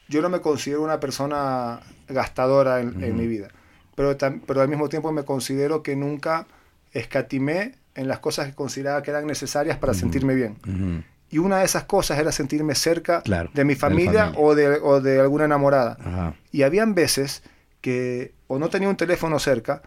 [0.08, 3.48] yo no me considero una persona gastadora en, mi vida.
[3.94, 6.46] Pero, pero al mismo tiempo me considero que nunca
[6.92, 11.04] escatimé en las cosas que consideraba que eran necesarias para sentirme bien.
[11.30, 13.22] Y una de esas cosas era sentirme cerca
[13.52, 16.34] de mi familia, O, de, o de alguna enamorada.
[16.52, 17.42] Y habían veces
[17.84, 19.82] que o no tenía un teléfono cerca,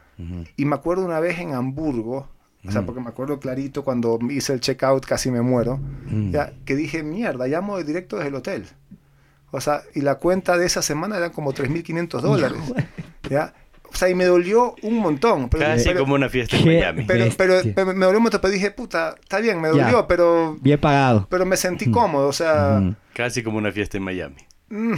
[0.56, 2.30] y me acuerdo una vez en Hamburgo,
[2.64, 5.80] o sea, porque me acuerdo clarito cuando hice el checkout, casi me muero,
[6.30, 8.65] ya, que dije, mierda, llamo directo desde el hotel.
[9.49, 12.60] O sea, y la cuenta de esa semana eran como 3.500 dólares.
[13.30, 13.56] ¿ya?
[13.91, 15.49] O sea, y me dolió un montón.
[15.49, 17.06] Pero, Casi como una fiesta en Miami.
[17.07, 17.64] Pero, pero,
[17.95, 20.56] me dolió un montón, pero dije, puta, está bien, me dolió, pero...
[20.61, 21.26] Bien pagado.
[21.32, 22.95] Pero me sentí cómodo, o sea...
[23.14, 24.45] Casi como una fiesta en Miami.
[24.69, 24.94] Mm.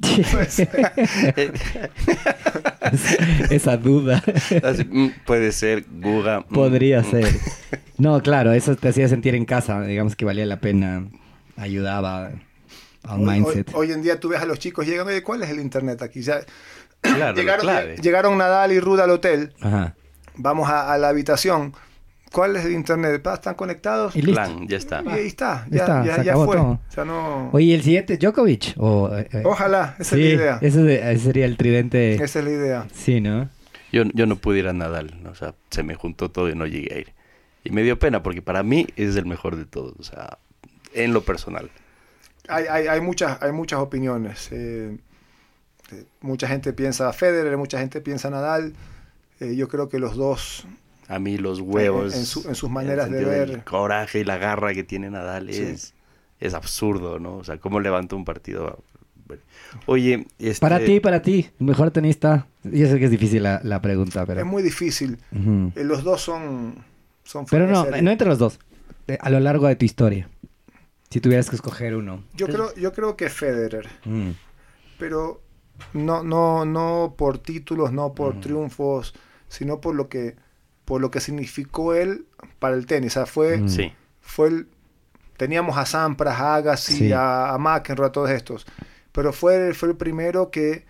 [3.50, 4.22] Esa duda.
[4.90, 6.40] Mm, puede ser, Guga.
[6.40, 7.10] Mm, Podría mm.
[7.10, 7.28] ser.
[7.98, 11.04] No, claro, eso te hacía sentir en casa, digamos que valía la pena,
[11.56, 12.30] ayudaba
[13.04, 13.70] al mindset.
[13.74, 16.22] Hoy, en día tú ves a los chicos llegando y ¿cuál es el internet aquí?
[16.22, 16.40] Ya,
[17.34, 19.52] llegaron, llegaron, Nadal y Ruda al hotel.
[20.36, 21.72] Vamos a la habitación
[22.34, 23.24] ¿Cuál es el internet?
[23.24, 24.16] ¿Están conectados?
[24.16, 24.42] Y listo.
[24.66, 25.04] ya está.
[25.04, 26.56] Y ahí está, ya, ya, ya, fue.
[26.56, 27.48] O sea, no...
[27.52, 28.74] Oye, ¿el siguiente Djokovic?
[28.76, 30.58] O, eh, eh, Ojalá, esa es la idea.
[30.60, 32.14] Ese, sería el tridente.
[32.14, 32.86] Esa es la idea.
[32.92, 33.48] Sí, ¿no?
[33.92, 36.66] Yo, yo no pude ir a Nadal, o sea, se me juntó todo y no
[36.66, 37.12] llegué a ir.
[37.62, 40.38] Y me dio pena porque para mí es el mejor de todos, o sea,
[40.92, 41.70] en lo personal.
[42.48, 44.48] Hay, hay, hay muchas, hay muchas opiniones.
[44.50, 44.98] Eh,
[46.20, 48.74] mucha gente piensa Federer, mucha gente piensa Nadal.
[49.38, 50.66] yo creo que los dos
[51.14, 52.14] a mí los huevos.
[52.14, 53.50] En, sus maneras de ver.
[53.50, 55.94] El coraje y la garra que tiene Nadal es,
[56.40, 57.36] es absurdo, ¿no?
[57.36, 58.82] O sea, cómo levanta un partido.
[59.86, 60.60] Oye, este...
[60.60, 62.46] para ti, para ti, mejor tenista.
[62.62, 64.40] Yo sé que es difícil la, pregunta, pero.
[64.40, 65.18] Es muy difícil.
[65.32, 66.74] Eh, los dos son.
[67.22, 68.58] son pero no, no entre los dos.
[69.20, 70.28] A lo largo de tu historia.
[71.10, 72.24] Si tuvieras que escoger uno.
[72.34, 73.86] Yo creo, yo creo que Federer.
[74.04, 74.30] Mm.
[74.98, 75.42] Pero
[75.92, 79.14] no, no, no por títulos, no por triunfos,
[79.48, 80.36] sino por lo que
[80.84, 82.26] por lo que significó él
[82.58, 83.12] para el tenis.
[83.12, 83.68] O sea, fue, mm.
[84.20, 84.68] fue el,
[85.36, 88.66] teníamos a Sampras, a Agassi, a, a, McEnroe, a todos estos.
[89.12, 90.84] Pero fue, fue el primero que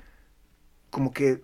[0.90, 1.42] como que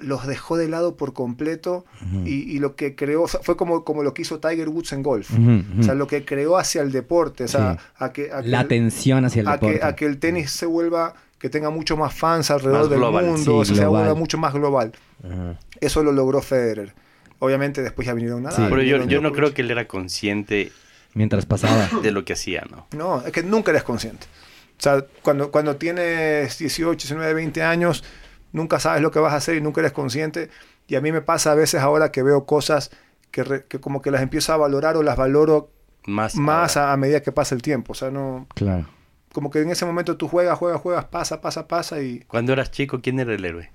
[0.00, 1.84] los dejó de lado por completo
[2.24, 5.30] y, lo que creó, fue como, como lo que hizo Tiger Woods en golf.
[5.78, 7.44] O sea, lo que creó hacia el deporte.
[7.44, 9.78] O sea, a que, La atención hacia el deporte.
[9.78, 13.58] Que, a que el tenis se vuelva, que tenga mucho más fans alrededor del mundo,
[13.58, 14.92] o sea, se vuelva mucho más global.
[15.80, 16.94] Eso lo logró Federer.
[17.42, 18.68] Obviamente después ya vinieron nada.
[18.70, 20.70] pero yo, no creo que él era consciente
[21.12, 22.86] mientras pasaba de lo que hacía, ¿no?
[22.96, 24.28] No, es que nunca eres consciente.
[24.78, 28.04] O sea, cuando, cuando tienes 18, 19, 20 años,
[28.52, 30.50] nunca sabes lo que vas a hacer y nunca eres consciente.
[30.86, 32.92] Y a mí me pasa a veces ahora que veo cosas
[33.32, 35.72] que, que como que las empiezo a valorar o las valoro
[36.06, 37.90] más, más a, medida que pasa el tiempo.
[37.90, 38.46] O sea, no...
[38.54, 38.86] Claro.
[39.32, 42.20] Como que en ese momento tú juegas, juegas, juegas, pasa, pasa, pasa y...
[42.20, 43.72] Cuando eras chico, ¿quién era el héroe?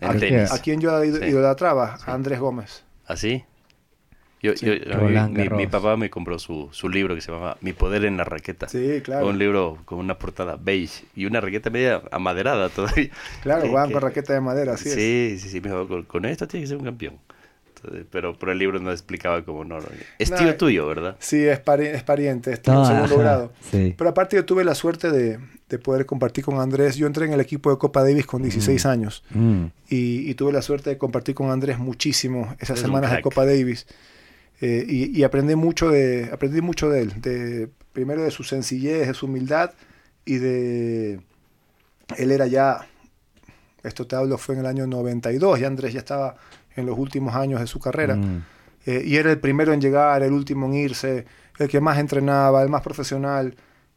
[0.00, 1.98] ¿A, quién yo idolatraba?
[2.04, 2.84] A Andrés Gómez.
[3.06, 3.44] ¿Ah, sí?
[4.40, 4.52] Yo,
[5.56, 8.68] mi, papá me compró su, su, libro que se llama Mi poder en la raqueta.
[8.68, 9.26] Sí, claro.
[9.26, 13.10] Un libro con una portada beige y una raqueta media amaderada todavía.
[13.42, 15.42] Claro, van con raqueta de madera, así sí, es.
[15.42, 17.18] Sí, sí, con, con, esto tiene que ser un campeón.
[18.10, 19.78] Pero, pero el libro no explicaba cómo no.
[20.18, 21.16] Es tío tuyo, ¿verdad?
[21.18, 23.52] Sí, es, es pariente, es tío segundo grado.
[23.70, 25.38] Pero aparte yo tuve la suerte de,
[25.68, 26.96] de poder compartir con Andrés.
[26.96, 28.88] Yo entré en el equipo de Copa Davis con 16 mm.
[28.88, 29.64] años mm.
[29.90, 33.86] Y, tuve la suerte de compartir con Andrés muchísimo esas semanas de Copa Davis.
[34.60, 39.14] Eh, y, aprendí, mucho de, aprendí mucho de él, de, primero de su sencillez, de
[39.14, 39.72] su humildad
[40.24, 41.20] y de...
[42.16, 42.86] Él era ya,
[43.82, 46.36] esto te hablo fue en el año 92, y Andrés ya estaba
[46.78, 48.16] en los últimos años de su carrera.
[48.16, 48.44] Mm.
[48.86, 51.26] Eh, y era el primero en llegar, el último en irse,
[51.58, 53.54] el que más entrenaba, el más profesional.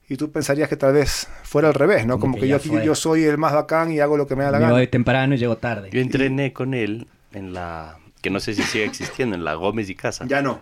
[0.09, 2.19] y tú pensarías que tal vez fuera al revés, ¿no?
[2.19, 4.59] Como, que, yo, yo soy el más bacán y hago lo que me da la
[4.59, 4.71] gana.
[4.71, 5.89] Yo voy temprano y llego tarde.
[5.91, 9.89] Yo entrené con él en la, que no sé si sigue existiendo, en la Gómez
[9.89, 10.25] y Casa.
[10.27, 10.59] Ya no.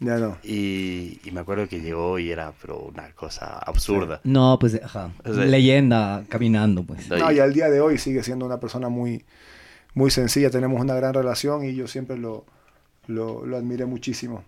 [0.00, 0.36] Ya no.
[0.42, 4.20] Y, me acuerdo que llegó y era pero una cosa absurda.
[4.24, 5.12] No, pues, ajá.
[5.24, 7.08] leyenda caminando, pues.
[7.08, 9.24] No, y al día de hoy sigue siendo una persona muy,
[9.94, 10.50] muy sencilla.
[10.50, 12.44] Tenemos una gran relación y yo siempre lo,
[13.06, 14.44] lo, lo admiré muchísimo.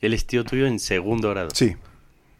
[0.00, 1.48] ¿Él es tío tuyo en segundo grado?
[1.54, 1.76] Sí.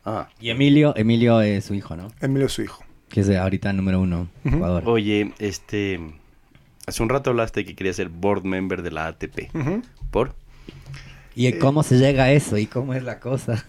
[0.05, 0.29] Ah.
[0.41, 2.09] Y Emilio, Emilio es su hijo, ¿no?
[2.21, 2.85] Emilio es su hijo.
[3.09, 4.83] Que es ahorita número uno jugador.
[4.87, 6.01] Oye, este...
[6.87, 9.51] Hace un rato hablaste que quería ser board member de la ATP.
[10.13, 10.35] ¿Por?
[11.35, 12.57] ¿Y cómo se llega a eso?
[12.59, 13.65] ¿Y cómo es la cosa?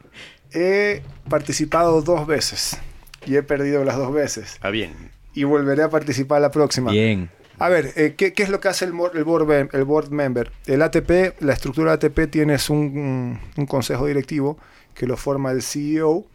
[0.52, 2.78] he participado dos veces
[3.26, 4.58] y he perdido las dos veces.
[4.60, 4.92] Ah, bien.
[5.34, 6.90] Y volveré a participar la próxima.
[6.90, 7.30] Bien.
[7.58, 10.52] A ver, eh, ¿qué, es lo que hace el, el, board, el board member?
[10.66, 14.58] El ATP, la estructura ATP tienes un, un consejo directivo
[14.94, 16.26] que lo forma el CEO.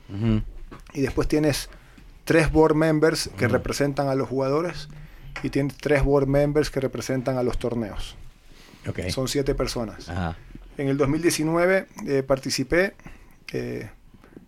[0.94, 1.70] Y después tienes
[2.24, 4.90] tres board members que representan a los jugadores
[5.42, 8.16] y tienes tres board members que representan a los torneos.
[9.10, 10.10] Son siete personas.
[10.78, 12.96] En el 2019 eh, participé,
[13.52, 13.90] eh,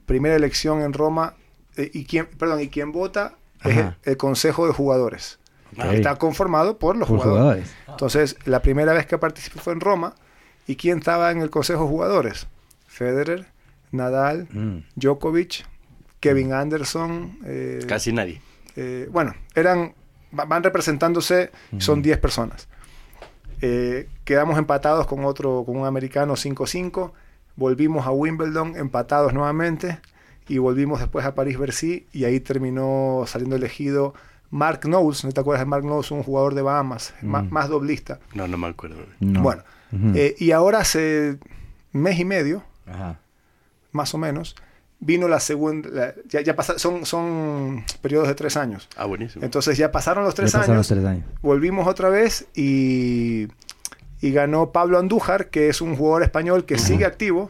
[0.06, 1.36] primera elección en Roma,
[1.78, 5.40] eh, y quien, perdón, y quien vota es el, Consejo de Jugadores.
[5.78, 7.74] Está conformado por los jugadores.
[7.88, 10.16] Entonces, la primera vez que participé fue en Roma.
[10.68, 12.48] ¿Y quién estaba en el Consejo de Jugadores?
[12.88, 13.46] Federer,
[13.92, 14.78] Nadal, mm.
[14.96, 15.66] Djokovic,
[16.20, 17.38] Kevin Anderson.
[17.46, 18.42] Eh, Casi nadie.
[18.76, 19.94] Eh, bueno, eran,
[20.32, 22.68] van representándose, son 10 personas.
[23.62, 27.12] Eh, quedamos empatados con otro, con un americano 5-5.
[27.56, 30.00] Volvimos a Wimbledon empatados nuevamente
[30.48, 34.14] y volvimos después a París-Bercy y ahí terminó saliendo elegido
[34.50, 35.24] Mark Knowles.
[35.26, 36.12] ¿No te acuerdas de Mark Knowles?
[36.12, 37.50] Un jugador de Bahamas, mm.
[37.50, 38.20] más, doblista.
[38.34, 38.98] No, no me acuerdo.
[39.20, 39.64] Bueno,
[40.38, 41.40] y ahora hace
[41.92, 42.64] mes y medio,
[43.92, 44.56] más o menos,
[45.00, 48.90] vino la segunda, ya, ya son, son periodos de tres años.
[48.98, 49.44] Ah, buenísimo.
[49.44, 50.94] Entonces ya pasaron los tres, años,
[51.42, 53.48] volvimos otra vez y,
[54.22, 57.48] y, ganó Pablo Andújar, que es un jugador español que sigue activo,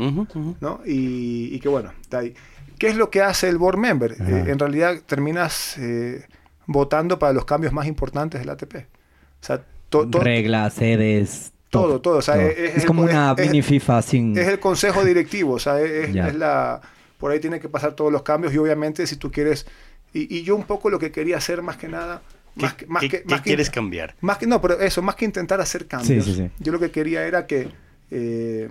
[0.60, 0.82] ¿no?
[0.86, 2.36] Y, y, que bueno, está ahí.
[2.78, 4.14] ¿Qué es lo que hace el board member?
[4.14, 6.26] Eh, en realidad terminas eh,
[6.68, 8.76] votando para los cambios más importantes del ATP.
[8.76, 9.64] O sea,
[10.12, 12.20] Reglas, sedes, todo, todo.
[12.20, 14.38] es, como una mini FIFA sin...
[14.38, 16.82] Es el consejo directivo, o sea, es, la...
[17.18, 19.66] Por ahí tienen que pasar todos los cambios y obviamente si tú quieres...
[20.14, 22.22] Y, yo un poco lo que quería hacer más que nada...
[22.56, 24.16] Más que, más que, quieres cambiar?
[24.22, 26.26] Más que, no, pero eso, más que intentar hacer cambios.
[26.58, 27.68] yo lo que quería era que
[28.12, 28.70] eh,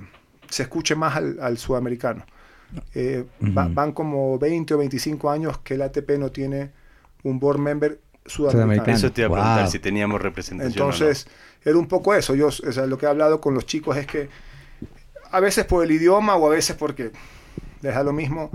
[0.48, 2.24] se escuche más al, sudamericano.
[2.94, 6.70] Eh, van como 20 o 25 años que el ATP no tiene
[7.24, 8.96] un board member sudamericano.
[8.96, 10.72] Eso te iba a preguntar si teníamos representación.
[10.72, 11.26] Entonces,
[11.64, 12.34] era un poco eso.
[12.34, 12.48] Yo,
[12.86, 14.28] lo que he hablado con los chicos es que
[15.30, 17.10] a veces por el idioma o a veces porque
[17.82, 18.50] les da lo mismo,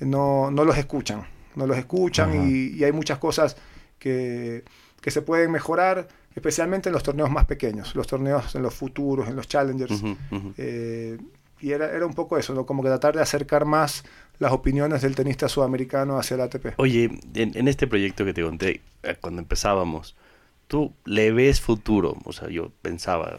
[0.00, 1.26] no, no los escuchan.
[1.54, 3.56] No los escuchan y, hay muchas cosas
[3.98, 4.64] que,
[5.00, 9.28] que, se pueden mejorar, especialmente en los torneos más pequeños, los torneos en los futuros,
[9.28, 10.02] en los challengers.
[10.56, 11.18] Eh,
[11.60, 12.64] y era, era un poco eso, ¿no?
[12.64, 14.02] como que tratar de acercar más
[14.42, 16.74] las opiniones del tenista sudamericano hacia el ATP.
[16.76, 17.04] Oye,
[17.34, 20.16] en, en este proyecto que te conté eh, cuando empezábamos,
[20.66, 22.16] tú le ves futuro.
[22.24, 23.38] O sea, yo pensaba,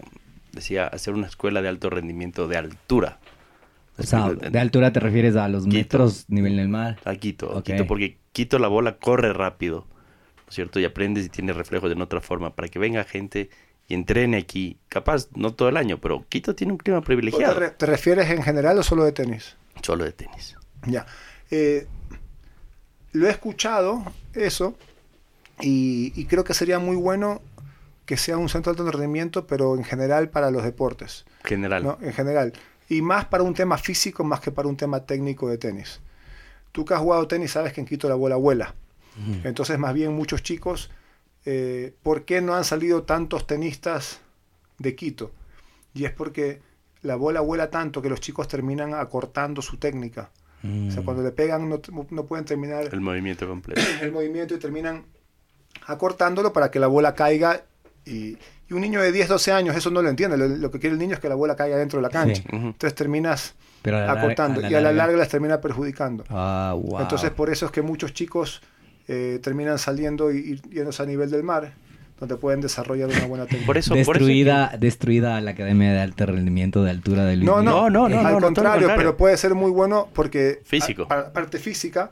[0.51, 3.19] decía, hacer una escuela de alto rendimiento de altura.
[3.97, 6.99] O sea, de altura te refieres a los metros nivel del mar.
[7.05, 9.85] A Quito, Quito, porque Quito la bola corre rápido,
[10.37, 10.79] ¿no es cierto?
[10.79, 13.49] Y aprendes y tiene reflejos de otra forma, para que venga gente
[13.87, 14.77] y entrene aquí.
[14.89, 17.71] Capaz, no todo el año, pero Quito tiene un clima privilegiado.
[17.71, 19.57] ¿Te, refieres en general o solo de tenis?
[19.81, 20.55] Solo de tenis.
[20.85, 21.05] Ya.
[21.51, 21.87] Eh,
[23.11, 24.03] lo he escuchado,
[24.33, 24.75] eso,
[25.61, 27.41] y, creo que sería muy bueno
[28.05, 31.25] que sea un centro de alto rendimiento, pero en general para los deportes.
[31.43, 31.97] General.
[32.01, 32.53] En general.
[32.89, 36.01] Y más para un tema físico más que para un tema técnico de tenis.
[36.71, 38.75] Tú que has jugado tenis sabes que en Quito la bola vuela.
[39.43, 40.89] Entonces, más bien muchos chicos,
[41.45, 44.21] eh, ¿por qué no han salido tantos tenistas
[44.79, 45.31] de Quito?
[45.93, 46.61] Y es porque
[47.03, 50.31] la bola vuela tanto que los chicos terminan acortando su técnica.
[50.63, 51.05] O sea, mm.
[51.05, 52.87] cuando le pegan no, no pueden terminar...
[52.91, 53.81] El movimiento completo.
[54.01, 55.03] El movimiento y terminan
[55.85, 57.63] acortándolo para que la bola caiga
[58.05, 58.37] y,
[58.71, 60.35] un niño de 10, 12 años eso no lo entiende.
[60.35, 62.41] Lo, que quiere el niño es que la bola caiga dentro de la cancha.
[62.51, 63.53] Entonces terminas
[63.85, 66.23] acortando y a la larga las termina perjudicando.
[66.29, 68.63] Ah, Entonces por eso es que muchos chicos
[69.07, 71.73] eh, terminan saliendo y, yéndose a nivel del mar
[72.19, 73.65] donde pueden desarrollar una buena técnica.
[73.65, 78.07] Por eso, destruida, destruida la Academia de Alto Rendimiento de Altura del no, no, no,
[78.07, 81.07] no, al contrario, pero puede ser muy bueno porque físico.
[81.07, 82.11] parte física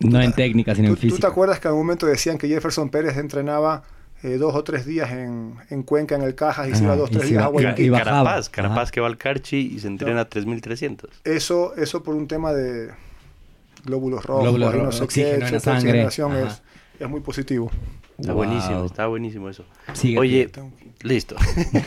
[0.00, 1.16] no en técnica, sino en física.
[1.16, 3.82] ¿Tú te acuerdas que en un momento decían que Jefferson Pérez entrenaba
[4.22, 7.10] eh, dos o tres días en, en, Cuenca, en el Cajas, y se iba dos
[7.10, 7.86] o tres días a Guayaquil?
[7.86, 11.08] Y, Carapaz, Carapaz que va al Carchi y se entrena a 3.300.
[11.24, 12.90] Eso, eso por un tema de,
[13.84, 16.02] glóbulos rojos, no sé oxígeno en la sangre.
[16.04, 16.62] Es,
[16.98, 17.70] es muy positivo.
[18.20, 19.64] Está buenísimo, está buenísimo eso.
[20.18, 20.50] Oye,
[21.02, 21.36] listo.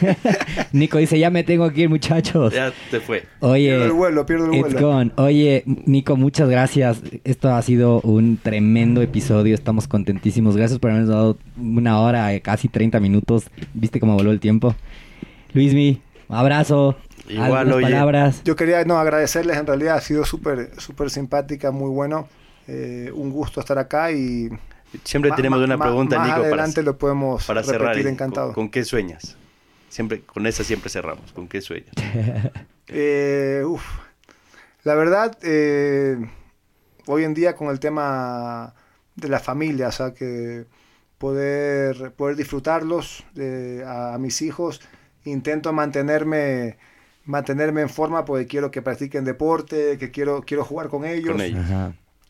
[0.72, 2.54] Nico dice, ya me tengo que ir, muchachos.
[2.54, 3.24] Ya te fue.
[3.40, 5.12] Oye, pierdo el vuelo, pierdo el vuelo.
[5.18, 7.02] Oye, Nico, muchas gracias.
[7.24, 9.54] Esto ha sido un tremendo episodio.
[9.54, 10.58] Estamos contentísimos.
[10.58, 13.46] Gracias por habernos dado una hora, casi 30 minutos.
[13.76, 14.76] ¿Viste cómo voló el tiempo?
[15.54, 16.98] Luismi, abrazo.
[17.30, 17.86] Igual, oye.
[17.86, 18.42] palabras.
[18.44, 22.28] Yo quería no, agradecerles, en realidad ha sido súper súper simpática, muy bueno.
[22.68, 24.50] Eh, un gusto estar acá y
[25.04, 26.42] Siempre tenemos una pregunta, más Nico.
[26.42, 27.98] adelante para, lo podemos para cerrar.
[27.98, 28.54] encantado.
[28.54, 29.38] ¿con, qué sueñas?
[29.90, 31.32] Siempre, con esa siempre cerramos.
[31.34, 31.94] ¿Con qué sueñas?
[32.88, 33.64] eh,
[34.84, 36.18] La verdad, eh,
[37.08, 38.74] hoy en día con el tema
[39.16, 40.66] de la familia, o sea, que
[41.18, 43.24] poder, poder disfrutarlos
[43.86, 44.82] a, mis hijos,
[45.26, 46.78] intento mantenerme
[47.26, 51.32] mantenerme en forma porque quiero que practiquen deporte, que quiero, quiero jugar con ellos.
[51.32, 51.66] Con ellos.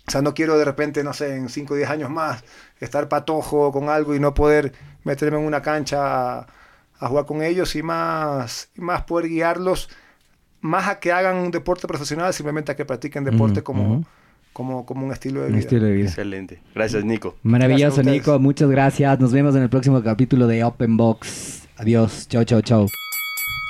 [0.08, 2.44] O sea, no quiero de repente, no sé, en 5 o 10 años más
[2.80, 4.74] estar patojo con algo y no poder
[5.04, 6.48] meterme en una cancha a,
[7.08, 9.90] jugar con ellos y más, y más poder guiarlos
[10.62, 14.06] más a que hagan un deporte profesional, simplemente a que practiquen deporte como,
[14.54, 16.08] como, como un estilo de vida.
[16.08, 16.62] Excelente.
[16.74, 17.36] Gracias, Nico.
[17.44, 18.40] Maravilloso, Nico.
[18.40, 19.20] Muchas gracias.
[19.20, 21.68] Nos vemos en el próximo capítulo de Open Box.
[21.76, 22.30] Adiós.
[22.30, 23.03] Chao, chao, chao.